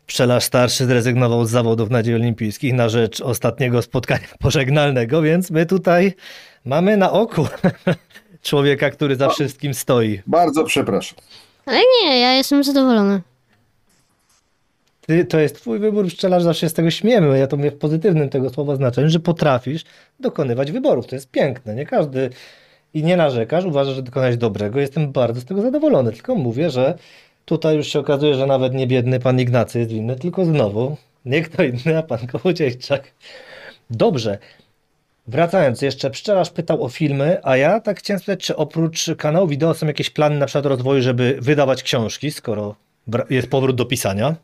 pszczelarz 0.07 0.43
starszy 0.43 0.85
zrezygnował 0.85 1.45
z 1.45 1.49
zawodów 1.49 1.89
nadziei 1.89 2.15
olimpijskich 2.15 2.73
na 2.73 2.89
rzecz 2.89 3.21
ostatniego 3.21 3.81
spotkania 3.81 4.27
pożegnalnego, 4.39 5.21
więc 5.21 5.51
my 5.51 5.65
tutaj 5.65 6.13
mamy 6.65 6.97
na 6.97 7.11
oku 7.11 7.47
człowieka, 8.41 8.89
który 8.89 9.15
za 9.15 9.29
wszystkim 9.29 9.73
stoi. 9.73 10.21
Bardzo 10.27 10.63
przepraszam. 10.63 11.19
Ale 11.65 11.79
nie, 11.79 12.19
ja 12.19 12.33
jestem 12.33 12.63
zadowolony. 12.63 13.21
Ty, 15.01 15.25
to 15.25 15.39
jest 15.39 15.55
twój 15.55 15.79
wybór, 15.79 16.07
pszczelarz, 16.07 16.43
zawsze 16.43 16.61
się 16.61 16.69
z 16.69 16.73
tego 16.73 16.91
śmiemy, 16.91 17.39
ja 17.39 17.47
to 17.47 17.57
mówię 17.57 17.71
w 17.71 17.77
pozytywnym 17.77 18.29
tego 18.29 18.49
słowa 18.49 18.75
znaczeniu, 18.75 19.09
że 19.09 19.19
potrafisz 19.19 19.83
dokonywać 20.19 20.71
wyborów. 20.71 21.07
To 21.07 21.15
jest 21.15 21.31
piękne, 21.31 21.75
nie 21.75 21.85
każdy 21.85 22.29
i 22.93 23.03
nie 23.03 23.17
narzekasz, 23.17 23.65
uważasz, 23.65 23.95
że 23.95 24.03
dokonałeś 24.03 24.37
dobrego, 24.37 24.79
jestem 24.79 25.11
bardzo 25.11 25.41
z 25.41 25.45
tego 25.45 25.61
zadowolony, 25.61 26.11
tylko 26.11 26.35
mówię, 26.35 26.69
że 26.69 26.97
tutaj 27.45 27.75
już 27.75 27.87
się 27.87 27.99
okazuje, 27.99 28.35
że 28.35 28.47
nawet 28.47 28.73
nie 28.73 28.87
biedny 28.87 29.19
pan 29.19 29.39
Ignacy 29.39 29.79
jest 29.79 29.91
winny, 29.91 30.15
tylko 30.15 30.45
znowu 30.45 30.97
nie 31.25 31.41
kto 31.41 31.63
inny, 31.63 31.97
a 31.97 32.03
pan 32.03 32.27
Kołodziejczak. 32.27 33.11
Dobrze, 33.89 34.37
Wracając 35.30 35.82
jeszcze, 35.82 36.09
pszczelarz 36.09 36.49
pytał 36.49 36.84
o 36.84 36.89
filmy, 36.89 37.38
a 37.43 37.57
ja 37.57 37.80
tak 37.80 37.99
chciałem 37.99 38.19
spytać, 38.19 38.45
czy 38.45 38.55
oprócz 38.55 39.05
kanału 39.17 39.47
wideo 39.47 39.73
są 39.73 39.88
jakieś 39.88 40.09
plany 40.09 40.38
na 40.38 40.45
przykład 40.45 40.65
rozwoju, 40.65 41.01
żeby 41.01 41.38
wydawać 41.41 41.84
książki, 41.84 42.32
skoro 42.32 42.75
jest 43.30 43.49
powrót 43.49 43.75
do 43.75 43.86
pisania? 43.86 44.36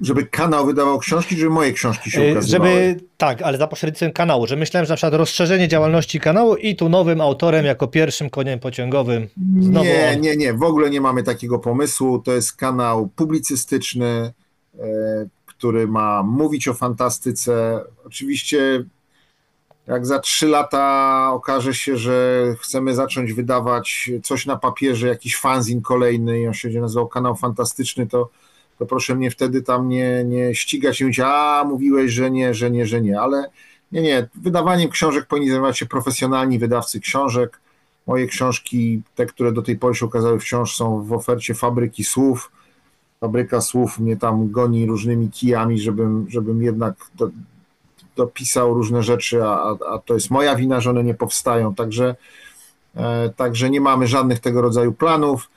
Żeby 0.00 0.26
kanał 0.26 0.66
wydawał 0.66 0.98
książki, 0.98 1.36
żeby 1.36 1.50
moje 1.50 1.72
książki 1.72 2.10
się 2.10 2.22
Y, 2.22 2.32
ukazywały? 2.32 2.70
Żeby, 2.70 3.00
tak, 3.16 3.42
ale 3.42 3.58
za 3.58 3.66
pośrednictwem 3.66 4.12
kanału, 4.12 4.46
że 4.46 4.56
myślałem, 4.56 4.86
że 4.86 4.92
na 4.92 4.96
przykład 4.96 5.14
rozszerzenie 5.14 5.68
działalności 5.68 6.20
kanału 6.20 6.56
i 6.56 6.76
tu 6.76 6.88
nowym 6.88 7.20
autorem 7.20 7.66
jako 7.66 7.86
pierwszym 7.86 8.30
koniem 8.30 8.58
pociągowym. 8.60 9.28
Znowu 9.60 9.84
Nie, 9.84 10.12
on. 10.14 10.20
nie, 10.20 10.36
nie, 10.36 10.54
w 10.54 10.62
ogóle 10.62 10.90
nie 10.90 11.00
mamy 11.00 11.22
takiego 11.22 11.58
pomysłu. 11.58 12.18
To 12.18 12.32
jest 12.32 12.56
kanał 12.56 13.08
publicystyczny, 13.16 14.32
e, 14.78 14.82
który 15.64 15.88
ma 15.88 16.22
mówić 16.22 16.68
o 16.68 16.74
fantastyce. 16.74 17.84
Oczywiście, 18.06 18.84
jak 19.86 20.06
za 20.06 20.18
trzy 20.18 20.48
lata 20.48 21.30
okaże 21.32 21.74
się, 21.74 21.96
że 21.96 22.44
chcemy 22.60 22.94
zacząć 22.94 23.32
wydawać 23.32 24.10
coś 24.22 24.46
na 24.46 24.56
papierze, 24.56 25.08
jakiś 25.08 25.36
fanzin 25.36 25.82
kolejny 25.82 26.40
i 26.40 26.46
on 26.46 26.54
się 26.54 26.68
będzie 26.68 26.80
nazywał 26.80 27.08
Kanał 27.08 27.36
Fantastyczny, 27.36 28.06
to, 28.06 28.30
to 28.78 28.86
proszę 28.86 29.14
mnie 29.14 29.30
wtedy 29.30 29.62
tam 29.62 29.88
nie, 29.88 30.24
nie 30.24 30.54
ścigać 30.54 31.00
i 31.00 31.04
mówić, 31.04 31.20
a 31.20 31.64
mówiłeś, 31.68 32.12
że 32.12 32.30
nie, 32.30 32.54
że 32.54 32.70
nie, 32.70 32.86
że 32.86 33.00
nie, 33.00 33.20
ale 33.20 33.50
nie, 33.92 34.02
nie, 34.02 34.28
wydawaniem 34.34 34.90
książek 34.90 35.26
powinni 35.26 35.50
zajmować 35.50 35.78
się 35.78 35.86
profesjonalni 35.86 36.58
wydawcy 36.58 37.00
książek. 37.00 37.60
Moje 38.06 38.26
książki, 38.26 39.02
te, 39.14 39.26
które 39.26 39.52
do 39.52 39.62
tej 39.62 39.78
pory 39.78 39.94
się 39.94 40.06
ukazały 40.06 40.40
wciąż 40.40 40.76
są 40.76 41.02
w 41.02 41.12
ofercie 41.12 41.54
Fabryki 41.54 42.04
Słów. 42.04 42.50
Fabryka 43.24 43.60
Słów 43.60 43.98
mnie 43.98 44.16
tam 44.16 44.50
goni 44.50 44.86
różnymi 44.86 45.30
kijami, 45.30 45.80
żebym, 45.80 46.26
żebym 46.28 46.62
jednak 46.62 46.94
do, 47.14 47.30
dopisał 48.16 48.74
różne 48.74 49.02
rzeczy, 49.02 49.44
a, 49.44 49.76
a- 49.90 49.98
to 49.98 50.14
jest 50.14 50.30
moja 50.30 50.56
wina, 50.56 50.80
że 50.80 50.90
one 50.90 51.04
nie 51.04 51.14
powstają. 51.14 51.74
Także, 51.74 52.16
e, 52.96 53.30
także 53.36 53.70
nie 53.70 53.80
mamy 53.80 54.06
żadnych 54.06 54.38
tego 54.40 54.62
rodzaju 54.62 54.92
planów. 54.92 55.50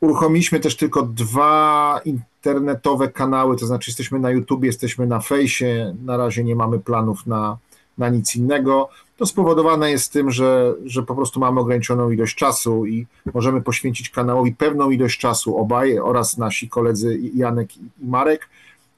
Uruchomiliśmy 0.00 0.60
też 0.60 0.76
tylko 0.76 1.02
dwa 1.02 2.00
internetowe 2.04 3.08
kanały, 3.08 3.56
to 3.56 3.66
znaczy 3.66 3.90
jesteśmy 3.90 4.18
na 4.18 4.30
YouTube, 4.30 4.64
jesteśmy 4.64 5.06
na 5.06 5.20
Fejsie. 5.20 5.94
Na 6.04 6.16
razie 6.16 6.44
nie 6.44 6.56
mamy 6.56 6.78
planów 6.78 7.26
na, 7.26 7.56
na 7.98 8.08
nic 8.08 8.36
innego. 8.36 8.88
To 9.16 9.26
spowodowane 9.26 9.90
jest 9.90 10.12
tym, 10.12 10.30
że, 10.30 10.74
że 10.84 11.02
po 11.02 11.14
prostu 11.14 11.40
mamy 11.40 11.60
ograniczoną 11.60 12.10
ilość 12.10 12.36
czasu 12.36 12.86
i 12.86 13.06
możemy 13.34 13.62
poświęcić 13.62 14.10
kanałowi 14.10 14.52
pewną 14.52 14.90
ilość 14.90 15.20
czasu 15.20 15.56
obaj 15.56 15.98
oraz 15.98 16.38
nasi 16.38 16.68
koledzy 16.68 17.18
Janek 17.34 17.76
i 17.76 17.80
Marek 18.02 18.48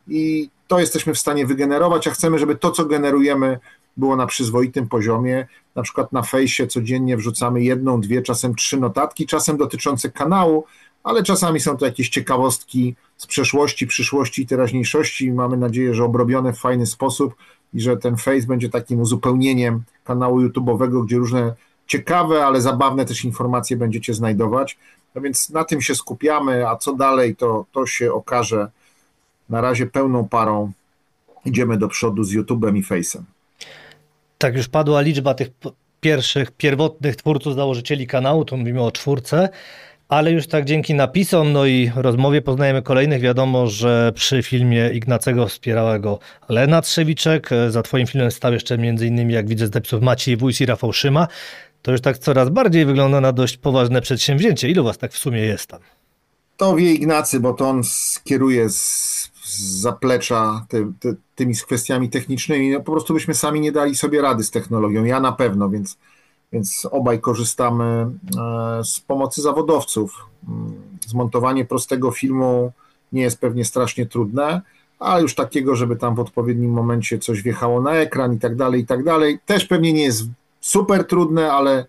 i 0.09 0.49
to 0.68 0.80
jesteśmy 0.80 1.14
w 1.14 1.18
stanie 1.18 1.47
wygenerować, 1.47 2.09
a 2.09 2.11
chcemy, 2.11 2.38
żeby 2.38 2.57
to, 2.57 2.70
co 2.70 2.84
generujemy, 2.84 3.59
było 3.97 4.16
na 4.16 4.26
przyzwoitym 4.26 4.88
poziomie. 4.88 5.47
Na 5.74 5.82
przykład 5.82 6.12
na 6.12 6.22
fejsie 6.22 6.66
codziennie 6.66 7.16
wrzucamy 7.16 7.62
jedną, 7.62 8.01
dwie, 8.01 8.22
czasem 8.22 8.55
trzy 8.55 8.80
notatki, 8.80 9.26
czasem 9.26 9.57
dotyczące 9.57 10.11
kanału, 10.11 10.64
ale 11.05 11.22
czasami 11.22 11.61
są 11.61 11.76
to 11.76 11.86
jakieś 11.86 12.09
ciekawostki 12.09 12.94
z 13.16 13.26
przeszłości, 13.26 13.86
przyszłości 13.86 14.42
i 14.42 14.47
teraźniejszości. 14.47 15.32
Mamy 15.32 15.57
nadzieję, 15.57 15.94
że 15.94 16.05
obrobione 16.05 16.53
w 16.53 16.59
fajny 16.59 16.86
sposób 16.86 17.34
i 17.74 17.80
że 17.80 17.96
ten 17.96 18.16
face 18.16 18.46
będzie 18.46 18.68
takim 18.68 19.00
uzupełnieniem 19.00 19.82
kanału 20.04 20.48
YouTube'owego, 20.48 21.04
gdzie 21.04 21.16
różne 21.16 21.54
ciekawe, 21.86 22.46
ale 22.46 22.60
zabawne 22.60 23.04
też 23.04 23.24
informacje 23.24 23.76
będziecie 23.76 24.14
znajdować. 24.14 24.78
No 25.14 25.20
więc 25.20 25.50
na 25.50 25.64
tym 25.64 25.82
się 25.82 25.94
skupiamy, 25.94 26.68
a 26.68 26.76
co 26.76 26.92
dalej, 26.92 27.36
to, 27.36 27.64
to 27.72 27.86
się 27.86 28.12
okaże. 28.12 28.70
Na 29.48 29.60
razie 29.60 29.86
pełną 29.86 30.28
parą 30.28 30.72
idziemy 31.44 31.76
do 31.76 31.88
przodu 31.88 32.24
z 32.24 32.34
YouTube'em 32.34 32.76
i 32.76 32.82
Face'em. 32.82 33.22
Tak 34.38 34.56
już 34.56 34.68
padła 34.68 35.00
liczba 35.00 35.34
tych 35.34 35.48
pierwszych, 36.00 36.50
pierwotnych 36.50 37.16
twórców, 37.16 37.54
założycieli 37.54 38.06
kanału, 38.06 38.44
to 38.44 38.56
mówimy 38.56 38.82
o 38.82 38.92
czwórce, 38.92 39.48
ale 40.09 40.32
już 40.32 40.46
tak 40.46 40.64
dzięki 40.64 40.94
napisom, 40.94 41.52
no 41.52 41.66
i 41.66 41.90
rozmowie 41.96 42.42
poznajemy 42.42 42.82
kolejnych. 42.82 43.20
Wiadomo, 43.20 43.66
że 43.66 44.12
przy 44.14 44.42
filmie 44.42 44.90
Ignacego 44.94 45.46
wspierała 45.46 45.98
go 45.98 46.18
Lena 46.48 46.82
Trzewiczek. 46.82 47.50
Za 47.68 47.82
twoim 47.82 48.07
filmem 48.07 48.30
stał 48.30 48.52
jeszcze 48.52 48.78
między 48.78 49.07
innymi, 49.07 49.34
jak 49.34 49.48
widzę 49.48 49.66
z 49.66 49.74
napisów, 49.74 50.02
Maciej 50.02 50.36
Wójs 50.36 50.61
i 50.61 50.66
Rafał 50.66 50.92
Szyma. 50.92 51.28
To 51.82 51.92
już 51.92 52.00
tak 52.00 52.18
coraz 52.18 52.48
bardziej 52.48 52.86
wygląda 52.86 53.20
na 53.20 53.32
dość 53.32 53.57
poważne 53.57 54.00
przedsięwzięcie. 54.00 54.68
Ilu 54.68 54.84
was 54.84 54.98
tak 54.98 55.12
w 55.12 55.18
sumie 55.18 55.40
jest 55.40 55.66
tam? 55.66 55.80
To 56.57 56.76
wie 56.76 56.94
Ignacy, 56.94 57.40
bo 57.40 57.52
to 57.52 57.68
on 57.68 57.84
skieruje 57.84 58.70
z, 58.70 59.30
zaplecza 59.80 60.66
ty, 60.68 60.86
ty, 61.00 61.16
tymi 61.34 61.54
kwestiami 61.54 62.11
technicznymi. 62.11 62.70
No, 62.70 62.80
po 62.80 62.92
prostu 62.92 63.14
byśmy 63.14 63.34
sami 63.34 63.61
nie 63.61 63.72
dali 63.72 63.96
sobie 63.96 64.22
rady 64.22 64.44
z 64.44 64.50
technologią. 64.50 65.04
Ja 65.04 65.20
na 65.20 65.32
pewno, 65.32 65.70
więc, 65.70 65.98
więc 66.53 66.88
obaj 66.90 67.20
korzystamy 67.20 67.84
e, 67.84 68.84
z 68.84 69.01
pomocy 69.01 69.42
zawodowców. 69.42 70.26
Mm, 70.49 70.86
Zmontowanie 71.07 71.64
prostego 71.64 72.11
filmu 72.11 72.72
nie 73.12 73.22
jest 73.22 73.40
pewnie 73.40 73.64
strasznie 73.64 74.07
trudne, 74.07 74.62
ale 74.99 75.22
już 75.22 75.34
takiego, 75.34 75.76
żeby 75.76 75.97
tam 75.97 76.14
w 76.14 76.20
odpowiednim 76.20 76.70
momencie 76.70 77.18
coś 77.18 77.42
wjechało 77.42 77.80
na 77.80 77.92
ekran 77.92 78.34
i 78.34 78.38
tak 78.38 78.57
dalej, 78.57 78.80
i 78.80 78.86
tak 78.86 79.05
dalej, 79.05 79.38
też 79.47 79.64
pewnie 79.64 79.92
nie 79.92 80.03
jest 80.03 80.22
super 80.61 81.07
trudne, 81.07 81.53
ale, 81.53 81.84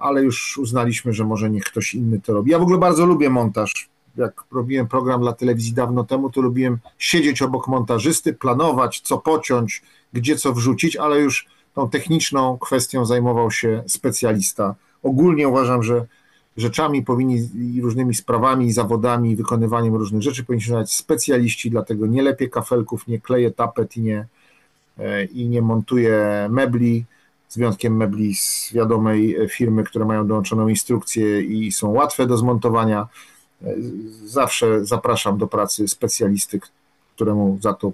ale 0.00 0.22
już 0.22 0.58
uznaliśmy, 0.58 1.12
że 1.12 1.24
może 1.24 1.50
niech 1.50 1.64
ktoś 1.64 1.94
inny 1.94 2.20
to 2.20 2.32
robi. 2.32 2.50
Ja 2.50 2.58
w 2.58 2.62
ogóle 2.62 2.78
bardzo 2.78 3.06
lubię 3.06 3.30
montaż. 3.30 3.88
Jak 4.16 4.44
robiłem 4.52 4.88
program 4.88 5.20
dla 5.20 5.32
telewizji 5.32 5.72
dawno 5.72 6.04
temu, 6.04 6.30
to 6.30 6.40
lubiłem 6.40 6.78
siedzieć 6.98 7.42
obok 7.42 7.68
montażysty, 7.68 8.34
planować, 8.34 9.00
co 9.00 9.18
pociąć, 9.18 9.82
gdzie 10.12 10.36
co 10.36 10.52
wrzucić, 10.52 10.96
ale 10.96 11.20
już 11.20 11.46
tą 11.74 11.90
techniczną 11.90 12.58
kwestią 12.58 13.06
zajmował 13.06 13.50
się 13.50 13.82
specjalista. 13.86 14.74
Ogólnie 15.02 15.48
uważam, 15.48 15.82
że 15.82 16.06
rzeczami 16.56 17.02
powinni 17.02 17.48
różnymi 17.82 18.14
sprawami, 18.14 18.72
zawodami, 18.72 19.36
wykonywaniem 19.36 19.94
różnych 19.94 20.22
rzeczy 20.22 20.44
powinni 20.44 20.62
się 20.62 20.68
zajmować 20.68 20.92
specjaliści, 20.92 21.70
dlatego 21.70 22.06
nie 22.06 22.22
lepię 22.22 22.48
kafelków, 22.48 23.08
nie 23.08 23.20
kleję 23.20 23.50
tapet 23.50 23.96
i 23.96 24.02
nie, 24.02 24.26
e, 24.98 25.24
i 25.24 25.48
nie 25.48 25.62
montuję 25.62 26.48
mebli, 26.50 27.04
z 27.48 27.58
wyjątkiem 27.58 27.96
mebli 27.96 28.34
z 28.34 28.72
wiadomej 28.72 29.36
firmy, 29.48 29.84
które 29.84 30.04
mają 30.04 30.26
dołączoną 30.26 30.68
instrukcję 30.68 31.42
i 31.42 31.72
są 31.72 31.90
łatwe 31.90 32.26
do 32.26 32.36
zmontowania. 32.36 33.08
E, 33.62 33.74
Zawsze 34.24 34.84
zapraszam 34.84 35.38
do 35.38 35.46
pracy 35.46 35.88
specjalisty, 35.88 36.60
któremu 37.14 37.58
za 37.60 37.74
to 37.74 37.92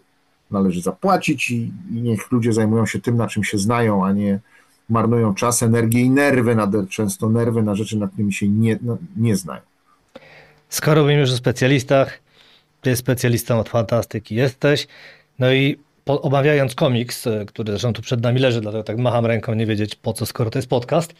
należy 0.51 0.80
zapłacić 0.80 1.51
i, 1.51 1.72
i 1.90 1.94
niech 1.94 2.32
ludzie 2.32 2.53
zajmują 2.53 2.86
się 2.86 3.01
tym, 3.01 3.16
na 3.16 3.26
czym 3.26 3.44
się 3.44 3.59
znają, 3.59 4.07
a 4.07 4.12
nie 4.12 4.40
marnują 4.88 5.34
czas, 5.34 5.62
energię 5.62 6.01
i 6.01 6.11
nerwy, 6.11 6.55
nader 6.55 6.88
często 6.88 7.28
nerwy 7.28 7.62
na 7.62 7.74
rzeczy, 7.74 7.99
nad 7.99 8.11
którymi 8.11 8.32
się 8.32 8.49
nie, 8.49 8.78
no, 8.82 8.99
nie 9.16 9.36
znają. 9.36 9.61
Skoro 10.68 11.03
mówimy 11.03 11.20
już 11.20 11.30
o 11.30 11.36
specjalistach, 11.36 12.20
ty 12.80 12.96
specjalistą 12.96 13.61
od 13.61 13.68
fantastyki 13.68 14.34
jesteś, 14.34 14.86
no 15.38 15.53
i 15.53 15.78
po, 16.05 16.22
omawiając 16.22 16.74
komiks, 16.74 17.26
e, 17.26 17.44
który 17.44 17.72
zresztą 17.72 17.92
tu 17.92 18.03
przed 18.03 18.22
nami 18.22 18.40
leży, 18.40 18.61
dlatego 18.61 18.84
tak 18.84 18.99
macham 18.99 19.26
ręką, 19.26 19.55
nie 19.55 19.66
wiedzieć 19.66 19.94
po 19.94 20.12
co, 20.12 20.26
skoro 20.26 20.51
to 20.51 20.59
jest 20.59 20.68
podcast, 20.68 21.14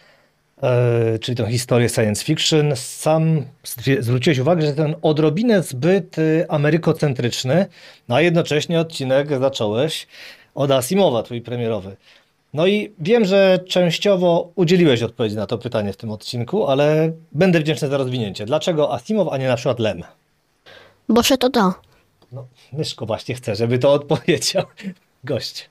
czyli 1.21 1.37
tą 1.37 1.47
historię 1.47 1.89
science 1.89 2.25
fiction, 2.25 2.77
sam 2.77 3.45
zwróciłeś 4.01 4.39
uwagę, 4.39 4.67
że 4.67 4.73
ten 4.73 4.95
odrobinę 5.03 5.63
zbyt 5.63 6.19
y, 6.19 6.47
amerykocentryczny, 6.49 7.67
no 8.09 8.15
a 8.15 8.21
jednocześnie 8.21 8.81
odcinek 8.81 9.39
zacząłeś 9.39 10.07
od 10.55 10.71
Asimowa, 10.71 11.23
twój 11.23 11.41
premierowy. 11.41 11.97
No 12.55 12.67
i 12.67 12.93
wiem, 12.99 13.25
że 13.25 13.59
częściowo 13.69 14.53
udzieliłeś 14.55 15.03
odpowiedzi 15.03 15.37
na 15.37 15.47
to 15.47 15.59
pytanie 15.59 15.93
w 15.93 15.97
tym 15.97 16.11
odcinku, 16.11 16.67
ale 16.67 17.13
będę 17.33 17.61
wdzięczny 17.61 17.89
za 17.89 17.97
rozwinięcie. 17.97 18.47
Dlaczego 18.47 18.95
Asimov, 18.95 19.29
a 19.33 19.37
nie 19.37 19.49
na 19.49 19.57
przykład 19.57 19.79
Lem? 19.79 20.03
Bo 21.09 21.23
się 21.23 21.39
to 21.39 21.49
da. 21.49 21.75
No, 22.33 22.47
Myszko 22.73 23.07
właśnie 23.07 23.35
chce, 23.35 23.57
żeby 23.57 23.79
to 23.79 23.93
odpowiedział 23.93 24.65
gość. 25.25 25.71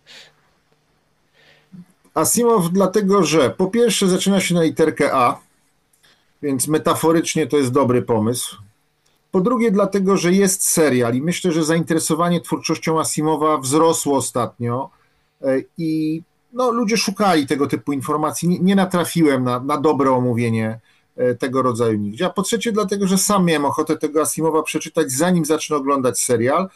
Asimov 2.18 2.70
dlatego, 2.70 3.24
że 3.24 3.50
po 3.50 3.68
pierwsze 3.68 4.08
zaczyna 4.08 4.42
się 4.42 4.56
na 4.56 4.64
literkę 4.64 5.14
A, 5.14 5.40
więc 6.42 6.68
metaforycznie 6.68 7.48
to 7.48 7.58
jest 7.58 7.72
dobry 7.72 8.02
pomysł. 8.02 8.56
Po 9.32 9.42
drugie 9.42 9.72
dlatego, 9.72 10.18
że 10.18 10.34
jest 10.34 10.68
serial 10.68 11.16
i 11.16 11.22
myślę, 11.22 11.52
że 11.52 11.64
zainteresowanie 11.64 12.42
twórczością 12.42 13.00
Asimowa 13.00 13.58
wzrosło 13.58 14.18
ostatnio 14.18 14.90
e, 15.42 15.62
i 15.78 16.22
no, 16.54 16.72
ludzie 16.72 16.98
szukali 16.98 17.48
tego 17.48 17.68
typu 17.68 17.94
informacji. 17.94 18.50
Nie, 18.50 18.60
nie 18.60 18.76
natrafiłem 18.76 19.44
na, 19.44 19.60
na 19.60 19.78
dobre 19.78 20.12
omówienie 20.12 20.80
e, 21.18 21.36
tego 21.36 21.62
rodzaju 21.62 21.98
nigdzie. 21.98 22.26
A 22.26 22.30
po 22.30 22.42
trzecie 22.42 22.72
dlatego, 22.72 23.08
że 23.08 23.18
sam 23.18 23.46
miałem 23.46 23.66
ochotę 23.66 23.98
tego 23.98 24.22
Asimowa 24.22 24.64
przeczytać 24.64 25.12
zanim 25.12 25.46
zacznę 25.46 25.76
oglądać 25.76 26.20
serial. 26.20 26.70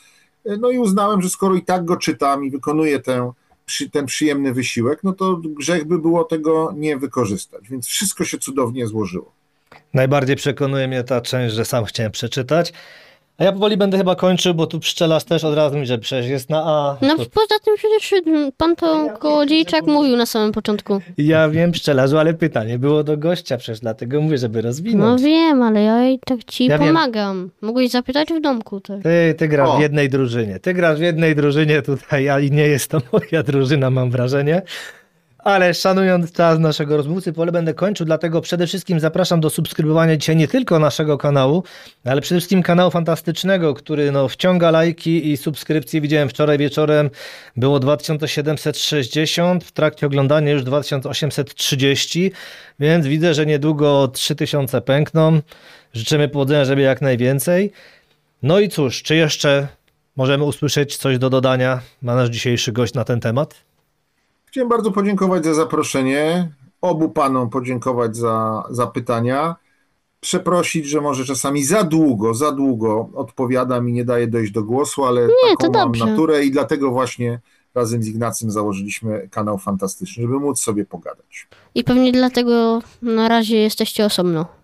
E, 0.45 0.57
No 0.57 0.69
i 0.69 0.79
uznałem, 0.79 1.21
że 1.21 1.29
skoro 1.29 1.55
i 1.55 1.61
tak 1.61 1.85
go 1.85 1.97
czytam 1.97 2.45
i 2.45 2.51
wykonuję 2.51 2.99
tę 2.99 3.31
przy, 3.65 3.89
ten 3.89 4.05
przyjemny 4.05 4.53
wysiłek, 4.53 4.99
no 5.03 5.13
to 5.13 5.35
grzech 5.35 5.85
by 5.85 5.99
było 5.99 6.23
tego 6.23 6.73
nie 6.75 6.97
wykorzystać. 6.97 7.69
Więc 7.69 7.87
wszystko 7.87 8.25
się 8.25 8.37
cudownie 8.37 8.87
złożyło. 8.87 9.31
Najbardziej 9.93 10.35
przekonuje 10.35 10.87
mnie 10.87 11.03
ta 11.03 11.21
część, 11.21 11.55
że 11.55 11.65
sam 11.65 11.85
chciałem 11.85 12.11
przeczytać. 12.11 12.73
A 13.41 13.43
ja 13.43 13.51
powoli 13.51 13.77
będę 13.77 13.97
chyba 13.97 14.15
kończył, 14.15 14.53
bo 14.53 14.67
tu 14.67 14.79
pszczelarz 14.79 15.23
też 15.23 15.43
od 15.43 15.55
razu 15.55 15.77
mi, 15.77 15.85
że 15.85 15.97
przecież 15.97 16.29
jest 16.29 16.49
na 16.49 16.63
A. 16.65 16.97
No 17.01 17.09
To- 17.17 17.25
poza 17.25 17.59
tym 17.65 17.75
przecież 17.77 18.13
mm, 18.27 18.51
pan 18.57 18.75
to 18.75 19.09
kołodziejczak 19.19 19.87
mówił 19.87 20.17
na 20.17 20.25
samym 20.25 20.51
początku. 20.51 21.01
Ja 21.17 21.49
wiem 21.49 21.71
pszczelarzu, 21.71 22.17
ale 22.17 22.33
pytanie 22.33 22.79
było 22.79 23.03
do 23.03 23.17
gościa 23.17 23.57
przecież, 23.57 23.79
dlatego 23.79 24.21
mówię, 24.21 24.37
żeby 24.37 24.61
No 24.61 24.67
rozwinąć. 24.69 25.21
wiem, 25.21 25.61
ale 25.63 25.83
ja 25.83 26.09
i 26.09 26.19
tak 26.19 26.43
ci 26.43 26.65
Ja 26.65 26.77
wiem. 26.77 26.87
pomagam. 26.87 27.49
Mogłeś 27.61 27.89
zapytać 27.91 28.29
w 28.33 28.41
domku 28.41 28.79
też. 28.79 29.03
Ty, 29.03 29.35
ty 29.37 29.47
grasz 29.47 29.69
O. 29.69 29.77
w 29.77 29.81
jednej 29.81 30.09
drużynie. 30.09 30.59
Ty 30.59 30.73
grasz 30.73 30.99
w 30.99 31.01
jednej 31.01 31.35
drużynie 31.35 31.81
tutaj, 31.81 32.29
a 32.29 32.39
i 32.39 32.51
nie 32.51 32.67
jest 32.67 32.91
to 32.91 32.97
moja 33.13 33.43
drużyna, 33.43 33.89
mam 33.89 34.11
wrażenie. 34.11 34.61
Ale 35.43 35.73
szanując 35.73 36.31
czas 36.31 36.59
naszego 36.59 36.97
rozmówcy, 36.97 37.33
pole 37.33 37.51
będę 37.51 37.73
kończył, 37.73 38.05
dlatego 38.05 38.41
przede 38.41 38.67
wszystkim 38.67 38.99
zapraszam 38.99 39.41
do 39.41 39.49
subskrybowania 39.49 40.17
dzisiaj 40.17 40.35
nie 40.35 40.47
tylko 40.47 40.79
naszego 40.79 41.17
kanału, 41.17 41.63
ale 42.05 42.21
przede 42.21 42.39
wszystkim 42.39 42.63
kanału 42.63 42.91
fantastycznego, 42.91 43.73
który 43.73 44.11
no, 44.11 44.27
wciąga 44.27 44.71
lajki 44.71 45.31
i 45.31 45.37
subskrypcje. 45.37 46.01
Widziałem 46.01 46.29
wczoraj 46.29 46.57
wieczorem 46.57 47.09
było 47.57 47.79
2760, 47.79 49.63
w 49.63 49.71
trakcie 49.71 50.07
oglądania 50.07 50.51
już 50.51 50.63
2830, 50.63 52.31
więc 52.79 53.07
widzę, 53.07 53.33
że 53.33 53.45
niedługo 53.45 54.07
3000 54.07 54.81
pękną. 54.81 55.41
Życzymy 55.93 56.29
powodzenia, 56.29 56.65
żeby 56.65 56.81
jak 56.81 57.01
najwięcej. 57.01 57.71
No 58.43 58.59
i 58.59 58.69
cóż, 58.69 59.03
czy 59.03 59.15
jeszcze 59.15 59.67
możemy 60.15 60.43
usłyszeć 60.43 60.97
coś 60.97 61.17
do 61.17 61.29
dodania? 61.29 61.81
Ma 62.01 62.15
nasz 62.15 62.29
dzisiejszy 62.29 62.71
gość 62.71 62.93
na 62.93 63.03
ten 63.03 63.19
temat? 63.19 63.70
Chciałem 64.51 64.69
bardzo 64.69 64.91
podziękować 64.91 65.45
za 65.45 65.53
zaproszenie, 65.53 66.51
obu 66.81 67.09
panom 67.09 67.49
podziękować 67.49 68.17
za, 68.17 68.63
za 68.69 68.87
pytania, 68.87 69.55
przeprosić, 70.19 70.85
że 70.85 71.01
może 71.01 71.25
czasami 71.25 71.63
za 71.63 71.83
długo, 71.83 72.33
za 72.33 72.51
długo 72.51 73.09
odpowiadam 73.15 73.89
i 73.89 73.93
nie 73.93 74.05
daję 74.05 74.27
dojść 74.27 74.51
do 74.51 74.63
głosu, 74.63 75.05
ale 75.05 75.21
Nie, 75.21 75.57
taką 75.59 75.73
mam 75.73 75.91
naturę 75.91 76.43
i 76.43 76.51
dlatego 76.51 76.91
właśnie 76.91 77.39
razem 77.75 78.03
z 78.03 78.07
Ignacym 78.07 78.51
założyliśmy 78.51 79.29
kanał 79.31 79.57
Fantastyczny, 79.57 80.23
żeby 80.23 80.39
móc 80.39 80.59
sobie 80.59 80.85
pogadać. 80.85 81.47
I 81.75 81.83
pewnie 81.83 82.11
dlatego 82.11 82.81
na 83.01 83.27
razie 83.27 83.57
jesteście 83.57 84.05
osobno. 84.05 84.60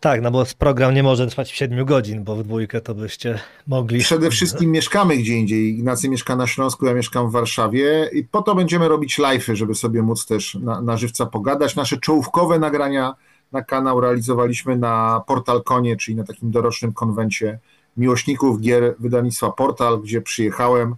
Tak, 0.00 0.22
no 0.22 0.30
bo 0.30 0.44
program 0.58 0.94
nie 0.94 1.02
może 1.02 1.26
trwać 1.26 1.50
7 1.50 1.84
godzin, 1.84 2.24
bo 2.24 2.36
w 2.36 2.42
dwójkę 2.42 2.80
to 2.80 2.94
byście 2.94 3.38
mogli. 3.66 4.00
Przede 4.00 4.30
wszystkim 4.30 4.70
mieszkamy 4.70 5.16
gdzie 5.16 5.34
indziej. 5.34 5.68
Ignacy 5.68 6.08
mieszka 6.08 6.36
na 6.36 6.46
Śląsku, 6.46 6.86
ja 6.86 6.94
mieszkam 6.94 7.28
w 7.28 7.32
Warszawie 7.32 8.10
i 8.12 8.24
po 8.24 8.42
to 8.42 8.54
będziemy 8.54 8.88
robić 8.88 9.18
live'y, 9.18 9.54
żeby 9.54 9.74
sobie 9.74 10.02
móc 10.02 10.26
też 10.26 10.54
na, 10.54 10.80
na 10.80 10.96
żywca 10.96 11.26
pogadać. 11.26 11.76
Nasze 11.76 11.96
czołówkowe 11.96 12.58
nagrania 12.58 13.14
na 13.52 13.62
kanał 13.62 14.00
realizowaliśmy 14.00 14.76
na 14.78 15.22
Portal 15.26 15.62
Konie, 15.62 15.96
czyli 15.96 16.16
na 16.16 16.24
takim 16.24 16.50
dorocznym 16.50 16.92
konwencie 16.92 17.58
miłośników 17.96 18.60
gier 18.60 18.94
wydawnictwa 18.98 19.50
Portal, 19.50 20.00
gdzie 20.00 20.22
przyjechałem 20.22 20.94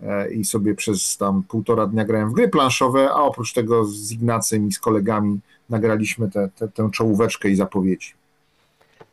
e, 0.00 0.30
i 0.30 0.44
sobie 0.44 0.74
przez 0.74 1.16
tam 1.16 1.42
półtora 1.42 1.86
dnia 1.86 2.04
grałem 2.04 2.30
w 2.30 2.32
gry 2.32 2.48
planszowe, 2.48 3.10
a 3.10 3.14
oprócz 3.14 3.52
tego 3.52 3.84
z 3.84 4.12
Ignacym 4.12 4.68
i 4.68 4.72
z 4.72 4.78
kolegami 4.78 5.40
nagraliśmy 5.68 6.30
tę 6.74 6.90
czołóweczkę 6.92 7.48
i 7.48 7.56
zapowiedzi. 7.56 8.17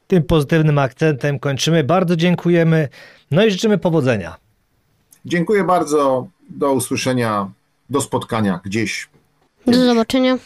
Tym 0.08 0.24
pozytywnym 0.24 0.78
akcentem 0.78 1.40
kończymy. 1.40 1.84
Bardzo 1.84 2.16
dziękujemy. 2.16 2.90
No 3.32 3.46
i 3.46 3.52
życzymy 3.52 3.78
powodzenia. 3.78 4.36
Dziękuję 5.26 5.64
bardzo. 5.64 6.28
Do 6.50 6.74
usłyszenia, 6.74 7.52
do 7.90 8.02
spotkania 8.02 8.60
gdzieś. 8.64 9.10
Do 9.68 9.86
zobaczenia. 9.86 10.38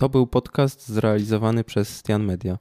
To 0.00 0.08
był 0.08 0.26
podcast 0.26 0.88
zrealizowany 0.88 1.64
przez 1.64 1.96
Stian 1.96 2.24
Media. 2.24 2.58